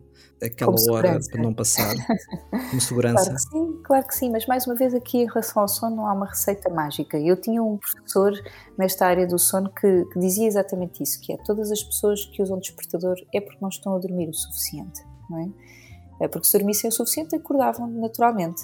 aquela 0.42 0.72
como 0.72 0.92
hora 0.92 1.20
para 1.30 1.42
não 1.42 1.52
passar 1.52 1.94
como 2.70 2.80
segurança? 2.80 3.24
Claro 3.24 3.36
que 3.36 3.42
sim, 3.42 3.82
claro 3.84 4.06
que 4.06 4.14
sim, 4.14 4.30
mas 4.30 4.46
mais 4.46 4.66
uma 4.66 4.74
vez 4.74 4.94
aqui 4.94 5.18
em 5.18 5.26
relação 5.26 5.60
ao 5.60 5.68
sono 5.68 5.96
não 5.96 6.06
há 6.06 6.14
uma 6.14 6.26
receita 6.26 6.70
mágica. 6.70 7.18
Eu 7.18 7.38
tinha 7.38 7.62
um 7.62 7.76
professor 7.76 8.32
nesta 8.78 9.06
área 9.06 9.26
do 9.26 9.38
sono 9.38 9.70
que, 9.72 10.04
que 10.06 10.18
dizia 10.18 10.46
exatamente 10.46 11.02
isso, 11.02 11.20
que 11.20 11.34
é 11.34 11.36
todas 11.44 11.70
as 11.70 11.82
pessoas 11.82 12.24
que 12.24 12.42
usam 12.42 12.58
despertador 12.58 13.16
é 13.34 13.40
porque 13.40 13.58
não 13.60 13.68
estão 13.68 13.94
a 13.94 13.98
dormir 13.98 14.28
o 14.30 14.34
suficiente, 14.34 15.02
não 15.28 15.38
é? 15.38 15.79
É 16.20 16.28
porque 16.28 16.46
se 16.46 16.56
dormissem 16.56 16.88
o 16.88 16.92
suficiente 16.92 17.34
acordavam 17.34 17.88
naturalmente. 17.88 18.62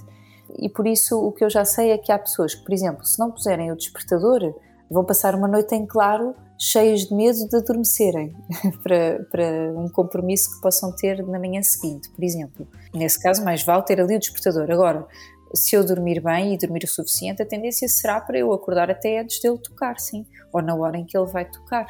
E 0.59 0.69
por 0.69 0.87
isso 0.87 1.19
o 1.19 1.33
que 1.33 1.45
eu 1.45 1.51
já 1.51 1.65
sei 1.65 1.91
é 1.91 1.99
que 1.99 2.13
há 2.13 2.19
pessoas 2.19 2.55
que, 2.55 2.65
por 2.65 2.73
exemplo, 2.73 3.05
se 3.05 3.19
não 3.19 3.31
puserem 3.31 3.73
o 3.73 3.77
despertador, 3.77 4.55
vão 4.91 5.05
passar 5.05 5.35
uma 5.35 5.49
noite 5.49 5.75
em 5.75 5.85
claro 5.85 6.35
cheias 6.59 7.07
de 7.07 7.15
medo 7.15 7.49
de 7.49 7.57
adormecerem 7.57 8.35
para, 8.83 9.27
para 9.31 9.73
um 9.75 9.89
compromisso 9.89 10.55
que 10.55 10.61
possam 10.61 10.95
ter 10.95 11.27
na 11.27 11.39
manhã 11.39 11.63
seguinte, 11.63 12.09
por 12.11 12.25
exemplo. 12.25 12.67
Nesse 12.95 13.21
caso, 13.21 13.45
mais 13.45 13.63
vale 13.63 13.83
ter 13.83 14.01
ali 14.01 14.17
o 14.17 14.19
despertador. 14.19 14.71
Agora, 14.71 15.07
se 15.55 15.77
eu 15.77 15.85
dormir 15.85 16.21
bem 16.21 16.55
e 16.55 16.59
dormir 16.59 16.85
o 16.85 16.89
suficiente, 16.89 17.43
a 17.43 17.47
tendência 17.47 17.89
será 17.89 18.21
para 18.21 18.39
eu 18.39 18.53
acordar 18.53 18.91
até 18.91 19.21
antes 19.21 19.41
dele 19.41 19.59
tocar, 19.59 19.99
sim, 19.99 20.27
ou 20.53 20.63
na 20.63 20.75
hora 20.75 20.97
em 20.97 21.05
que 21.05 21.17
ele 21.17 21.31
vai 21.31 21.45
tocar. 21.45 21.87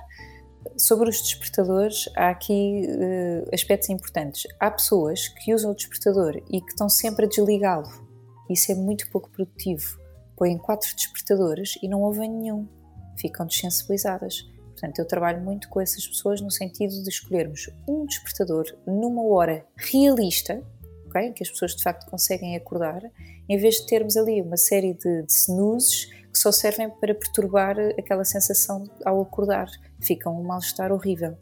Sobre 0.77 1.09
os 1.09 1.21
despertadores, 1.23 2.09
há 2.17 2.31
aqui 2.31 2.87
uh, 2.87 3.55
aspectos 3.55 3.89
importantes. 3.91 4.47
Há 4.59 4.71
pessoas 4.71 5.29
que 5.29 5.55
usam 5.55 5.73
o 5.73 5.75
despertador 5.75 6.43
e 6.51 6.61
que 6.61 6.71
estão 6.71 6.89
sempre 6.89 7.27
a 7.27 7.29
desligá-lo. 7.29 7.89
Isso 8.49 8.73
é 8.73 8.75
muito 8.75 9.11
pouco 9.11 9.31
produtivo. 9.31 9.99
Põem 10.37 10.59
quatro 10.59 10.95
despertadores 10.95 11.79
e 11.83 11.89
não 11.89 12.03
ouvem 12.03 12.31
nenhum. 12.31 12.69
Ficam 13.19 13.47
desensibilizadas. 13.47 14.49
Portanto, 14.73 14.99
eu 14.99 15.07
trabalho 15.07 15.43
muito 15.43 15.69
com 15.71 15.81
essas 15.81 16.07
pessoas 16.07 16.41
no 16.41 16.51
sentido 16.51 17.03
de 17.03 17.09
escolhermos 17.09 17.71
um 17.89 18.05
despertador 18.05 18.65
numa 18.87 19.23
hora 19.27 19.65
realista, 19.75 20.63
okay? 21.07 21.33
que 21.33 21.43
as 21.43 21.51
pessoas 21.51 21.75
de 21.75 21.83
facto 21.83 22.09
conseguem 22.11 22.55
acordar, 22.55 23.03
em 23.49 23.57
vez 23.57 23.77
de 23.77 23.87
termos 23.87 24.17
ali 24.19 24.43
uma 24.43 24.59
série 24.59 24.93
de, 24.93 25.23
de 25.23 25.33
snoozes 25.33 26.11
que 26.31 26.39
só 26.39 26.53
servem 26.53 26.91
para 26.91 27.15
perturbar 27.15 27.79
aquela 27.99 28.25
sensação 28.25 28.85
ao 29.03 29.23
acordar. 29.23 29.69
Fica 30.01 30.31
um 30.31 30.43
mal-estar 30.43 30.93
horrível. 30.93 31.37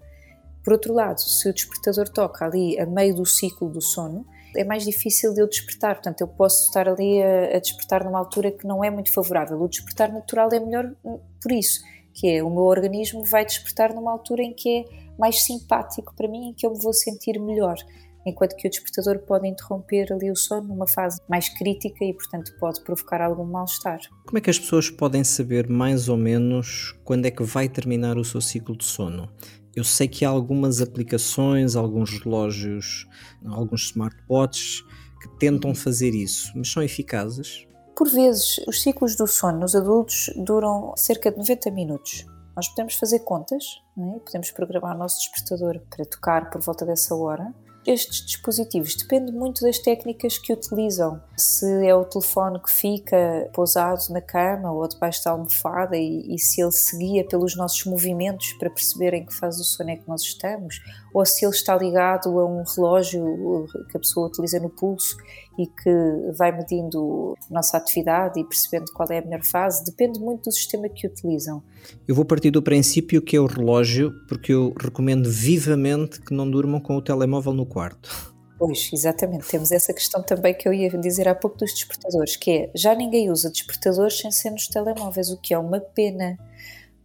Por 0.62 0.72
outro 0.72 0.94
lado, 0.94 1.20
se 1.20 1.48
o 1.48 1.52
despertador 1.52 2.08
toca 2.08 2.44
ali 2.44 2.78
a 2.78 2.86
meio 2.86 3.14
do 3.14 3.26
ciclo 3.26 3.68
do 3.68 3.82
sono, 3.82 4.26
é 4.56 4.64
mais 4.64 4.84
difícil 4.84 5.34
de 5.34 5.40
eu 5.40 5.48
despertar. 5.48 5.96
Portanto, 5.96 6.20
eu 6.20 6.28
posso 6.28 6.66
estar 6.66 6.88
ali 6.88 7.22
a, 7.22 7.56
a 7.56 7.58
despertar 7.58 8.04
numa 8.04 8.18
altura 8.18 8.50
que 8.50 8.66
não 8.66 8.82
é 8.82 8.90
muito 8.90 9.12
favorável. 9.12 9.60
O 9.60 9.68
despertar 9.68 10.12
natural 10.12 10.48
é 10.52 10.60
melhor 10.60 10.90
por 11.02 11.52
isso 11.52 11.82
que 12.14 12.28
é 12.28 12.42
o 12.42 12.48
meu 12.48 12.62
organismo 12.62 13.24
vai 13.24 13.44
despertar 13.44 13.92
numa 13.92 14.12
altura 14.12 14.42
em 14.42 14.54
que 14.54 14.78
é 14.78 14.84
mais 15.18 15.42
simpático 15.42 16.14
para 16.14 16.28
mim, 16.28 16.50
em 16.50 16.54
que 16.54 16.64
eu 16.64 16.70
me 16.70 16.80
vou 16.80 16.92
sentir 16.92 17.38
melhor. 17.40 17.76
Enquanto 18.26 18.56
que 18.56 18.66
o 18.66 18.70
despertador 18.70 19.18
pode 19.20 19.46
interromper 19.46 20.12
ali 20.12 20.30
o 20.30 20.36
sono 20.36 20.68
numa 20.68 20.86
fase 20.86 21.20
mais 21.28 21.48
crítica 21.48 22.04
e, 22.04 22.14
portanto, 22.14 22.52
pode 22.58 22.82
provocar 22.82 23.20
algum 23.20 23.44
mal-estar. 23.44 24.00
Como 24.26 24.38
é 24.38 24.40
que 24.40 24.50
as 24.50 24.58
pessoas 24.58 24.88
podem 24.88 25.22
saber 25.22 25.68
mais 25.68 26.08
ou 26.08 26.16
menos 26.16 26.94
quando 27.04 27.26
é 27.26 27.30
que 27.30 27.42
vai 27.42 27.68
terminar 27.68 28.16
o 28.16 28.24
seu 28.24 28.40
ciclo 28.40 28.76
de 28.76 28.84
sono? 28.84 29.28
Eu 29.76 29.84
sei 29.84 30.06
que 30.06 30.24
há 30.24 30.28
algumas 30.28 30.80
aplicações, 30.80 31.74
alguns 31.74 32.18
relógios, 32.20 33.06
alguns 33.44 33.86
smartwatches 33.86 34.84
que 35.20 35.28
tentam 35.38 35.74
fazer 35.74 36.14
isso, 36.14 36.52
mas 36.54 36.70
são 36.70 36.82
eficazes? 36.82 37.66
Por 37.96 38.08
vezes, 38.08 38.58
os 38.66 38.82
ciclos 38.82 39.16
do 39.16 39.26
sono 39.26 39.60
nos 39.60 39.74
adultos 39.74 40.30
duram 40.36 40.94
cerca 40.96 41.30
de 41.30 41.38
90 41.38 41.70
minutos. 41.70 42.26
Nós 42.56 42.68
podemos 42.68 42.94
fazer 42.94 43.20
contas, 43.20 43.64
é? 43.98 44.18
podemos 44.20 44.50
programar 44.52 44.94
o 44.94 44.98
nosso 44.98 45.18
despertador 45.18 45.80
para 45.90 46.04
tocar 46.04 46.50
por 46.50 46.60
volta 46.60 46.86
dessa 46.86 47.14
hora, 47.14 47.52
estes 47.86 48.24
dispositivos 48.24 48.94
depende 48.94 49.30
muito 49.32 49.62
das 49.62 49.78
técnicas 49.78 50.38
que 50.38 50.52
utilizam. 50.52 51.20
Se 51.36 51.86
é 51.86 51.94
o 51.94 52.04
telefone 52.04 52.58
que 52.60 52.70
fica 52.70 53.48
pousado 53.52 54.00
na 54.10 54.20
cama 54.20 54.72
ou 54.72 54.86
debaixo 54.88 55.24
da 55.24 55.32
almofada 55.32 55.96
e, 55.96 56.34
e 56.34 56.38
se 56.38 56.62
ele 56.62 56.72
se 56.72 56.96
guia 56.96 57.24
pelos 57.26 57.56
nossos 57.56 57.84
movimentos 57.84 58.52
para 58.54 58.70
perceber 58.70 59.14
em 59.14 59.26
que 59.26 59.34
fase 59.34 59.58
do 59.58 59.64
sono 59.64 59.90
é 59.90 59.96
que 59.96 60.08
nós 60.08 60.22
estamos, 60.22 60.80
ou 61.12 61.24
se 61.24 61.44
ele 61.44 61.54
está 61.54 61.76
ligado 61.76 62.38
a 62.38 62.46
um 62.46 62.62
relógio 62.64 63.66
que 63.90 63.96
a 63.96 64.00
pessoa 64.00 64.28
utiliza 64.28 64.58
no 64.58 64.70
pulso 64.70 65.16
e 65.58 65.66
que 65.66 66.32
vai 66.36 66.50
medindo 66.50 67.36
a 67.50 67.54
nossa 67.54 67.76
atividade 67.76 68.40
e 68.40 68.44
percebendo 68.44 68.92
qual 68.92 69.08
é 69.10 69.18
a 69.18 69.22
melhor 69.22 69.44
fase, 69.44 69.84
depende 69.84 70.18
muito 70.18 70.44
do 70.44 70.52
sistema 70.52 70.88
que 70.88 71.06
utilizam. 71.06 71.62
Eu 72.08 72.14
vou 72.14 72.24
partir 72.24 72.50
do 72.50 72.62
princípio 72.62 73.22
que 73.22 73.36
é 73.36 73.40
o 73.40 73.46
relógio, 73.46 74.12
porque 74.28 74.52
eu 74.52 74.74
recomendo 74.80 75.30
vivamente 75.30 76.20
que 76.20 76.34
não 76.34 76.50
durmam 76.50 76.80
com 76.80 76.96
o 76.96 77.02
telemóvel 77.02 77.52
no 77.52 77.66
quarto. 77.74 78.32
Pois, 78.56 78.88
exatamente. 78.92 79.48
Temos 79.48 79.72
essa 79.72 79.92
questão 79.92 80.22
também 80.22 80.54
que 80.54 80.68
eu 80.68 80.72
ia 80.72 80.88
dizer 80.90 81.26
há 81.26 81.34
pouco 81.34 81.58
dos 81.58 81.74
despertadores, 81.74 82.36
que 82.36 82.50
é 82.50 82.70
já 82.74 82.94
ninguém 82.94 83.30
usa 83.30 83.50
despertadores 83.50 84.16
sem 84.16 84.30
ser 84.30 84.50
nos 84.50 84.68
telemóveis, 84.68 85.28
o 85.30 85.36
que 85.36 85.52
é 85.52 85.58
uma 85.58 85.80
pena 85.80 86.38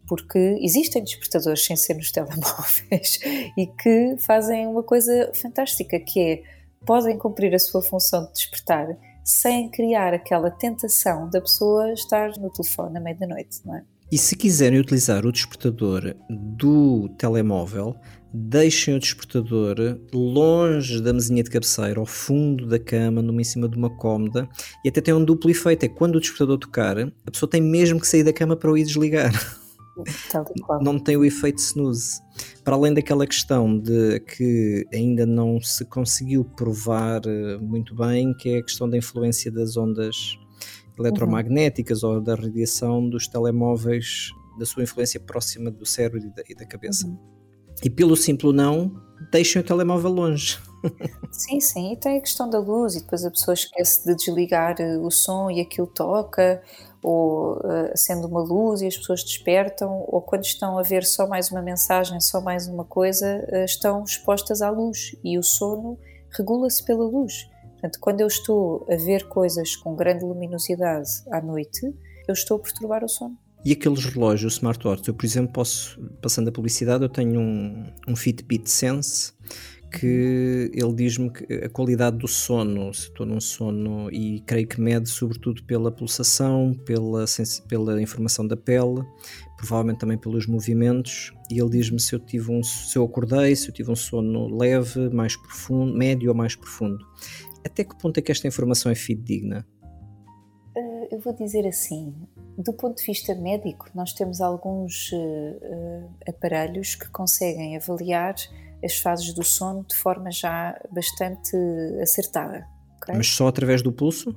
porque 0.08 0.58
existem 0.62 1.04
despertadores 1.04 1.66
sem 1.66 1.76
ser 1.76 1.96
nos 1.96 2.12
telemóveis 2.14 3.20
e 3.58 3.68
que 3.68 4.16
fazem 4.20 4.68
uma 4.68 4.84
coisa 4.84 5.32
fantástica, 5.34 6.00
que 6.00 6.20
é 6.20 6.44
podem 6.86 7.18
cumprir 7.18 7.54
a 7.54 7.60
sua 7.60 7.82
função 7.82 8.26
de 8.28 8.34
despertar 8.34 8.88
sem 9.24 9.70
criar 9.70 10.14
aquela 10.14 10.50
tentação 10.50 11.30
da 11.30 11.42
pessoa 11.42 11.92
estar 11.92 12.32
no 12.38 12.50
telefone 12.50 12.98
à 12.98 13.02
meia 13.02 13.16
da 13.16 13.28
noite, 13.28 13.60
não 13.66 13.76
é? 13.76 13.84
E 14.12 14.18
se 14.18 14.36
quiserem 14.36 14.80
utilizar 14.80 15.24
o 15.24 15.32
despertador 15.32 16.16
do 16.30 17.10
telemóvel, 17.10 17.96
deixem 18.34 18.96
o 18.96 19.00
despertador 19.00 20.00
longe 20.14 21.02
da 21.02 21.14
mesinha 21.14 21.44
de 21.44 21.50
cabeceira, 21.50 22.00
ao 22.00 22.06
fundo 22.06 22.68
da 22.68 22.80
cama, 22.80 23.22
numa 23.22 23.42
em 23.42 23.46
cima 23.46 23.68
de 23.68 23.78
uma 23.78 23.90
cómoda, 23.90 24.48
e 24.84 24.90
até 24.90 25.02
tem 25.02 25.14
um 25.14 25.24
duplo 25.24 25.50
efeito, 25.50 25.86
é 25.86 25.90
quando 25.90 26.16
o 26.16 26.20
despertador 26.20 26.58
tocar, 26.58 26.98
a 27.00 27.32
pessoa 27.32 27.50
tem 27.50 27.62
mesmo 27.62 28.00
que 28.00 28.08
sair 28.08 28.24
da 28.24 28.34
cama 28.34 28.56
para 28.56 28.72
o 28.72 28.78
ir 28.78 28.86
desligar. 28.86 29.32
não 30.82 31.00
tem 31.00 31.18
o 31.18 31.26
efeito 31.26 31.60
snooze. 31.60 32.22
Para 32.64 32.76
além 32.76 32.94
daquela 32.94 33.28
questão 33.28 33.78
de 33.78 34.20
que 34.22 34.86
ainda 34.94 35.26
não 35.26 35.60
se 35.62 35.84
conseguiu 35.86 36.46
provar 36.46 37.22
eh, 37.26 37.58
muito 37.58 37.96
bem, 37.96 38.34
que 38.36 38.50
é 38.50 38.58
a 38.60 38.64
questão 38.64 38.90
da 38.90 38.98
influência 38.98 39.52
das 39.52 39.76
ondas 39.76 40.38
eletromagnéticas 40.98 42.04
uhum. 42.04 42.16
ou 42.16 42.22
da 42.22 42.36
radiação 42.36 43.10
dos 43.10 43.28
telemóveis, 43.28 44.30
da 44.58 44.66
sua 44.66 44.84
influência 44.84 45.20
próxima 45.20 45.72
do 45.72 45.86
cérebro 45.86 46.20
e 46.20 46.30
da, 46.34 46.44
e 46.50 46.56
da 46.56 46.66
cabeça. 46.66 47.08
Uhum. 47.08 47.39
E 47.84 47.90
pelo 47.90 48.16
simples 48.16 48.54
não, 48.54 48.92
deixem 49.32 49.62
o 49.62 49.66
telemóvel 49.66 50.12
longe. 50.12 50.60
sim, 51.32 51.60
sim, 51.60 51.94
e 51.94 51.98
tem 51.98 52.18
a 52.18 52.22
questão 52.22 52.50
da 52.50 52.60
luz, 52.60 52.96
e 52.96 53.02
depois 53.02 53.26
a 53.26 53.32
pessoa 53.32 53.54
esquece 53.54 54.06
de 54.06 54.16
desligar 54.16 54.76
eh, 54.80 54.98
o 54.98 55.12
som 55.12 55.50
e 55.50 55.60
aquilo 55.62 55.88
toca, 55.88 56.62
ou 57.02 57.58
uh, 57.58 57.92
acende 57.94 58.26
uma 58.26 58.42
luz 58.42 58.82
e 58.82 58.88
as 58.88 58.98
pessoas 58.98 59.24
despertam, 59.24 60.04
ou 60.08 60.22
quando 60.22 60.44
estão 60.44 60.78
a 60.78 60.82
ver 60.82 61.06
só 61.06 61.28
mais 61.28 61.50
uma 61.50 61.62
mensagem, 61.62 62.20
só 62.20 62.42
mais 62.42 62.68
uma 62.68 62.84
coisa, 62.84 63.46
uh, 63.52 63.64
estão 63.64 64.04
expostas 64.04 64.62
à 64.62 64.70
luz 64.70 65.16
e 65.24 65.38
o 65.38 65.44
sono 65.44 65.98
regula-se 66.32 66.84
pela 66.84 67.06
luz. 67.06 67.50
Portanto, 67.72 68.00
quando 68.02 68.22
eu 68.22 68.28
estou 68.28 68.86
a 68.90 68.96
ver 68.98 69.28
coisas 69.30 69.76
com 69.78 69.96
grande 69.96 70.26
luminosidade 70.26 71.10
à 71.32 71.42
noite, 71.42 71.82
eu 72.28 72.34
estou 72.34 72.58
a 72.58 72.60
perturbar 72.60 73.04
o 73.04 73.08
sono. 73.08 73.38
E 73.64 73.74
aqueles 73.74 74.06
relógios 74.06 74.54
smartwatch, 74.54 75.08
eu 75.08 75.14
por 75.14 75.26
exemplo 75.26 75.52
posso, 75.52 76.00
passando 76.22 76.48
a 76.48 76.52
publicidade, 76.52 77.04
eu 77.04 77.10
tenho 77.10 77.42
um, 77.42 77.86
um 78.08 78.16
Fitbit 78.16 78.70
Sense 78.70 79.34
que 79.92 80.72
ele 80.74 80.94
diz-me 80.94 81.32
que 81.32 81.52
a 81.54 81.70
qualidade 81.70 82.18
do 82.18 82.28
sono, 82.28 82.94
se 82.94 83.08
estou 83.08 83.26
num 83.26 83.42
sono, 83.42 84.10
e 84.12 84.42
creio 84.42 84.68
que 84.68 84.80
mede 84.80 85.10
sobretudo 85.10 85.64
pela 85.64 85.92
pulsação, 85.92 86.74
pela, 86.86 87.26
pela 87.68 88.02
informação 88.02 88.46
da 88.48 88.56
pele, 88.56 89.04
provavelmente 89.58 90.00
também 90.00 90.18
pelos 90.18 90.46
movimentos, 90.46 91.34
e 91.52 91.60
ele 91.60 91.72
diz-me 91.72 92.00
se 92.00 92.14
eu 92.14 92.20
tive 92.20 92.52
um 92.52 92.62
se 92.64 92.98
eu 92.98 93.04
acordei, 93.04 93.56
se 93.56 93.70
eu 93.70 93.74
tive 93.74 93.92
um 93.92 93.96
sono 93.96 94.56
leve, 94.56 95.10
mais 95.10 95.36
profundo, 95.36 95.94
médio 95.98 96.30
ou 96.30 96.36
mais 96.36 96.56
profundo. 96.56 97.04
Até 97.66 97.84
que 97.84 97.98
ponto 97.98 98.18
é 98.18 98.22
que 98.22 98.32
esta 98.32 98.48
informação 98.48 98.92
é 98.92 98.96
fidedigna? 98.96 99.66
Uh, 100.78 101.08
eu 101.12 101.20
vou 101.20 101.34
dizer 101.34 101.68
assim, 101.68 102.14
do 102.60 102.74
ponto 102.74 102.98
de 102.98 103.06
vista 103.06 103.34
médico, 103.34 103.90
nós 103.96 104.12
temos 104.12 104.42
alguns 104.42 105.12
uh, 105.14 106.10
aparelhos 106.28 106.94
que 106.94 107.10
conseguem 107.10 107.78
avaliar 107.78 108.36
as 108.84 108.98
fases 108.98 109.34
do 109.34 109.44
sono 109.44 109.86
de 109.88 109.96
forma 109.96 110.30
já 110.30 110.78
bastante 110.92 111.56
acertada. 112.02 112.68
Okay? 112.98 113.16
Mas 113.16 113.28
só 113.28 113.48
através 113.48 113.82
do 113.82 113.94
pulso? 113.94 114.36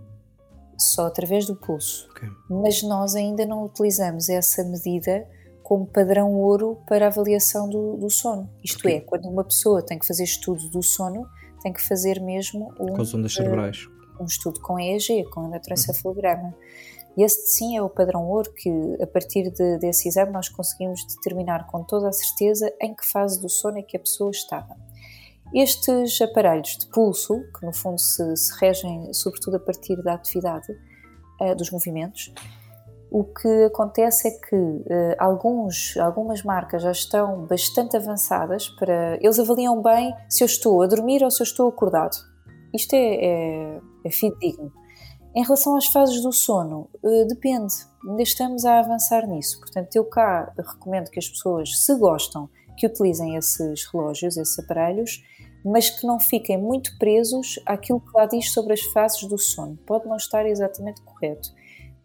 Só 0.79 1.07
através 1.07 1.47
do 1.47 1.57
pulso. 1.57 2.09
Okay. 2.11 2.29
Mas 2.49 2.83
nós 2.85 3.17
ainda 3.17 3.45
não 3.45 3.65
utilizamos 3.65 4.29
essa 4.29 4.63
medida 4.63 5.29
como 5.63 5.85
padrão 5.85 6.33
ouro 6.33 6.81
para 6.87 7.07
a 7.07 7.09
avaliação 7.09 7.69
do, 7.69 7.97
do 7.97 8.09
sono. 8.09 8.49
Isto 8.63 8.87
é, 8.87 9.01
quando 9.01 9.29
uma 9.29 9.43
pessoa 9.43 9.85
tem 9.85 9.99
que 9.99 10.07
fazer 10.07 10.25
estudo 10.25 10.69
do 10.69 10.83
sono, 10.83 11.27
tem 11.61 11.73
que 11.73 11.83
fazer 11.83 12.21
mesmo 12.21 12.73
um, 12.79 12.87
com 12.87 13.03
as 13.03 13.15
ondas 13.15 13.35
cerebrais. 13.35 13.89
um 14.21 14.25
estudo 14.27 14.61
com 14.61 14.79
EEG, 14.79 15.25
com 15.31 15.45
eletroencefalograma. 15.47 16.49
Uhum. 16.49 16.55
E 17.17 17.23
esse 17.23 17.47
sim 17.47 17.77
é 17.77 17.83
o 17.83 17.91
padrão 17.91 18.27
ouro 18.27 18.53
que, 18.53 18.71
a 19.03 19.07
partir 19.07 19.51
de, 19.51 19.79
desse 19.79 20.09
exame, 20.09 20.33
nós 20.33 20.49
conseguimos 20.49 21.05
determinar 21.07 21.67
com 21.67 21.85
toda 21.85 22.09
a 22.09 22.13
certeza 22.13 22.73
em 22.81 22.95
que 22.95 23.05
fase 23.05 23.41
do 23.41 23.49
sono 23.49 23.79
é 23.79 23.83
que 23.83 23.97
a 23.97 24.01
pessoa 24.01 24.31
estava. 24.31 24.77
Estes 25.55 26.21
aparelhos 26.23 26.79
de 26.79 26.87
pulso, 26.87 27.35
que 27.59 27.67
no 27.67 27.73
fundo 27.75 28.01
se, 28.01 28.37
se 28.37 28.59
regem 28.59 29.13
sobretudo 29.13 29.57
a 29.57 29.61
partir 29.61 30.03
da 30.03 30.15
atividade 30.15 30.73
uh, 31.43 31.55
dos 31.55 31.71
movimentos, 31.71 32.33
o 33.11 33.25
que 33.25 33.65
acontece 33.65 34.29
é 34.29 34.31
que 34.31 34.57
uh, 34.57 35.15
alguns, 35.19 35.99
algumas 35.99 36.43
marcas 36.43 36.83
já 36.83 36.91
estão 36.91 37.47
bastante 37.47 37.95
avançadas 37.95 38.71
para. 38.71 39.19
Eles 39.21 39.39
avaliam 39.39 39.83
bem 39.83 40.15
se 40.31 40.43
eu 40.43 40.47
estou 40.47 40.83
a 40.83 40.87
dormir 40.87 41.23
ou 41.23 41.31
se 41.31 41.43
eu 41.43 41.45
estou 41.45 41.69
acordado. 41.69 42.17
Isto 42.75 42.95
é, 42.95 43.15
é, 43.27 43.81
é 44.07 44.11
fidedigno. 44.11 44.73
Em 45.35 45.43
relação 45.43 45.77
às 45.77 45.87
fases 45.87 46.23
do 46.23 46.31
sono, 46.31 46.91
uh, 47.03 47.27
depende, 47.27 47.73
ainda 48.07 48.23
estamos 48.23 48.67
a 48.67 48.81
avançar 48.81 49.27
nisso. 49.27 49.59
Portanto, 49.61 49.97
eu 49.97 50.05
cá 50.05 50.53
recomendo 50.59 51.11
que 51.11 51.19
as 51.19 51.27
pessoas, 51.27 51.85
se 51.85 51.95
gostam, 51.97 52.51
que 52.77 52.87
utilizem 52.87 53.37
esses 53.37 53.87
relógios, 53.91 54.37
esses 54.37 54.59
aparelhos, 54.59 55.23
mas 55.65 55.89
que 55.89 56.07
não 56.07 56.21
fiquem 56.21 56.59
muito 56.59 56.99
presos 56.99 57.59
àquilo 57.65 58.01
que 58.01 58.11
lá 58.15 58.27
diz 58.27 58.53
sobre 58.53 58.75
as 58.75 58.83
fases 58.93 59.23
do 59.25 59.39
sono. 59.39 59.79
Pode 59.87 60.07
não 60.07 60.17
estar 60.17 60.45
exatamente 60.45 61.01
correto. 61.03 61.51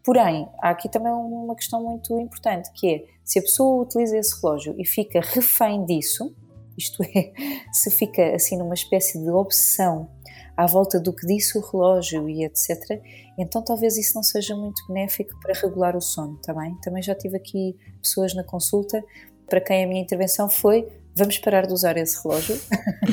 Porém, 0.05 0.47
há 0.61 0.69
aqui 0.69 0.87
também 0.87 1.11
uma 1.11 1.55
questão 1.55 1.83
muito 1.83 2.17
importante, 2.17 2.71
que 2.71 2.87
é, 2.87 3.05
se 3.25 3.39
a 3.39 3.41
pessoa 3.41 3.83
utiliza 3.83 4.17
esse 4.17 4.41
relógio 4.41 4.73
e 4.77 4.85
fica 4.85 5.19
refém 5.19 5.83
disso, 5.83 6.33
isto 6.77 7.03
é, 7.03 7.33
se 7.73 7.91
fica 7.91 8.33
assim 8.33 8.57
numa 8.57 8.73
espécie 8.73 9.21
de 9.21 9.29
obsessão 9.29 10.09
à 10.57 10.65
volta 10.65 10.99
do 10.99 11.13
que 11.13 11.25
disse 11.25 11.57
o 11.57 11.61
relógio 11.61 12.27
e 12.27 12.43
etc., 12.43 13.01
então 13.37 13.63
talvez 13.63 13.97
isso 13.97 14.15
não 14.15 14.23
seja 14.23 14.55
muito 14.55 14.85
benéfico 14.87 15.39
para 15.39 15.53
regular 15.53 15.95
o 15.95 16.01
sono, 16.01 16.35
está 16.35 16.53
bem? 16.53 16.75
Também 16.81 17.03
já 17.03 17.13
tive 17.13 17.37
aqui 17.37 17.77
pessoas 18.01 18.33
na 18.33 18.43
consulta 18.43 19.03
para 19.47 19.61
quem 19.61 19.83
a 19.83 19.87
minha 19.87 20.01
intervenção 20.01 20.49
foi 20.49 20.87
vamos 21.17 21.39
parar 21.39 21.65
de 21.65 21.73
usar 21.73 21.97
esse 21.97 22.21
relógio, 22.23 22.55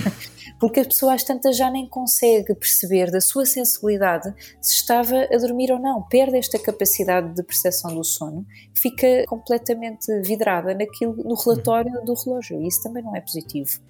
porque 0.61 0.81
a 0.81 0.85
pessoa 0.85 1.15
às 1.15 1.25
tantas 1.25 1.57
já 1.57 1.71
nem 1.71 1.89
consegue 1.89 2.55
perceber 2.55 3.11
da 3.11 3.21
sua 3.21 3.47
sensibilidade 3.47 4.33
se 4.61 4.75
estava 4.75 5.27
a 5.33 5.39
dormir 5.39 5.73
ou 5.73 5.79
não, 5.79 6.03
perde 6.03 6.37
esta 6.37 6.59
capacidade 6.59 7.35
de 7.35 7.43
percepção 7.43 7.95
do 7.95 8.05
sono, 8.05 8.47
fica 8.75 9.25
completamente 9.27 10.07
vidrada 10.21 10.75
naquilo, 10.75 11.17
no 11.17 11.35
relatório 11.35 12.05
do 12.05 12.13
relógio, 12.13 12.61
e 12.61 12.69
isso 12.69 12.83
também 12.83 13.03
não 13.03 13.17
é 13.17 13.23
positivo. 13.23 13.81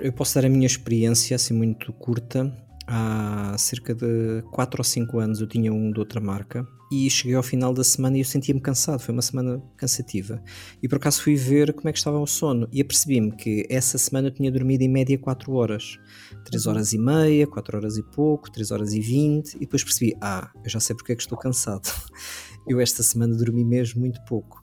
Eu 0.00 0.12
posso 0.12 0.34
dar 0.34 0.46
a 0.46 0.48
minha 0.48 0.66
experiência 0.66 1.36
assim 1.36 1.54
muito 1.54 1.92
curta 1.92 2.52
há 2.90 3.56
cerca 3.56 3.94
de 3.94 4.42
4 4.50 4.80
ou 4.80 4.84
5 4.84 5.20
anos 5.20 5.40
eu 5.40 5.46
tinha 5.46 5.72
um 5.72 5.92
de 5.92 6.00
outra 6.00 6.20
marca 6.20 6.66
e 6.90 7.08
cheguei 7.08 7.36
ao 7.36 7.42
final 7.42 7.72
da 7.72 7.84
semana 7.84 8.16
e 8.16 8.20
eu 8.20 8.24
sentia-me 8.24 8.60
cansado, 8.60 8.98
foi 8.98 9.12
uma 9.12 9.22
semana 9.22 9.62
cansativa. 9.76 10.42
E 10.82 10.88
por 10.88 10.96
acaso 10.96 11.22
fui 11.22 11.36
ver 11.36 11.72
como 11.72 11.88
é 11.88 11.92
que 11.92 11.98
estava 11.98 12.18
o 12.18 12.26
sono 12.26 12.68
e 12.72 12.80
apercebi-me 12.80 13.30
que 13.30 13.64
essa 13.70 13.96
semana 13.96 14.26
eu 14.26 14.32
tinha 14.32 14.50
dormido 14.50 14.82
em 14.82 14.88
média 14.88 15.16
4 15.16 15.52
horas. 15.52 15.98
3 16.44 16.66
uhum. 16.66 16.72
horas 16.72 16.92
e 16.92 16.98
meia, 16.98 17.46
4 17.46 17.76
horas 17.76 17.96
e 17.96 18.02
pouco, 18.02 18.50
3 18.50 18.72
horas 18.72 18.92
e 18.92 19.00
20 19.00 19.54
e 19.54 19.60
depois 19.60 19.84
percebi, 19.84 20.16
ah, 20.20 20.50
eu 20.64 20.68
já 20.68 20.80
sei 20.80 20.96
porque 20.96 21.12
é 21.12 21.14
que 21.14 21.22
estou 21.22 21.38
cansado. 21.38 21.88
Eu 22.68 22.78
esta 22.78 23.02
semana 23.02 23.34
dormi 23.34 23.64
mesmo 23.64 24.00
muito 24.00 24.22
pouco. 24.26 24.62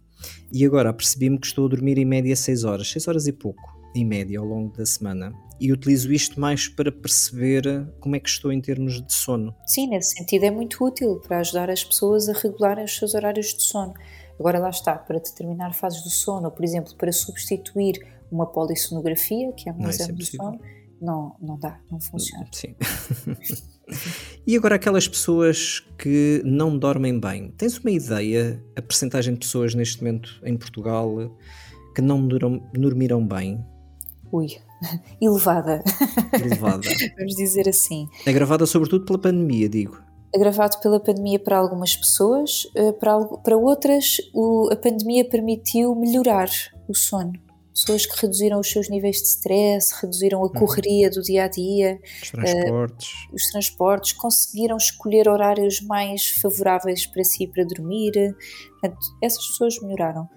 E 0.54 0.64
agora 0.64 0.90
apercebi-me 0.90 1.40
que 1.40 1.48
estou 1.48 1.66
a 1.66 1.70
dormir 1.70 1.98
em 1.98 2.06
média 2.06 2.36
6 2.36 2.64
horas, 2.64 2.90
6 2.92 3.08
horas 3.08 3.28
e 3.28 3.34
pouco, 3.34 3.77
em 3.98 4.06
média, 4.06 4.40
ao 4.40 4.46
longo 4.46 4.76
da 4.76 4.86
semana 4.86 5.34
e 5.60 5.72
utilizo 5.72 6.12
isto 6.12 6.40
mais 6.40 6.68
para 6.68 6.92
perceber 6.92 7.88
como 8.00 8.16
é 8.16 8.20
que 8.20 8.30
estou 8.30 8.52
em 8.52 8.62
termos 8.62 9.02
de 9.02 9.14
sono. 9.14 9.56
Sim, 9.66 9.88
nesse 9.88 10.16
sentido 10.16 10.44
é 10.44 10.52
muito 10.52 10.84
útil 10.84 11.20
para 11.20 11.40
ajudar 11.40 11.70
as 11.70 11.84
pessoas 11.84 12.30
a 12.30 12.34
regularem 12.34 12.86
os 12.86 12.96
seus 12.96 13.14
horários 13.14 13.54
de 13.54 13.64
sono. 13.64 13.94
Agora 14.40 14.60
lá 14.60 14.70
está, 14.70 14.96
para 14.96 15.18
determinar 15.18 15.74
fases 15.74 16.04
do 16.04 16.10
sono, 16.10 16.46
ou, 16.46 16.52
por 16.52 16.64
exemplo, 16.64 16.96
para 16.96 17.12
substituir 17.12 18.06
uma 18.32 18.46
polissonografia, 18.46 19.52
que 19.54 19.70
é 19.70 19.74
um 19.74 19.80
não, 19.80 19.90
exame 19.90 20.12
é 20.12 20.16
do 20.16 20.26
sono, 20.26 20.60
não, 21.02 21.36
não 21.42 21.58
dá, 21.58 21.80
não 21.92 22.00
funciona. 22.00 22.48
Sim. 22.52 22.76
e 24.46 24.56
agora 24.56 24.76
aquelas 24.76 25.08
pessoas 25.08 25.80
que 25.98 26.42
não 26.46 26.78
dormem 26.78 27.20
bem, 27.20 27.50
tens 27.58 27.80
uma 27.80 27.90
ideia, 27.90 28.64
a 28.76 28.82
percentagem 28.82 29.34
de 29.34 29.40
pessoas 29.40 29.74
neste 29.74 30.04
momento 30.04 30.40
em 30.44 30.56
Portugal 30.56 31.36
que 31.96 32.02
não 32.02 32.28
dormiram 32.28 33.26
bem? 33.26 33.66
Ui, 34.32 34.48
elevada. 35.22 35.84
Elevada. 36.34 36.88
Vamos 37.18 37.36
dizer 37.36 37.68
assim. 37.68 38.08
Agravada 38.26 38.66
sobretudo 38.66 39.06
pela 39.06 39.20
pandemia, 39.20 39.70
digo. 39.70 40.02
Agravado 40.36 40.80
pela 40.80 41.00
pandemia 41.00 41.40
para 41.40 41.58
algumas 41.58 41.96
pessoas, 41.96 42.68
eh, 42.76 42.92
para, 42.92 43.18
para 43.26 43.58
outras 43.58 44.18
a 44.72 44.76
pandemia 44.76 45.28
permitiu 45.28 45.96
melhorar 45.96 46.50
o 46.88 46.94
sono 46.94 47.32
pessoas 47.78 48.08
que 48.08 48.20
reduziram 48.20 48.60
os 48.60 48.70
seus 48.70 48.90
níveis 48.90 49.18
de 49.18 49.28
stress, 49.28 49.94
reduziram 50.02 50.40
a 50.40 50.44
uhum. 50.44 50.50
correria 50.50 51.12
do 51.12 51.22
dia 51.22 51.44
a 51.44 51.48
dia, 51.48 52.00
os 52.24 52.32
transportes. 52.32 53.10
Uh, 53.10 53.36
os 53.36 53.52
transportes, 53.52 54.12
conseguiram 54.14 54.78
escolher 54.78 55.30
horários 55.30 55.80
mais 55.82 56.30
favoráveis 56.42 57.06
para 57.06 57.24
si 57.24 57.46
para 57.46 57.64
dormir. 57.64 58.36
Portanto, 58.72 58.98
essas 59.22 59.46
pessoas 59.48 59.80
melhoraram. 59.82 60.28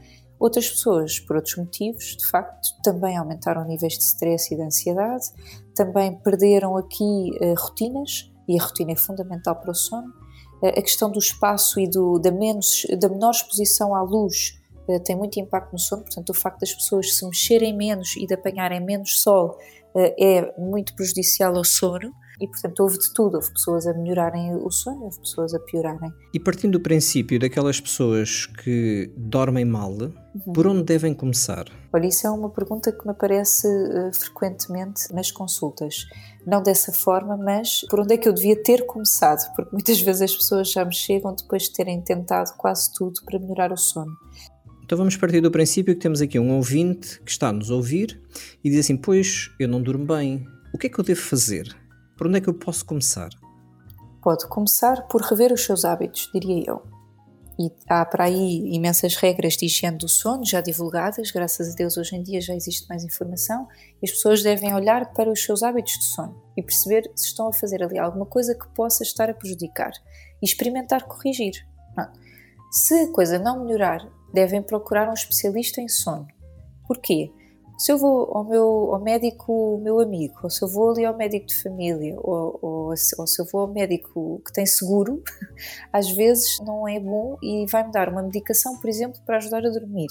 Outras 0.41 0.71
pessoas, 0.71 1.21
por 1.21 1.37
outros 1.37 1.55
motivos, 1.59 2.17
de 2.17 2.27
facto, 2.27 2.69
também 2.83 3.15
aumentaram 3.15 3.63
níveis 3.67 3.99
de 3.99 4.05
stress 4.05 4.55
e 4.55 4.57
de 4.57 4.63
ansiedade, 4.63 5.27
também 5.75 6.17
perderam 6.17 6.79
aqui 6.79 7.31
uh, 7.43 7.55
rotinas, 7.59 8.33
e 8.49 8.59
a 8.59 8.63
rotina 8.65 8.93
é 8.93 8.97
fundamental 8.97 9.55
para 9.57 9.71
o 9.71 9.75
sono. 9.75 10.09
Uh, 10.63 10.69
a 10.69 10.83
questão 10.83 11.11
do 11.13 11.19
espaço 11.19 11.79
e 11.79 11.87
do, 11.87 12.19
da, 12.19 12.31
menos, 12.31 12.87
da 12.99 13.11
menor 13.11 13.33
exposição 13.33 13.95
à 13.95 14.01
luz 14.01 14.59
eh, 14.89 14.99
tem 14.99 15.15
muito 15.15 15.39
impacto 15.39 15.73
no 15.73 15.79
sono, 15.79 16.05
portanto, 16.05 16.31
o 16.31 16.35
facto 16.35 16.61
das 16.61 16.73
pessoas 16.73 17.15
se 17.15 17.27
mexerem 17.27 17.77
menos 17.77 18.17
e 18.17 18.27
de 18.27 18.33
apanharem 18.33 18.81
menos 18.81 19.21
sol 19.21 19.59
é 19.95 20.55
muito 20.59 20.95
prejudicial 20.95 21.55
ao 21.55 21.65
sono. 21.65 22.15
E, 22.41 22.49
portanto, 22.49 22.81
houve 22.81 22.99
de 22.99 23.13
tudo. 23.13 23.35
Houve 23.37 23.53
pessoas 23.53 23.87
a 23.87 23.93
melhorarem 23.93 24.55
o 24.55 24.71
sono, 24.71 25.05
houve 25.05 25.21
pessoas 25.21 25.53
a 25.53 25.59
piorarem. 25.59 26.13
E 26.33 26.41
partindo 26.41 26.73
do 26.73 26.81
princípio 26.81 27.39
daquelas 27.39 27.81
pessoas 27.81 28.47
que 28.47 29.13
dormem 29.17 29.65
mal, 29.65 29.93
uhum. 29.93 30.53
por 30.55 30.67
onde 30.67 30.83
devem 30.83 31.13
começar? 31.13 31.67
Olha, 31.93 32.07
isso 32.07 32.27
é 32.27 32.31
uma 32.31 32.49
pergunta 32.49 32.91
que 32.91 33.05
me 33.05 33.11
aparece 33.11 33.67
uh, 33.67 34.15
frequentemente 34.15 35.13
nas 35.13 35.31
consultas. 35.31 36.07
Não 36.47 36.63
dessa 36.63 36.93
forma, 36.93 37.37
mas 37.37 37.83
por 37.91 38.01
onde 38.01 38.15
é 38.15 38.17
que 38.17 38.27
eu 38.27 38.33
devia 38.33 38.61
ter 38.63 38.87
começado? 38.87 39.47
Porque 39.55 39.71
muitas 39.73 40.01
vezes 40.01 40.23
as 40.23 40.35
pessoas 40.35 40.71
já 40.71 40.85
me 40.85 40.95
chegam 40.95 41.35
depois 41.35 41.65
de 41.65 41.73
terem 41.73 42.01
tentado 42.01 42.53
quase 42.57 42.91
tudo 42.95 43.21
para 43.27 43.39
melhorar 43.39 43.73
o 43.73 43.77
sono. 43.77 44.13
Então 44.83 44.99
vamos 44.99 45.17
partir 45.17 45.41
do 45.41 45.51
princípio 45.53 45.95
que 45.95 46.01
temos 46.01 46.21
aqui 46.21 46.39
um 46.39 46.57
ouvinte 46.57 47.21
que 47.21 47.31
está 47.31 47.51
a 47.51 47.53
nos 47.53 47.71
ouvir 47.71 48.21
e 48.65 48.71
diz 48.71 48.81
assim: 48.81 48.97
Pois, 48.97 49.51
eu 49.61 49.69
não 49.69 49.81
durmo 49.81 50.05
bem. 50.05 50.45
O 50.75 50.79
que 50.79 50.87
é 50.87 50.91
que 50.91 50.99
eu 50.99 51.05
devo 51.05 51.21
fazer? 51.21 51.80
Por 52.21 52.27
onde 52.27 52.37
é 52.37 52.41
que 52.43 52.51
eu 52.51 52.55
posso 52.55 52.85
começar? 52.85 53.31
Pode 54.23 54.47
começar 54.47 55.09
por 55.09 55.23
rever 55.23 55.55
os 55.55 55.65
seus 55.65 55.87
hábitos, 55.87 56.29
diria 56.35 56.65
eu. 56.67 56.83
E 57.59 57.73
há 57.89 58.05
para 58.05 58.25
aí 58.25 58.75
imensas 58.75 59.17
regras 59.17 59.55
de 59.55 59.65
higiene 59.65 59.97
do 59.97 60.07
sono 60.07 60.45
já 60.45 60.61
divulgadas, 60.61 61.31
graças 61.31 61.73
a 61.73 61.75
Deus 61.75 61.97
hoje 61.97 62.15
em 62.15 62.23
dia 62.23 62.39
já 62.43 62.55
existe 62.55 62.87
mais 62.91 63.05
informação, 63.05 63.67
e 64.03 64.05
as 64.07 64.11
pessoas 64.11 64.43
devem 64.43 64.75
olhar 64.75 65.15
para 65.15 65.33
os 65.33 65.43
seus 65.43 65.63
hábitos 65.63 65.95
de 65.95 66.05
sono 66.15 66.39
e 66.59 66.63
perceber 66.63 67.11
se 67.17 67.29
estão 67.29 67.49
a 67.49 67.55
fazer 67.55 67.83
ali 67.83 67.99
alguma 67.99 68.27
coisa 68.27 68.55
que 68.55 68.69
possa 68.75 69.03
estar 69.03 69.31
a 69.31 69.35
prejudicar 69.35 69.93
e 70.43 70.45
experimentar 70.45 71.05
corrigir. 71.05 71.67
Não. 71.97 72.13
Se 72.71 73.01
a 73.01 73.13
coisa 73.13 73.39
não 73.39 73.65
melhorar 73.65 74.07
devem 74.35 74.63
procurar 74.63 75.09
um 75.09 75.15
especialista 75.15 75.81
em 75.81 75.89
sono. 75.89 76.29
Porquê? 76.87 77.33
Se 77.81 77.91
eu 77.93 77.97
vou 77.97 78.31
ao 78.37 78.45
meu 78.45 78.93
ao 78.93 79.01
médico 79.01 79.81
meu 79.83 80.01
amigo, 80.01 80.35
ou 80.43 80.51
se 80.51 80.63
eu 80.63 80.69
vou 80.69 80.91
ali 80.91 81.03
ao 81.03 81.17
médico 81.17 81.47
de 81.47 81.63
família, 81.63 82.15
ou, 82.19 82.59
ou, 82.61 82.89
ou 82.91 83.27
se 83.27 83.41
eu 83.41 83.47
vou 83.51 83.63
ao 83.63 83.69
médico 83.69 84.43
que 84.45 84.53
tem 84.53 84.67
seguro, 84.67 85.23
às 85.91 86.11
vezes 86.11 86.59
não 86.61 86.87
é 86.87 87.01
bom 87.01 87.39
e 87.43 87.65
vai-me 87.71 87.91
dar 87.91 88.11
uma 88.11 88.23
medicação, 88.23 88.79
por 88.79 88.91
exemplo, 88.91 89.19
para 89.25 89.39
ajudar 89.39 89.65
a 89.65 89.71
dormir 89.71 90.09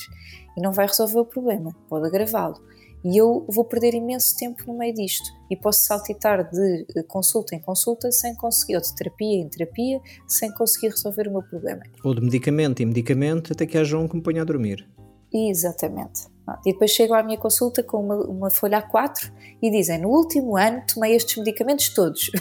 e 0.57 0.61
não 0.61 0.71
vai 0.71 0.87
resolver 0.87 1.19
o 1.19 1.25
problema, 1.25 1.75
pode 1.87 2.07
agravá-lo. 2.07 2.59
E 3.05 3.15
eu 3.15 3.45
vou 3.47 3.63
perder 3.63 3.93
imenso 3.93 4.35
tempo 4.35 4.63
no 4.65 4.75
meio 4.75 4.95
disto 4.95 5.29
e 5.47 5.55
posso 5.55 5.85
saltitar 5.85 6.49
de 6.49 7.03
consulta 7.07 7.55
em 7.55 7.59
consulta 7.59 8.11
sem 8.11 8.33
conseguir, 8.33 8.77
ou 8.77 8.81
de 8.81 8.95
terapia 8.95 9.41
em 9.43 9.47
terapia, 9.47 10.01
sem 10.27 10.51
conseguir 10.53 10.89
resolver 10.89 11.27
o 11.27 11.33
meu 11.33 11.43
problema. 11.43 11.83
Ou 12.03 12.15
de 12.15 12.21
medicamento 12.21 12.81
em 12.81 12.87
medicamento 12.87 13.53
até 13.53 13.67
que 13.67 13.77
haja 13.77 13.95
um 13.95 14.07
que 14.07 14.15
me 14.15 14.23
ponha 14.23 14.41
a 14.41 14.45
dormir. 14.45 14.89
Exatamente. 15.31 16.27
E 16.65 16.71
depois 16.71 16.91
chego 16.91 17.13
à 17.13 17.23
minha 17.23 17.37
consulta 17.37 17.83
com 17.83 18.03
uma, 18.03 18.15
uma, 18.25 18.49
folha 18.49 18.81
A4 18.81 19.31
e 19.61 19.69
dizem: 19.69 19.99
No 19.99 20.09
último 20.09 20.57
ano 20.57 20.83
tomei 20.91 21.15
estes 21.15 21.37
medicamentos 21.37 21.89
todos. 21.89 22.31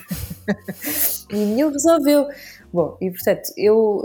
e 1.31 1.37
nenhum 1.37 1.71
resolveu. 1.71 2.27
Bom, 2.73 2.97
e 3.01 3.11
portanto, 3.11 3.51
eu, 3.57 4.03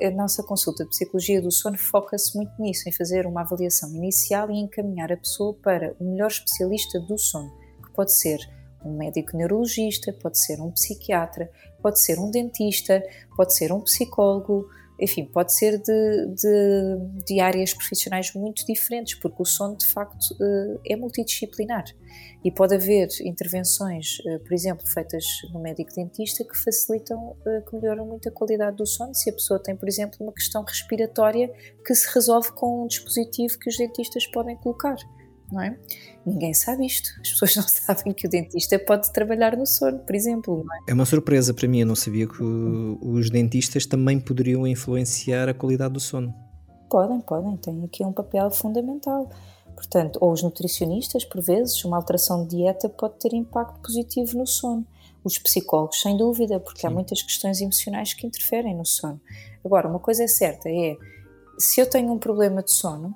eh, 0.00 0.08
a 0.08 0.10
nossa 0.10 0.42
consulta 0.42 0.82
de 0.82 0.90
psicologia 0.90 1.40
do 1.40 1.52
sono 1.52 1.78
foca-se 1.78 2.36
muito 2.36 2.50
nisso, 2.60 2.88
em 2.88 2.92
fazer 2.92 3.26
uma 3.26 3.42
avaliação 3.42 3.88
inicial 3.90 4.50
e 4.50 4.58
encaminhar 4.58 5.12
a 5.12 5.16
pessoa 5.16 5.54
para 5.54 5.94
o 6.00 6.04
melhor 6.04 6.26
especialista 6.26 6.98
do 6.98 7.16
sono, 7.16 7.48
que 7.84 7.92
pode 7.92 8.12
ser 8.12 8.38
um 8.84 8.96
médico 8.96 9.36
neurologista, 9.36 10.12
pode 10.12 10.38
ser 10.38 10.60
um 10.60 10.70
psiquiatra, 10.72 11.48
pode 11.80 12.00
ser 12.00 12.18
um 12.18 12.30
dentista, 12.30 13.02
pode 13.36 13.54
ser 13.54 13.72
um 13.72 13.80
psicólogo, 13.80 14.68
enfim, 14.98 15.26
pode 15.26 15.54
ser 15.54 15.78
de, 15.78 16.26
de, 16.34 17.24
de, 17.26 17.40
áreas 17.40 17.74
profissionais 17.74 18.32
muito 18.34 18.64
diferentes, 18.64 19.14
porque 19.14 19.42
o 19.42 19.44
sono 19.44 19.76
de 19.76 19.86
facto 19.86 20.34
eh, 20.40 20.92
é 20.92 20.96
multidisciplinar 20.96 21.84
e 22.42 22.50
pode 22.50 22.74
haver 22.74 23.08
intervenções, 23.20 24.18
eh, 24.26 24.38
por 24.38 24.54
exemplo, 24.54 24.86
feitas 24.86 25.24
no 25.52 25.60
médico 25.60 25.90
dentista 25.94 26.42
que 26.44 26.56
facilitam, 26.56 27.36
eh, 27.46 27.62
que 27.68 27.76
melhoram 27.76 28.06
muito 28.06 28.28
a 28.28 28.32
qualidade 28.32 28.76
do 28.76 28.86
sono. 28.86 29.14
Se 29.14 29.28
a 29.28 29.32
pessoa 29.34 29.62
tem, 29.62 29.76
por 29.76 29.86
exemplo, 29.86 30.16
uma 30.20 30.32
questão 30.32 30.64
respiratória 30.64 31.52
que 31.84 31.94
se 31.94 32.12
resolve 32.14 32.52
com 32.52 32.84
um 32.84 32.86
dispositivo 32.86 33.58
que 33.58 33.68
os 33.68 33.76
dentistas 33.76 34.26
podem 34.26 34.56
colocar 34.56 34.96
não 35.52 35.60
é? 35.60 35.78
Ninguém 36.24 36.52
sabe 36.54 36.86
isto. 36.86 37.08
As 37.20 37.30
pessoas 37.30 37.56
não 37.56 37.64
sabem 37.68 38.12
que 38.12 38.26
o 38.26 38.30
dentista 38.30 38.78
pode 38.78 39.12
trabalhar 39.12 39.56
no 39.56 39.66
sono, 39.66 39.98
por 40.00 40.14
exemplo. 40.14 40.64
É? 40.88 40.90
é? 40.90 40.94
uma 40.94 41.06
surpresa 41.06 41.54
para 41.54 41.68
mim. 41.68 41.80
Eu 41.80 41.86
não 41.86 41.96
sabia 41.96 42.26
que 42.26 42.42
os 42.42 43.30
dentistas 43.30 43.86
também 43.86 44.18
poderiam 44.18 44.66
influenciar 44.66 45.48
a 45.48 45.54
qualidade 45.54 45.94
do 45.94 46.00
sono. 46.00 46.34
Podem, 46.90 47.20
podem. 47.20 47.56
Têm 47.56 47.84
aqui 47.84 48.04
um 48.04 48.12
papel 48.12 48.50
fundamental. 48.50 49.30
Portanto, 49.74 50.18
ou 50.22 50.32
os 50.32 50.42
nutricionistas, 50.42 51.24
por 51.24 51.42
vezes, 51.42 51.84
uma 51.84 51.98
alteração 51.98 52.44
de 52.46 52.56
dieta 52.56 52.88
pode 52.88 53.18
ter 53.18 53.34
impacto 53.34 53.78
positivo 53.80 54.38
no 54.38 54.46
sono. 54.46 54.86
Os 55.22 55.38
psicólogos, 55.38 56.00
sem 56.00 56.16
dúvida, 56.16 56.58
porque 56.58 56.80
Sim. 56.80 56.86
há 56.86 56.90
muitas 56.90 57.20
questões 57.20 57.60
emocionais 57.60 58.14
que 58.14 58.26
interferem 58.26 58.74
no 58.74 58.86
sono. 58.86 59.20
Agora, 59.64 59.88
uma 59.88 59.98
coisa 59.98 60.22
é 60.22 60.28
certa 60.28 60.68
é, 60.68 60.96
se 61.58 61.80
eu 61.80 61.86
tenho 61.88 62.12
um 62.12 62.18
problema 62.18 62.62
de 62.62 62.72
sono, 62.72 63.14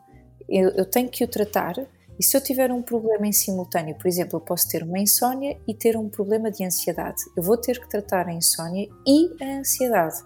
eu, 0.49 0.71
eu 0.71 0.85
tenho 0.85 1.09
que 1.09 1.23
o 1.23 1.29
tratar 1.29 1.75
e 2.20 2.22
se 2.22 2.37
eu 2.37 2.40
tiver 2.42 2.70
um 2.70 2.83
problema 2.83 3.26
em 3.26 3.33
simultâneo, 3.33 3.94
por 3.94 4.06
exemplo, 4.06 4.37
eu 4.37 4.42
posso 4.42 4.68
ter 4.68 4.83
uma 4.83 4.98
insónia 4.98 5.59
e 5.66 5.72
ter 5.72 5.96
um 5.96 6.11
problema 6.11 6.50
de 6.50 6.62
ansiedade. 6.62 7.16
Eu 7.35 7.42
vou 7.42 7.56
ter 7.56 7.80
que 7.80 7.88
tratar 7.88 8.28
a 8.28 8.33
insónia 8.35 8.87
e 9.06 9.42
a 9.42 9.59
ansiedade. 9.61 10.16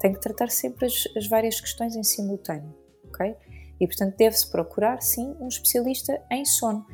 Tenho 0.00 0.14
que 0.14 0.20
tratar 0.22 0.50
sempre 0.50 0.86
as, 0.86 1.06
as 1.14 1.28
várias 1.28 1.60
questões 1.60 1.94
em 1.94 2.02
simultâneo, 2.02 2.74
ok? 3.04 3.36
E 3.78 3.86
portanto 3.86 4.16
deve-se 4.16 4.50
procurar, 4.50 5.02
sim, 5.02 5.36
um 5.40 5.48
especialista 5.48 6.18
em 6.30 6.42
sono. 6.46 6.86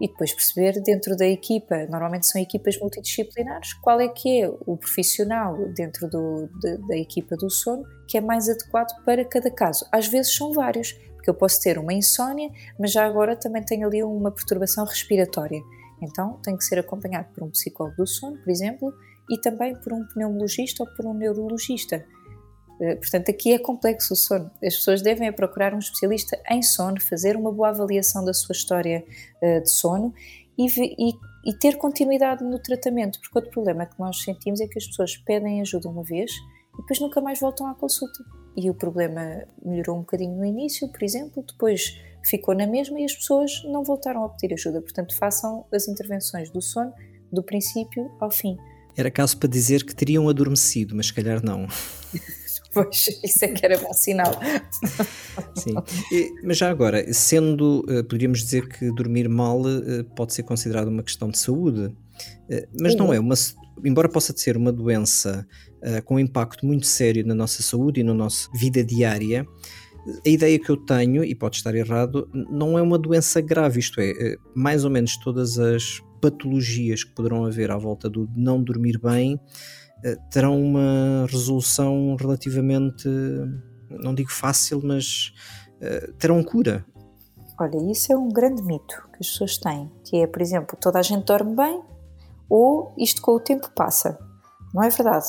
E 0.00 0.08
depois 0.08 0.32
perceber 0.32 0.80
dentro 0.80 1.14
da 1.14 1.26
equipa, 1.26 1.84
normalmente 1.84 2.26
são 2.26 2.40
equipas 2.40 2.80
multidisciplinares, 2.80 3.74
qual 3.74 4.00
é 4.00 4.08
que 4.08 4.40
é 4.40 4.48
o 4.48 4.74
profissional 4.74 5.68
dentro 5.68 6.08
do, 6.08 6.48
de, 6.60 6.78
da 6.88 6.96
equipa 6.96 7.36
do 7.36 7.50
sono 7.50 7.84
que 8.08 8.16
é 8.16 8.22
mais 8.22 8.48
adequado 8.48 9.04
para 9.04 9.22
cada 9.22 9.50
caso. 9.50 9.86
Às 9.92 10.08
vezes 10.08 10.34
são 10.34 10.50
vários, 10.50 10.98
porque 11.22 11.30
eu 11.30 11.34
posso 11.34 11.60
ter 11.60 11.78
uma 11.78 11.94
insónia, 11.94 12.50
mas 12.76 12.90
já 12.90 13.06
agora 13.06 13.36
também 13.36 13.62
tenho 13.62 13.86
ali 13.86 14.02
uma 14.02 14.32
perturbação 14.32 14.84
respiratória. 14.84 15.62
Então, 16.02 16.40
tenho 16.42 16.58
que 16.58 16.64
ser 16.64 16.80
acompanhado 16.80 17.28
por 17.32 17.44
um 17.44 17.50
psicólogo 17.50 17.96
do 17.96 18.06
sono, 18.08 18.36
por 18.38 18.50
exemplo, 18.50 18.92
e 19.30 19.40
também 19.40 19.76
por 19.76 19.92
um 19.92 20.04
pneumologista 20.08 20.82
ou 20.82 20.88
por 20.96 21.06
um 21.06 21.14
neurologista. 21.14 22.04
Eh, 22.80 22.96
portanto, 22.96 23.30
aqui 23.30 23.52
é 23.52 23.58
complexo 23.60 24.14
o 24.14 24.16
sono. 24.16 24.50
As 24.56 24.74
pessoas 24.74 25.00
devem 25.00 25.32
procurar 25.32 25.72
um 25.74 25.78
especialista 25.78 26.36
em 26.50 26.60
sono, 26.60 27.00
fazer 27.00 27.36
uma 27.36 27.52
boa 27.52 27.68
avaliação 27.68 28.24
da 28.24 28.34
sua 28.34 28.52
história 28.52 29.04
eh, 29.40 29.60
de 29.60 29.70
sono 29.70 30.12
e, 30.58 30.66
e, 30.66 31.12
e 31.46 31.54
ter 31.56 31.76
continuidade 31.76 32.42
no 32.42 32.58
tratamento, 32.58 33.20
porque 33.20 33.38
outro 33.38 33.52
problema 33.52 33.86
que 33.86 33.96
nós 34.00 34.20
sentimos 34.24 34.60
é 34.60 34.66
que 34.66 34.76
as 34.76 34.88
pessoas 34.88 35.16
pedem 35.18 35.60
ajuda 35.60 35.88
uma 35.88 36.02
vez 36.02 36.32
e 36.74 36.78
depois 36.78 36.98
nunca 36.98 37.20
mais 37.20 37.38
voltam 37.38 37.68
à 37.68 37.76
consulta 37.76 38.41
e 38.56 38.68
o 38.68 38.74
problema 38.74 39.44
melhorou 39.64 39.96
um 39.96 40.00
bocadinho 40.00 40.36
no 40.36 40.44
início, 40.44 40.88
por 40.88 41.02
exemplo, 41.02 41.44
depois 41.46 41.98
ficou 42.24 42.54
na 42.54 42.66
mesma 42.66 43.00
e 43.00 43.04
as 43.04 43.14
pessoas 43.14 43.62
não 43.64 43.82
voltaram 43.82 44.24
a 44.24 44.28
pedir 44.28 44.54
ajuda. 44.54 44.80
Portanto, 44.80 45.16
façam 45.16 45.64
as 45.72 45.88
intervenções 45.88 46.50
do 46.50 46.60
sono 46.60 46.92
do 47.32 47.42
princípio 47.42 48.10
ao 48.20 48.30
fim. 48.30 48.56
Era 48.96 49.10
caso 49.10 49.38
para 49.38 49.48
dizer 49.48 49.84
que 49.84 49.94
teriam 49.94 50.28
adormecido, 50.28 50.94
mas 50.94 51.06
se 51.06 51.14
calhar 51.14 51.44
não. 51.44 51.66
Pois, 52.74 53.06
isso 53.22 53.44
é 53.44 53.48
que 53.48 53.66
era 53.66 53.76
bom 53.76 53.92
sinal. 53.92 54.32
Sim, 55.54 55.74
mas 56.42 56.56
já 56.56 56.70
agora, 56.70 57.12
sendo, 57.12 57.80
uh, 57.80 58.02
poderíamos 58.02 58.42
dizer 58.42 58.66
que 58.66 58.90
dormir 58.92 59.28
mal 59.28 59.60
uh, 59.60 60.02
pode 60.16 60.32
ser 60.32 60.42
considerado 60.42 60.88
uma 60.88 61.02
questão 61.02 61.28
de 61.28 61.38
saúde, 61.38 61.80
uh, 61.88 62.68
mas 62.80 62.94
não 62.94 63.12
é 63.12 63.20
uma, 63.20 63.34
embora 63.84 64.08
possa 64.08 64.36
ser 64.36 64.56
uma 64.56 64.72
doença 64.72 65.46
com 66.04 66.14
um 66.14 66.18
impacto 66.20 66.64
muito 66.64 66.86
sério 66.86 67.26
na 67.26 67.34
nossa 67.34 67.60
saúde 67.60 68.00
e 68.00 68.04
na 68.04 68.14
nossa 68.14 68.48
vida 68.54 68.84
diária, 68.84 69.44
a 70.24 70.28
ideia 70.28 70.56
que 70.56 70.70
eu 70.70 70.76
tenho, 70.76 71.24
e 71.24 71.34
pode 71.34 71.56
estar 71.56 71.74
errado, 71.74 72.28
não 72.32 72.78
é 72.78 72.82
uma 72.82 72.96
doença 72.96 73.40
grave, 73.40 73.80
isto 73.80 74.00
é, 74.00 74.36
mais 74.54 74.84
ou 74.84 74.90
menos 74.90 75.16
todas 75.16 75.58
as 75.58 76.00
patologias 76.20 77.02
que 77.02 77.12
poderão 77.12 77.44
haver 77.44 77.72
à 77.72 77.76
volta 77.76 78.08
do 78.08 78.28
não 78.36 78.62
dormir 78.62 78.96
bem 78.98 79.40
eh, 80.04 80.16
terão 80.30 80.60
uma 80.60 81.26
resolução 81.28 82.16
relativamente, 82.18 83.08
não 83.88 84.14
digo 84.14 84.30
fácil, 84.32 84.80
mas 84.82 85.32
uh, 85.80 86.12
terão 86.14 86.42
cura. 86.42 86.84
Olha, 87.60 87.90
isso 87.90 88.12
é 88.12 88.16
um 88.16 88.28
grande 88.28 88.62
mito 88.62 89.08
que 89.12 89.18
as 89.20 89.28
pessoas 89.28 89.58
têm, 89.58 89.90
que 90.04 90.16
é, 90.16 90.26
por 90.26 90.42
exemplo, 90.42 90.76
toda 90.80 90.98
a 90.98 91.02
gente 91.02 91.24
dorme 91.24 91.54
bem 91.54 91.82
ou 92.52 92.92
isto 92.98 93.22
com 93.22 93.32
o 93.32 93.40
tempo 93.40 93.70
passa. 93.74 94.18
Não 94.74 94.82
é 94.82 94.90
verdade. 94.90 95.26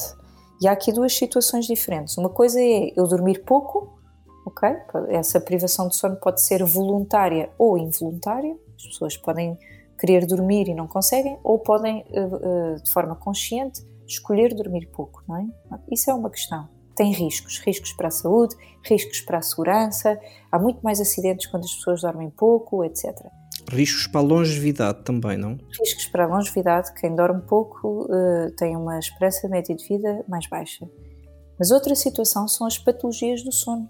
E 0.61 0.67
há 0.67 0.73
aqui 0.73 0.91
duas 0.91 1.15
situações 1.15 1.65
diferentes. 1.65 2.17
Uma 2.17 2.29
coisa 2.29 2.59
é 2.59 2.91
eu 2.97 3.07
dormir 3.07 3.45
pouco, 3.45 3.97
ok? 4.45 4.69
Essa 5.07 5.39
privação 5.39 5.87
de 5.87 5.95
sono 5.95 6.17
pode 6.17 6.41
ser 6.41 6.61
voluntária 6.65 7.49
ou 7.57 7.77
involuntária. 7.77 8.53
As 8.75 8.87
pessoas 8.87 9.15
podem 9.15 9.57
querer 9.97 10.25
dormir 10.25 10.67
e 10.67 10.75
não 10.75 10.85
conseguem, 10.85 11.39
ou 11.45 11.59
podem, 11.59 12.03
uh, 12.09 12.73
uh, 12.75 12.83
de 12.83 12.91
forma 12.91 13.15
consciente, 13.15 13.81
escolher 14.05 14.53
dormir 14.53 14.87
pouco, 14.87 15.23
não 15.25 15.37
é? 15.37 15.47
Isso 15.89 16.11
é 16.11 16.13
uma 16.13 16.29
questão. 16.29 16.67
Tem 16.93 17.13
riscos, 17.13 17.57
riscos 17.59 17.93
para 17.93 18.09
a 18.09 18.11
saúde, 18.11 18.53
riscos 18.83 19.21
para 19.21 19.37
a 19.37 19.41
segurança, 19.41 20.19
há 20.51 20.59
muito 20.59 20.81
mais 20.81 20.99
acidentes 20.99 21.45
quando 21.47 21.63
as 21.63 21.73
pessoas 21.73 22.01
dormem 22.01 22.29
pouco, 22.29 22.83
etc. 22.83 23.15
Riscos 23.71 24.07
para 24.07 24.21
a 24.21 24.23
longevidade 24.23 25.03
também, 25.03 25.37
não? 25.37 25.57
Riscos 25.79 26.07
para 26.07 26.25
a 26.25 26.27
longevidade, 26.27 26.93
quem 26.93 27.15
dorme 27.15 27.41
pouco 27.41 28.05
uh, 28.05 28.51
tem 28.57 28.75
uma 28.75 28.99
esperança 28.99 29.47
média 29.47 29.75
de 29.75 29.87
vida 29.87 30.23
mais 30.27 30.47
baixa. 30.47 30.87
Mas 31.57 31.71
outra 31.71 31.95
situação 31.95 32.47
são 32.47 32.67
as 32.67 32.77
patologias 32.77 33.43
do 33.43 33.51
sono. 33.51 33.89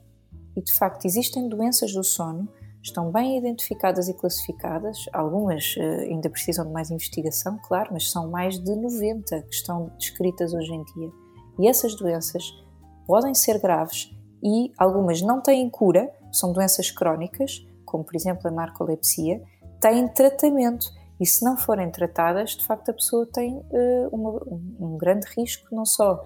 E 0.55 0.61
de 0.61 0.73
facto 0.73 1.05
existem 1.05 1.49
doenças 1.49 1.91
do 1.93 2.03
sono 2.03 2.47
estão 2.83 3.09
bem 3.11 3.37
identificadas 3.37 4.09
e 4.09 4.13
classificadas. 4.13 5.05
Algumas 5.13 5.75
uh, 5.77 6.01
ainda 6.01 6.29
precisam 6.29 6.65
de 6.65 6.71
mais 6.71 6.91
investigação, 6.91 7.57
claro, 7.63 7.89
mas 7.93 8.11
são 8.11 8.29
mais 8.29 8.59
de 8.59 8.75
90 8.75 9.41
que 9.43 9.55
estão 9.55 9.91
descritas 9.97 10.53
hoje 10.53 10.73
em 10.73 10.83
dia. 10.83 11.09
E 11.59 11.67
essas 11.67 11.95
doenças 11.95 12.43
podem 13.07 13.33
ser 13.33 13.59
graves 13.59 14.11
e 14.43 14.71
algumas 14.77 15.21
não 15.21 15.41
têm 15.41 15.69
cura, 15.69 16.11
são 16.31 16.51
doenças 16.51 16.91
crónicas, 16.91 17.65
como 17.85 18.03
por 18.03 18.15
exemplo 18.15 18.47
a 18.47 18.51
narcolepsia, 18.51 19.41
têm 19.83 20.07
tratamento. 20.07 20.87
E 21.19 21.25
se 21.25 21.43
não 21.43 21.57
forem 21.57 21.91
tratadas, 21.91 22.51
de 22.51 22.65
facto 22.65 22.89
a 22.89 22.93
pessoa 22.93 23.27
tem 23.31 23.53
uh, 23.55 24.09
uma, 24.11 24.31
um, 24.79 24.97
grande 24.97 25.27
risco, 25.37 25.67
não 25.75 25.85
só 25.85 26.23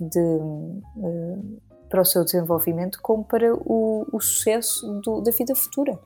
de. 0.00 0.18
Uh, 0.18 1.60
para 1.90 2.02
o 2.02 2.04
seu 2.04 2.24
desenvolvimento 2.24 3.00
como 3.02 3.24
para 3.24 3.52
o, 3.52 4.06
o 4.12 4.20
sucesso 4.20 5.00
do, 5.00 5.20
da 5.20 5.32
vida 5.32 5.56
futura. 5.56 5.98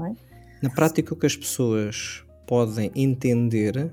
É? 0.00 0.14
Na 0.62 0.70
prática, 0.70 1.12
o 1.12 1.16
que 1.16 1.26
as 1.26 1.36
pessoas 1.36 2.24
podem 2.46 2.90
entender 2.96 3.92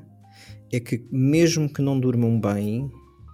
é 0.72 0.80
que, 0.80 1.06
mesmo 1.12 1.68
que 1.68 1.82
não 1.82 2.00
durmam 2.00 2.40
bem, 2.40 2.90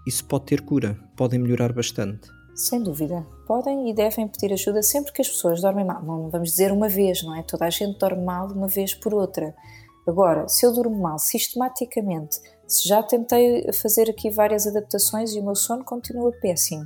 isso 0.08 0.26
pode 0.26 0.46
ter 0.46 0.62
cura, 0.62 0.98
podem 1.16 1.40
melhorar 1.40 1.72
bastante. 1.72 2.28
Sem 2.56 2.84
dúvida. 2.84 3.26
Podem 3.48 3.90
e 3.90 3.94
devem 3.94 4.28
pedir 4.28 4.54
ajuda 4.54 4.84
sempre 4.84 5.14
que 5.14 5.22
as 5.22 5.30
pessoas 5.30 5.62
dormem 5.62 5.86
mal. 5.86 6.04
Não 6.04 6.30
vamos 6.30 6.52
dizer 6.52 6.72
uma 6.72 6.90
vez, 6.90 7.24
não 7.24 7.36
é? 7.36 7.44
Toda 7.44 7.66
a 7.66 7.70
gente 7.70 7.98
dorme 7.98 8.24
mal 8.24 8.48
uma 8.48 8.68
vez 8.68 8.94
por 8.94 9.14
outra. 9.14 9.56
Agora, 10.08 10.48
se 10.48 10.66
eu 10.66 10.74
durmo 10.74 11.00
mal 11.00 11.20
sistematicamente, 11.20 12.38
se 12.68 12.88
já 12.88 13.02
tentei 13.04 13.72
fazer 13.74 14.10
aqui 14.10 14.30
várias 14.30 14.66
adaptações 14.66 15.34
e 15.34 15.40
o 15.40 15.44
meu 15.44 15.56
sono 15.56 15.84
continua 15.84 16.32
péssimo, 16.42 16.86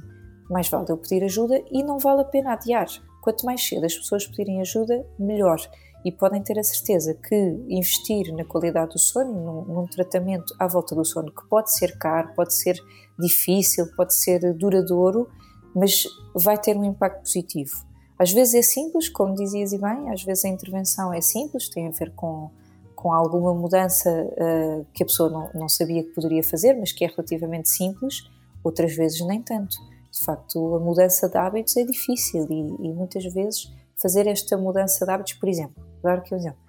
mais 0.50 0.68
vale 0.70 0.92
eu 0.92 0.98
pedir 0.98 1.24
ajuda 1.24 1.64
e 1.72 1.84
não 1.84 1.98
vale 1.98 2.22
a 2.22 2.26
pena 2.26 2.54
adiar. 2.54 2.88
Quanto 3.22 3.46
mais 3.46 3.66
cedo 3.68 3.86
as 3.86 3.96
pessoas 3.96 4.28
pedirem 4.28 4.62
ajuda, 4.62 5.06
melhor. 5.18 5.60
E 6.04 6.12
podem 6.12 6.44
ter 6.44 6.60
a 6.60 6.64
certeza 6.64 7.16
que 7.16 7.36
investir 7.68 8.32
na 8.36 8.46
qualidade 8.46 8.92
do 8.92 9.00
sono, 9.00 9.34
num, 9.34 9.74
num 9.74 9.88
tratamento 9.88 10.54
à 10.60 10.68
volta 10.68 10.94
do 10.94 11.04
sono, 11.04 11.34
que 11.34 11.48
pode 11.50 11.74
ser 11.74 11.98
caro, 11.98 12.34
pode 12.36 12.54
ser 12.54 12.76
difícil, 13.18 13.88
pode 13.96 14.14
ser 14.14 14.54
duradouro, 14.54 15.28
mas 15.76 16.06
vai 16.34 16.58
ter 16.58 16.78
um 16.78 16.86
impacto 16.86 17.20
positivo. 17.20 17.86
Às 18.18 18.32
vezes 18.32 18.54
é 18.54 18.62
simples, 18.62 19.10
como 19.10 19.36
dizias 19.36 19.74
e 19.74 19.78
bem, 19.78 20.10
às 20.10 20.24
vezes 20.24 20.46
a 20.46 20.50
intervenção 20.50 21.14
é 21.14 21.20
simples, 21.20 21.68
tem 21.70 21.88
a 21.88 21.92
ver 21.92 22.12
com, 22.16 22.50
com 22.96 23.12
alguma 23.12 23.54
mudança 23.54 24.10
uh, 24.10 24.86
que 24.94 25.04
a 25.04 25.06
pessoa 25.06 25.30
não, 25.30 25.50
não 25.54 25.70
sabia 25.70 26.02
que 26.02 26.12
poderia 26.12 26.42
fazer, 26.42 26.74
mas 26.76 26.94
que 26.94 27.04
é 27.04 27.08
relativamente 27.08 27.68
simples, 27.68 28.24
outras 28.64 28.96
vezes 28.96 29.20
nem 29.28 29.42
tanto 29.42 29.76
de 30.16 30.24
facto, 30.24 30.76
a 30.76 30.80
mudança 30.80 31.28
de 31.28 31.38
hábitos 31.38 31.76
é 31.76 31.84
difícil 31.84 32.48
e, 32.50 32.88
e 32.88 32.94
muitas 32.94 33.26
vezes 33.34 33.70
fazer 34.02 34.28
esta 34.28 34.58
mudança 34.58 35.06
de 35.06 35.12
hábitos, 35.12 35.34
por 35.34 35.50
exemplo, 35.50 35.84
dar 36.02 36.20
aqui 36.20 36.34
um 36.34 36.38
exemplo, 36.38 36.60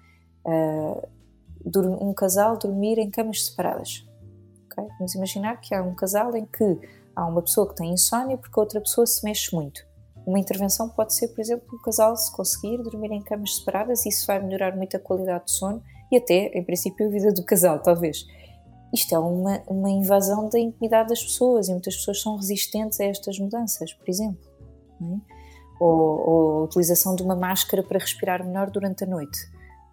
uh, 0.45 1.07
um 2.01 2.13
casal 2.13 2.57
dormir 2.57 2.97
em 2.99 3.09
camas 3.09 3.45
separadas. 3.45 4.05
Okay? 4.65 4.85
Vamos 4.97 5.15
imaginar 5.15 5.61
que 5.61 5.73
há 5.73 5.81
um 5.81 5.95
casal 5.95 6.35
em 6.35 6.45
que 6.45 6.77
há 7.17 7.25
uma 7.25 7.41
pessoa 7.41 7.67
que 7.67 7.75
tem 7.75 7.91
insónia 7.91 8.37
porque 8.37 8.59
outra 8.59 8.79
pessoa 8.79 9.07
se 9.07 9.23
mexe 9.23 9.53
muito. 9.55 9.81
Uma 10.25 10.39
intervenção 10.39 10.89
pode 10.89 11.15
ser, 11.15 11.29
por 11.29 11.41
exemplo, 11.41 11.65
o 11.73 11.81
casal 11.81 12.15
se 12.15 12.31
conseguir 12.35 12.77
dormir 12.83 13.11
em 13.11 13.21
camas 13.21 13.55
separadas, 13.55 14.05
isso 14.05 14.27
vai 14.27 14.41
melhorar 14.43 14.75
muito 14.75 14.95
a 14.95 14.99
qualidade 14.99 15.45
do 15.45 15.51
sono 15.51 15.81
e 16.11 16.17
até, 16.17 16.51
em 16.53 16.63
princípio, 16.63 17.07
a 17.07 17.09
vida 17.09 17.33
do 17.33 17.43
casal, 17.43 17.81
talvez 17.81 18.25
isto 18.93 19.13
é 19.13 19.19
uma, 19.19 19.61
uma 19.67 19.89
invasão 19.89 20.49
da 20.49 20.59
intimidade 20.59 21.09
das 21.09 21.21
pessoas 21.21 21.67
e 21.67 21.71
muitas 21.71 21.95
pessoas 21.95 22.21
são 22.21 22.35
resistentes 22.37 22.99
a 22.99 23.05
estas 23.05 23.37
mudanças, 23.37 23.93
por 23.93 24.07
exemplo. 24.09 24.39
É? 25.01 25.37
Ou, 25.79 26.29
ou, 26.29 26.59
a 26.59 26.63
utilização 26.63 27.15
de 27.15 27.21
uma 27.21 27.35
máscara 27.35 27.83
para 27.83 27.99
respirar 27.99 28.45
melhor 28.45 28.71
durante 28.71 29.03
a 29.03 29.07
noite. 29.07 29.37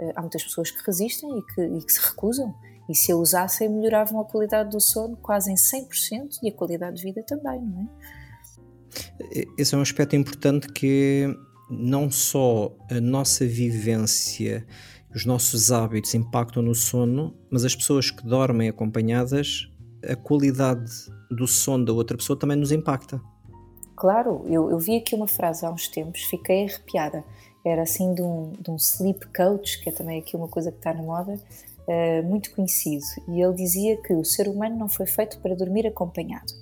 Eh, 0.00 0.12
há 0.16 0.20
muitas 0.20 0.42
pessoas 0.42 0.70
que 0.70 0.82
resistem 0.86 1.38
e 1.38 1.42
que, 1.42 1.60
e 1.60 1.84
que 1.84 1.92
se 1.92 2.00
recusam, 2.00 2.54
e 2.88 2.94
se 2.94 3.12
a 3.12 3.16
usassem, 3.16 3.68
melhoravam 3.68 4.20
a 4.20 4.24
qualidade 4.24 4.70
do 4.70 4.80
sono 4.80 5.16
quase 5.16 5.50
em 5.50 5.54
100% 5.54 6.38
e 6.42 6.48
a 6.48 6.52
qualidade 6.52 6.96
de 6.96 7.02
vida 7.02 7.22
também, 7.22 7.60
não 7.60 7.82
é? 7.82 9.44
Esse 9.58 9.74
é 9.74 9.78
um 9.78 9.82
aspecto 9.82 10.14
importante 10.14 10.68
que 10.68 11.26
não 11.70 12.10
só 12.10 12.76
a 12.90 13.00
nossa 13.00 13.46
vivência 13.46 14.66
os 15.14 15.24
nossos 15.24 15.70
hábitos 15.70 16.12
impactam 16.14 16.60
no 16.60 16.74
sono, 16.74 17.32
mas 17.48 17.64
as 17.64 17.74
pessoas 17.76 18.10
que 18.10 18.26
dormem 18.26 18.68
acompanhadas, 18.68 19.70
a 20.02 20.16
qualidade 20.16 20.90
do 21.30 21.46
sono 21.46 21.84
da 21.84 21.92
outra 21.92 22.16
pessoa 22.16 22.36
também 22.36 22.56
nos 22.56 22.72
impacta. 22.72 23.20
Claro, 23.94 24.44
eu, 24.46 24.70
eu 24.70 24.78
vi 24.78 24.96
aqui 24.96 25.14
uma 25.14 25.28
frase 25.28 25.64
há 25.64 25.70
uns 25.70 25.86
tempos, 25.86 26.22
fiquei 26.22 26.64
arrepiada. 26.64 27.22
Era 27.64 27.82
assim 27.82 28.12
de 28.12 28.22
um, 28.22 28.52
de 28.58 28.70
um 28.70 28.76
sleep 28.76 29.26
coach, 29.34 29.80
que 29.80 29.88
é 29.88 29.92
também 29.92 30.18
aqui 30.18 30.36
uma 30.36 30.48
coisa 30.48 30.72
que 30.72 30.78
está 30.78 30.92
na 30.92 31.02
moda, 31.02 31.40
uh, 31.88 32.22
muito 32.24 32.54
conhecido. 32.54 33.04
E 33.28 33.40
ele 33.40 33.54
dizia 33.54 33.96
que 34.02 34.12
o 34.12 34.24
ser 34.24 34.48
humano 34.48 34.76
não 34.76 34.88
foi 34.88 35.06
feito 35.06 35.38
para 35.40 35.54
dormir 35.54 35.86
acompanhado. 35.86 36.52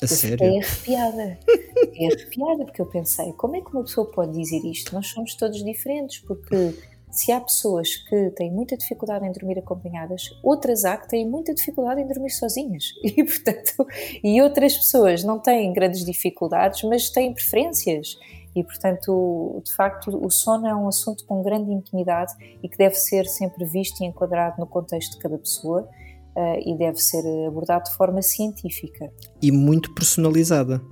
A 0.00 0.04
eu 0.04 0.08
sério? 0.08 0.38
Fiquei 0.38 0.58
arrepiada. 0.58 1.38
Fiquei 1.80 2.06
arrepiada 2.06 2.64
porque 2.64 2.82
eu 2.82 2.86
pensei, 2.86 3.32
como 3.34 3.56
é 3.56 3.60
que 3.60 3.70
uma 3.70 3.84
pessoa 3.84 4.10
pode 4.10 4.32
dizer 4.32 4.64
isto? 4.64 4.94
Nós 4.94 5.06
somos 5.08 5.34
todos 5.34 5.62
diferentes, 5.64 6.18
porque 6.20 6.74
se 7.12 7.30
há 7.30 7.40
pessoas 7.40 7.94
que 8.08 8.30
têm 8.30 8.50
muita 8.50 8.76
dificuldade 8.76 9.26
em 9.26 9.30
dormir 9.30 9.58
acompanhadas, 9.58 10.30
outras 10.42 10.84
há 10.84 10.96
que 10.96 11.08
têm 11.08 11.28
muita 11.28 11.54
dificuldade 11.54 12.00
em 12.00 12.06
dormir 12.06 12.30
sozinhas. 12.30 12.84
E, 13.04 13.22
portanto, 13.22 13.86
e 14.24 14.40
outras 14.40 14.74
pessoas 14.74 15.22
não 15.22 15.38
têm 15.38 15.72
grandes 15.72 16.04
dificuldades, 16.04 16.82
mas 16.84 17.10
têm 17.10 17.34
preferências. 17.34 18.16
E, 18.54 18.62
portanto, 18.62 19.62
de 19.64 19.72
facto, 19.72 20.24
o 20.24 20.30
sono 20.30 20.66
é 20.66 20.74
um 20.74 20.86
assunto 20.86 21.24
com 21.24 21.42
grande 21.42 21.72
intimidade 21.72 22.32
e 22.62 22.68
que 22.68 22.76
deve 22.76 22.94
ser 22.94 23.26
sempre 23.26 23.64
visto 23.64 24.02
e 24.02 24.06
enquadrado 24.06 24.56
no 24.58 24.66
contexto 24.66 25.12
de 25.12 25.18
cada 25.18 25.38
pessoa 25.38 25.88
uh, 26.36 26.68
e 26.68 26.76
deve 26.76 26.98
ser 26.98 27.24
abordado 27.46 27.84
de 27.84 27.96
forma 27.96 28.20
científica. 28.20 29.10
E 29.40 29.50
muito 29.50 29.94
personalizada. 29.94 30.82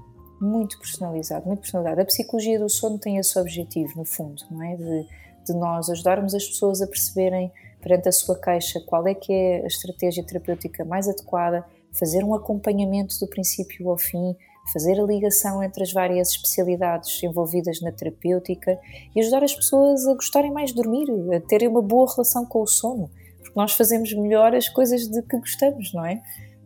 Muito 0.41 0.79
personalizado, 0.79 1.47
muito 1.47 1.61
personalizado. 1.61 2.01
A 2.01 2.05
psicologia 2.07 2.59
do 2.59 2.69
sono 2.71 2.99
tem 2.99 3.19
esse 3.19 3.39
objetivo, 3.39 3.93
no 3.97 4.07
fundo, 4.07 4.43
não 4.51 4.63
é? 4.63 4.77
De, 4.77 5.07
de 5.47 5.53
nós 5.53 5.91
ajudarmos 5.91 6.35
as 6.35 6.47
pessoas 6.47 6.81
a 6.81 6.87
perceberem 6.87 7.53
perante 7.83 8.09
a 8.09 8.13
sua 8.13 8.39
queixa 8.39 8.81
qual 8.87 9.07
é 9.07 9.15
que 9.15 9.33
é 9.33 9.63
a 9.63 9.67
estratégia 9.67 10.25
terapêutica 10.25 10.85
mais 10.85 11.09
adequada, 11.09 11.65
fazer 11.93 12.25
um 12.25 12.35
acompanhamento 12.35 13.19
do 13.19 13.27
princípio 13.27 13.91
ao 13.91 13.99
fim, 13.99 14.35
fazer 14.73 15.01
a 15.01 15.05
ligação 15.05 15.63
entre 15.63 15.83
as 15.83 15.93
várias 15.93 16.31
especialidades 16.31 17.23
envolvidas 17.23 17.81
na 17.81 17.93
terapêutica 17.93 18.79
e 19.15 19.21
ajudar 19.21 19.43
as 19.43 19.55
pessoas 19.55 20.07
a 20.07 20.15
gostarem 20.15 20.53
mais 20.53 20.71
de 20.71 20.77
dormir, 20.77 21.07
a 21.35 21.41
terem 21.41 21.69
uma 21.69 21.83
boa 21.83 22.11
relação 22.11 22.45
com 22.45 22.63
o 22.63 22.67
sono, 22.67 23.11
porque 23.39 23.53
nós 23.57 23.73
fazemos 23.73 24.13
melhor 24.13 24.55
as 24.55 24.69
coisas 24.69 25.09
de 25.09 25.23
que 25.23 25.39
gostamos, 25.39 25.93
não 25.93 26.05
é? 26.05 26.23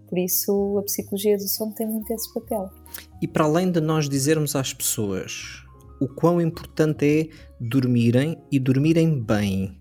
Por 0.08 0.18
isso, 0.18 0.78
a 0.78 0.82
psicologia 0.82 1.36
do 1.36 1.48
sono 1.48 1.72
tem 1.74 1.86
muito 1.86 2.12
esse 2.12 2.32
papel. 2.32 2.70
E 3.20 3.26
para 3.26 3.44
além 3.44 3.70
de 3.70 3.80
nós 3.80 4.08
dizermos 4.08 4.54
às 4.54 4.72
pessoas 4.72 5.64
o 6.00 6.08
quão 6.08 6.40
importante 6.40 7.04
é 7.04 7.28
dormirem 7.58 8.36
e 8.50 8.58
dormirem 8.58 9.20
bem 9.20 9.76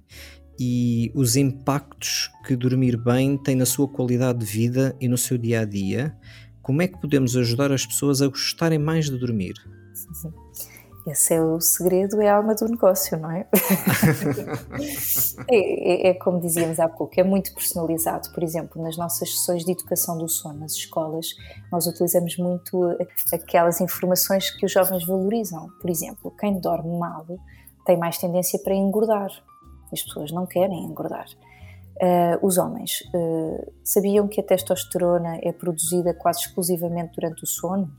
e 0.59 1.11
os 1.15 1.35
impactos 1.35 2.29
que 2.45 2.55
dormir 2.55 2.97
bem 2.97 3.37
tem 3.37 3.55
na 3.55 3.65
sua 3.65 3.87
qualidade 3.87 4.39
de 4.39 4.45
vida 4.45 4.95
e 5.01 5.07
no 5.07 5.17
seu 5.17 5.37
dia 5.37 5.61
a 5.61 5.65
dia, 5.65 6.15
como 6.63 6.81
é 6.81 6.87
que 6.87 6.97
podemos 6.97 7.35
ajudar 7.35 7.71
as 7.71 7.85
pessoas 7.85 8.21
a 8.21 8.27
gostarem 8.27 8.79
mais 8.79 9.09
de 9.09 9.17
dormir? 9.17 9.53
Esse 11.05 11.33
é 11.33 11.41
o 11.41 11.59
segredo, 11.59 12.21
é 12.21 12.29
a 12.29 12.37
alma 12.37 12.55
do 12.55 12.65
negócio, 12.65 13.19
não 13.19 13.29
é? 13.29 13.45
é, 15.49 16.07
é? 16.07 16.07
é, 16.07 16.13
como 16.13 16.39
dizíamos 16.39 16.79
há 16.79 16.87
pouco, 16.87 17.19
é 17.19 17.23
muito 17.23 17.53
personalizado. 17.53 18.31
Por 18.31 18.41
exemplo, 18.41 18.81
nas 18.81 18.95
nossas 18.95 19.29
sessões 19.29 19.65
de 19.65 19.73
educação 19.73 20.17
do 20.17 20.29
sono 20.29 20.61
nas 20.61 20.71
escolas, 20.71 21.35
nós 21.69 21.85
utilizamos 21.85 22.37
muito 22.37 22.97
aquelas 23.33 23.81
informações 23.81 24.49
que 24.49 24.65
os 24.65 24.71
jovens 24.71 25.05
valorizam. 25.05 25.69
Por 25.81 25.89
exemplo, 25.89 26.31
quem 26.39 26.57
dorme 26.57 26.97
mal 26.97 27.25
tem 27.85 27.97
mais 27.97 28.17
tendência 28.17 28.57
para 28.59 28.73
engordar. 28.73 29.29
As 29.91 30.01
pessoas 30.01 30.31
não 30.31 30.45
querem 30.45 30.85
engordar. 30.85 31.25
Uh, 32.01 32.45
os 32.45 32.57
homens 32.57 33.01
uh, 33.13 33.71
sabiam 33.83 34.27
que 34.27 34.41
a 34.41 34.43
testosterona 34.43 35.37
é 35.43 35.51
produzida 35.51 36.13
quase 36.13 36.41
exclusivamente 36.41 37.13
durante 37.15 37.43
o 37.43 37.47
sono? 37.47 37.91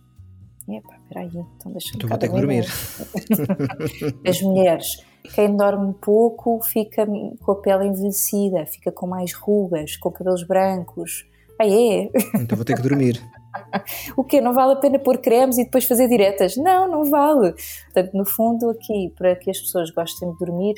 Epá, 0.69 0.99
peraí, 1.09 1.29
então 1.29 1.71
deixa-me 1.73 1.97
então 1.97 2.09
vou 2.09 2.19
ter 2.19 2.29
que 2.29 2.35
dormir. 2.35 2.67
As 4.27 4.41
mulheres, 4.41 5.05
quem 5.35 5.55
dorme 5.57 5.95
pouco 5.95 6.61
fica 6.63 7.07
com 7.07 7.53
a 7.53 7.57
pele 7.57 7.87
envelhecida, 7.87 8.67
fica 8.67 8.91
com 8.91 9.07
mais 9.07 9.35
rugas, 9.35 9.97
com 9.97 10.11
cabelos 10.11 10.43
brancos. 10.43 11.27
Ah, 11.61 11.67
é? 11.67 12.11
Então 12.41 12.57
vou 12.57 12.65
ter 12.65 12.75
que 12.75 12.83
dormir. 12.83 13.23
o 14.17 14.25
quê? 14.25 14.41
Não 14.41 14.53
vale 14.53 14.73
a 14.73 14.77
pena 14.77 14.99
pôr 14.99 15.19
cremes 15.19 15.59
e 15.59 15.65
depois 15.65 15.85
fazer 15.85 16.09
diretas? 16.09 16.57
Não, 16.57 16.91
não 16.91 17.05
vale. 17.05 17.55
Portanto, 17.85 18.15
no 18.15 18.25
fundo, 18.25 18.71
aqui, 18.71 19.13
para 19.17 19.37
que 19.37 19.51
as 19.51 19.61
pessoas 19.61 19.91
gostem 19.91 20.31
de 20.33 20.39
dormir, 20.39 20.75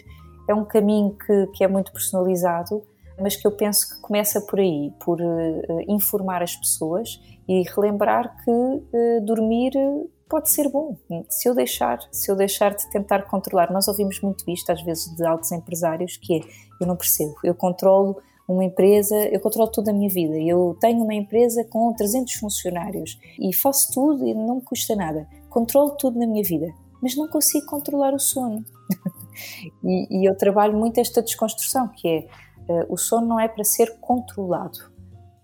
é 0.48 0.54
um 0.54 0.64
caminho 0.64 1.16
que, 1.16 1.46
que 1.54 1.64
é 1.64 1.68
muito 1.68 1.92
personalizado, 1.92 2.82
mas 3.20 3.36
que 3.36 3.46
eu 3.46 3.52
penso 3.52 3.94
que 3.94 4.00
começa 4.00 4.40
por 4.40 4.60
aí, 4.60 4.92
por 5.04 5.20
uh, 5.20 5.62
informar 5.88 6.42
as 6.42 6.54
pessoas 6.54 7.20
e 7.48 7.62
relembrar 7.74 8.36
que 8.44 8.50
uh, 8.50 9.24
dormir 9.24 9.72
pode 10.28 10.50
ser 10.50 10.68
bom. 10.68 10.96
Se 11.28 11.48
eu 11.48 11.54
deixar, 11.54 11.98
se 12.10 12.30
eu 12.30 12.36
deixar 12.36 12.74
de 12.74 12.88
tentar 12.90 13.22
controlar, 13.22 13.72
nós 13.72 13.88
ouvimos 13.88 14.20
muito 14.20 14.48
isto 14.50 14.70
às 14.70 14.82
vezes 14.82 15.14
de 15.14 15.24
altos 15.24 15.52
empresários 15.52 16.16
que 16.16 16.38
é, 16.38 16.40
eu 16.80 16.86
não 16.86 16.96
percebo, 16.96 17.34
eu 17.44 17.54
controlo 17.54 18.16
uma 18.48 18.64
empresa, 18.64 19.16
eu 19.28 19.40
controlo 19.40 19.70
tudo 19.70 19.90
a 19.90 19.92
minha 19.92 20.08
vida. 20.08 20.36
Eu 20.36 20.76
tenho 20.80 21.02
uma 21.02 21.14
empresa 21.14 21.64
com 21.64 21.92
300 21.92 22.34
funcionários 22.34 23.18
e 23.40 23.52
faço 23.52 23.92
tudo 23.92 24.26
e 24.26 24.34
não 24.34 24.56
me 24.56 24.62
custa 24.62 24.94
nada. 24.94 25.28
Controlo 25.48 25.96
tudo 25.98 26.18
na 26.18 26.26
minha 26.26 26.44
vida, 26.44 26.72
mas 27.02 27.16
não 27.16 27.28
consigo 27.28 27.66
controlar 27.66 28.14
o 28.14 28.20
sono. 28.20 28.64
e, 29.82 30.20
e, 30.20 30.28
eu 30.28 30.36
trabalho 30.36 30.76
muito 30.76 30.98
esta 30.98 31.20
desconstrução, 31.20 31.88
que 31.88 32.08
é 32.08 32.26
o 32.88 32.96
sono 32.96 33.26
não 33.26 33.40
é 33.40 33.48
para 33.48 33.64
ser 33.64 33.98
controlado, 34.00 34.78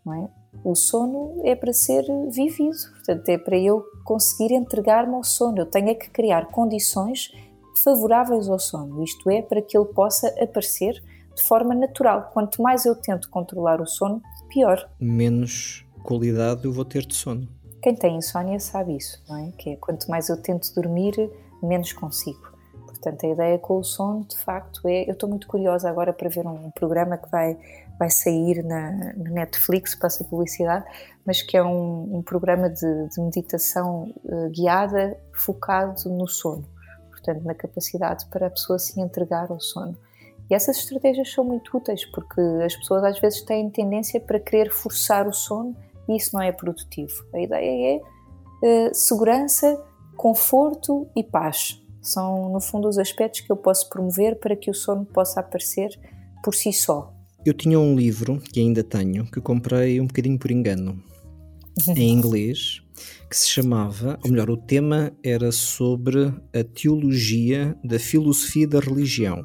não 0.04 0.14
é? 0.14 0.28
O 0.64 0.74
sono 0.74 1.40
é 1.44 1.54
para 1.56 1.72
ser 1.72 2.04
vivido, 2.30 2.76
portanto, 2.92 3.28
é 3.28 3.38
para 3.38 3.58
eu 3.58 3.82
conseguir 4.04 4.52
entregar-me 4.52 5.14
ao 5.14 5.24
sono. 5.24 5.58
Eu 5.58 5.66
tenho 5.66 5.88
é 5.88 5.94
que 5.94 6.10
criar 6.10 6.46
condições 6.46 7.32
favoráveis 7.82 8.48
ao 8.48 8.58
sono, 8.58 9.02
isto 9.02 9.30
é, 9.30 9.42
para 9.42 9.62
que 9.62 9.76
ele 9.76 9.86
possa 9.86 10.28
aparecer 10.40 11.02
de 11.34 11.42
forma 11.42 11.74
natural. 11.74 12.30
Quanto 12.32 12.62
mais 12.62 12.84
eu 12.84 12.94
tento 12.94 13.30
controlar 13.30 13.80
o 13.80 13.86
sono, 13.86 14.22
pior. 14.48 14.88
Menos 15.00 15.84
qualidade 16.02 16.64
eu 16.64 16.72
vou 16.72 16.84
ter 16.84 17.06
de 17.06 17.14
sono. 17.14 17.48
Quem 17.82 17.94
tem 17.94 18.16
insónia 18.16 18.60
sabe 18.60 18.96
isso, 18.96 19.20
não 19.28 19.36
é? 19.36 19.50
Que 19.58 19.70
é 19.70 19.76
quanto 19.76 20.08
mais 20.08 20.28
eu 20.28 20.40
tento 20.40 20.72
dormir, 20.74 21.14
menos 21.62 21.92
consigo. 21.92 22.51
Portanto, 23.02 23.26
a 23.26 23.30
ideia 23.30 23.58
com 23.58 23.78
o 23.78 23.82
sono, 23.82 24.24
de 24.24 24.38
facto, 24.38 24.86
é. 24.86 25.02
Eu 25.08 25.14
estou 25.14 25.28
muito 25.28 25.48
curiosa 25.48 25.90
agora 25.90 26.12
para 26.12 26.28
ver 26.28 26.46
um 26.46 26.70
programa 26.70 27.18
que 27.18 27.28
vai, 27.28 27.58
vai 27.98 28.08
sair 28.08 28.62
na, 28.62 29.12
na 29.16 29.30
Netflix, 29.30 29.96
passa 29.96 30.22
publicidade, 30.22 30.84
mas 31.26 31.42
que 31.42 31.56
é 31.56 31.64
um, 31.64 32.18
um 32.18 32.22
programa 32.22 32.70
de, 32.70 33.08
de 33.08 33.20
meditação 33.20 34.14
uh, 34.24 34.48
guiada 34.50 35.18
focado 35.32 36.08
no 36.10 36.28
sono. 36.28 36.64
Portanto, 37.10 37.42
na 37.42 37.54
capacidade 37.56 38.24
para 38.26 38.46
a 38.46 38.50
pessoa 38.50 38.78
se 38.78 39.00
entregar 39.00 39.50
ao 39.50 39.60
sono. 39.60 39.98
E 40.48 40.54
essas 40.54 40.76
estratégias 40.76 41.32
são 41.32 41.42
muito 41.42 41.76
úteis 41.76 42.04
porque 42.04 42.40
as 42.64 42.76
pessoas 42.76 43.02
às 43.02 43.18
vezes 43.18 43.42
têm 43.42 43.68
tendência 43.68 44.20
para 44.20 44.38
querer 44.38 44.70
forçar 44.70 45.26
o 45.26 45.32
sono 45.32 45.74
e 46.08 46.16
isso 46.16 46.36
não 46.36 46.42
é 46.42 46.52
produtivo. 46.52 47.24
A 47.34 47.40
ideia 47.40 48.00
é 48.62 48.88
uh, 48.88 48.94
segurança, 48.94 49.82
conforto 50.16 51.08
e 51.16 51.24
paz. 51.24 51.81
São, 52.02 52.50
no 52.52 52.60
fundo, 52.60 52.88
os 52.88 52.98
aspectos 52.98 53.40
que 53.42 53.50
eu 53.50 53.56
posso 53.56 53.88
promover 53.88 54.38
para 54.40 54.56
que 54.56 54.70
o 54.70 54.74
sono 54.74 55.04
possa 55.04 55.40
aparecer 55.40 55.98
por 56.42 56.54
si 56.54 56.72
só. 56.72 57.14
Eu 57.46 57.54
tinha 57.54 57.78
um 57.78 57.94
livro, 57.94 58.40
que 58.40 58.60
ainda 58.60 58.82
tenho, 58.82 59.24
que 59.24 59.40
comprei 59.40 60.00
um 60.00 60.06
bocadinho 60.06 60.38
por 60.38 60.50
engano, 60.50 61.02
em 61.88 62.10
inglês, 62.10 62.82
que 63.30 63.36
se 63.36 63.48
chamava, 63.48 64.18
ou 64.24 64.30
melhor, 64.30 64.50
o 64.50 64.56
tema 64.56 65.12
era 65.24 65.50
sobre 65.50 66.26
a 66.52 66.64
teologia 66.74 67.76
da 67.82 67.98
filosofia 67.98 68.66
da 68.66 68.80
religião. 68.80 69.44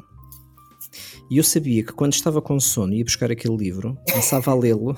E 1.29 1.37
eu 1.37 1.43
sabia 1.43 1.83
que 1.83 1.93
quando 1.93 2.13
estava 2.13 2.41
com 2.41 2.59
sono 2.59 2.93
e 2.93 2.97
ia 2.97 3.03
buscar 3.03 3.31
aquele 3.31 3.55
livro, 3.55 3.97
começava 4.09 4.51
a 4.51 4.55
lê-lo 4.55 4.95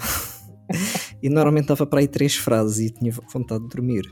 e 1.22 1.30
normalmente 1.30 1.68
dava 1.68 1.86
para 1.86 2.00
aí 2.00 2.08
três 2.08 2.36
frases 2.36 2.90
e 2.90 2.94
tinha 2.94 3.12
vontade 3.34 3.64
de 3.64 3.70
dormir. 3.70 4.04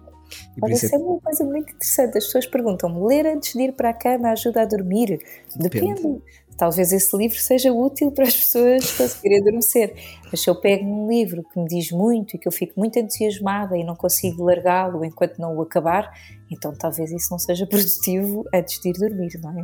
Olha, 0.62 0.74
isso 0.74 0.94
é 0.94 0.98
uma 0.98 1.20
coisa 1.20 1.44
muito 1.44 1.72
interessante. 1.72 2.18
As 2.18 2.26
pessoas 2.26 2.46
perguntam-me: 2.46 3.08
ler 3.08 3.26
antes 3.28 3.54
de 3.54 3.62
ir 3.62 3.74
para 3.74 3.90
a 3.90 3.94
cama 3.94 4.32
ajuda 4.32 4.62
a 4.62 4.66
dormir? 4.66 5.20
Depende. 5.56 5.96
Depende. 5.96 6.22
Talvez 6.58 6.92
esse 6.92 7.16
livro 7.16 7.38
seja 7.38 7.72
útil 7.72 8.12
para 8.12 8.24
as 8.26 8.36
pessoas 8.36 8.92
conseguirem 8.94 9.42
adormecer. 9.42 9.94
Mas 10.32 10.42
se 10.42 10.50
eu 10.50 10.56
pego 10.56 10.86
um 10.86 11.08
livro 11.08 11.44
que 11.44 11.60
me 11.60 11.68
diz 11.68 11.92
muito 11.92 12.36
e 12.36 12.40
que 12.40 12.48
eu 12.48 12.52
fico 12.52 12.74
muito 12.80 12.98
entusiasmada 12.98 13.78
e 13.78 13.84
não 13.84 13.96
consigo 13.96 14.44
largá-lo 14.44 15.06
enquanto 15.06 15.38
não 15.38 15.56
o 15.56 15.62
acabar, 15.62 16.12
então 16.50 16.74
talvez 16.74 17.12
isso 17.12 17.28
não 17.30 17.38
seja 17.38 17.66
produtivo 17.68 18.44
antes 18.52 18.82
de 18.82 18.90
ir 18.90 18.94
dormir, 18.94 19.40
não 19.40 19.52
é? 19.52 19.64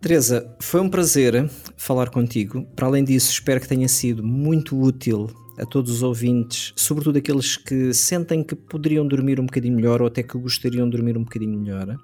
Teresa, 0.00 0.56
foi 0.60 0.80
um 0.80 0.88
prazer 0.88 1.50
falar 1.76 2.08
contigo. 2.08 2.64
Para 2.74 2.86
além 2.86 3.04
disso, 3.04 3.30
espero 3.30 3.60
que 3.60 3.68
tenha 3.68 3.88
sido 3.88 4.22
muito 4.22 4.80
útil 4.80 5.28
a 5.58 5.66
todos 5.66 5.90
os 5.90 6.02
ouvintes, 6.02 6.72
sobretudo 6.76 7.18
aqueles 7.18 7.56
que 7.56 7.92
sentem 7.92 8.42
que 8.42 8.54
poderiam 8.54 9.06
dormir 9.06 9.40
um 9.40 9.46
bocadinho 9.46 9.74
melhor 9.74 10.00
ou 10.00 10.08
até 10.08 10.22
que 10.22 10.38
gostariam 10.38 10.88
de 10.88 10.96
dormir 10.96 11.16
um 11.16 11.24
bocadinho 11.24 11.58
melhor. 11.58 11.96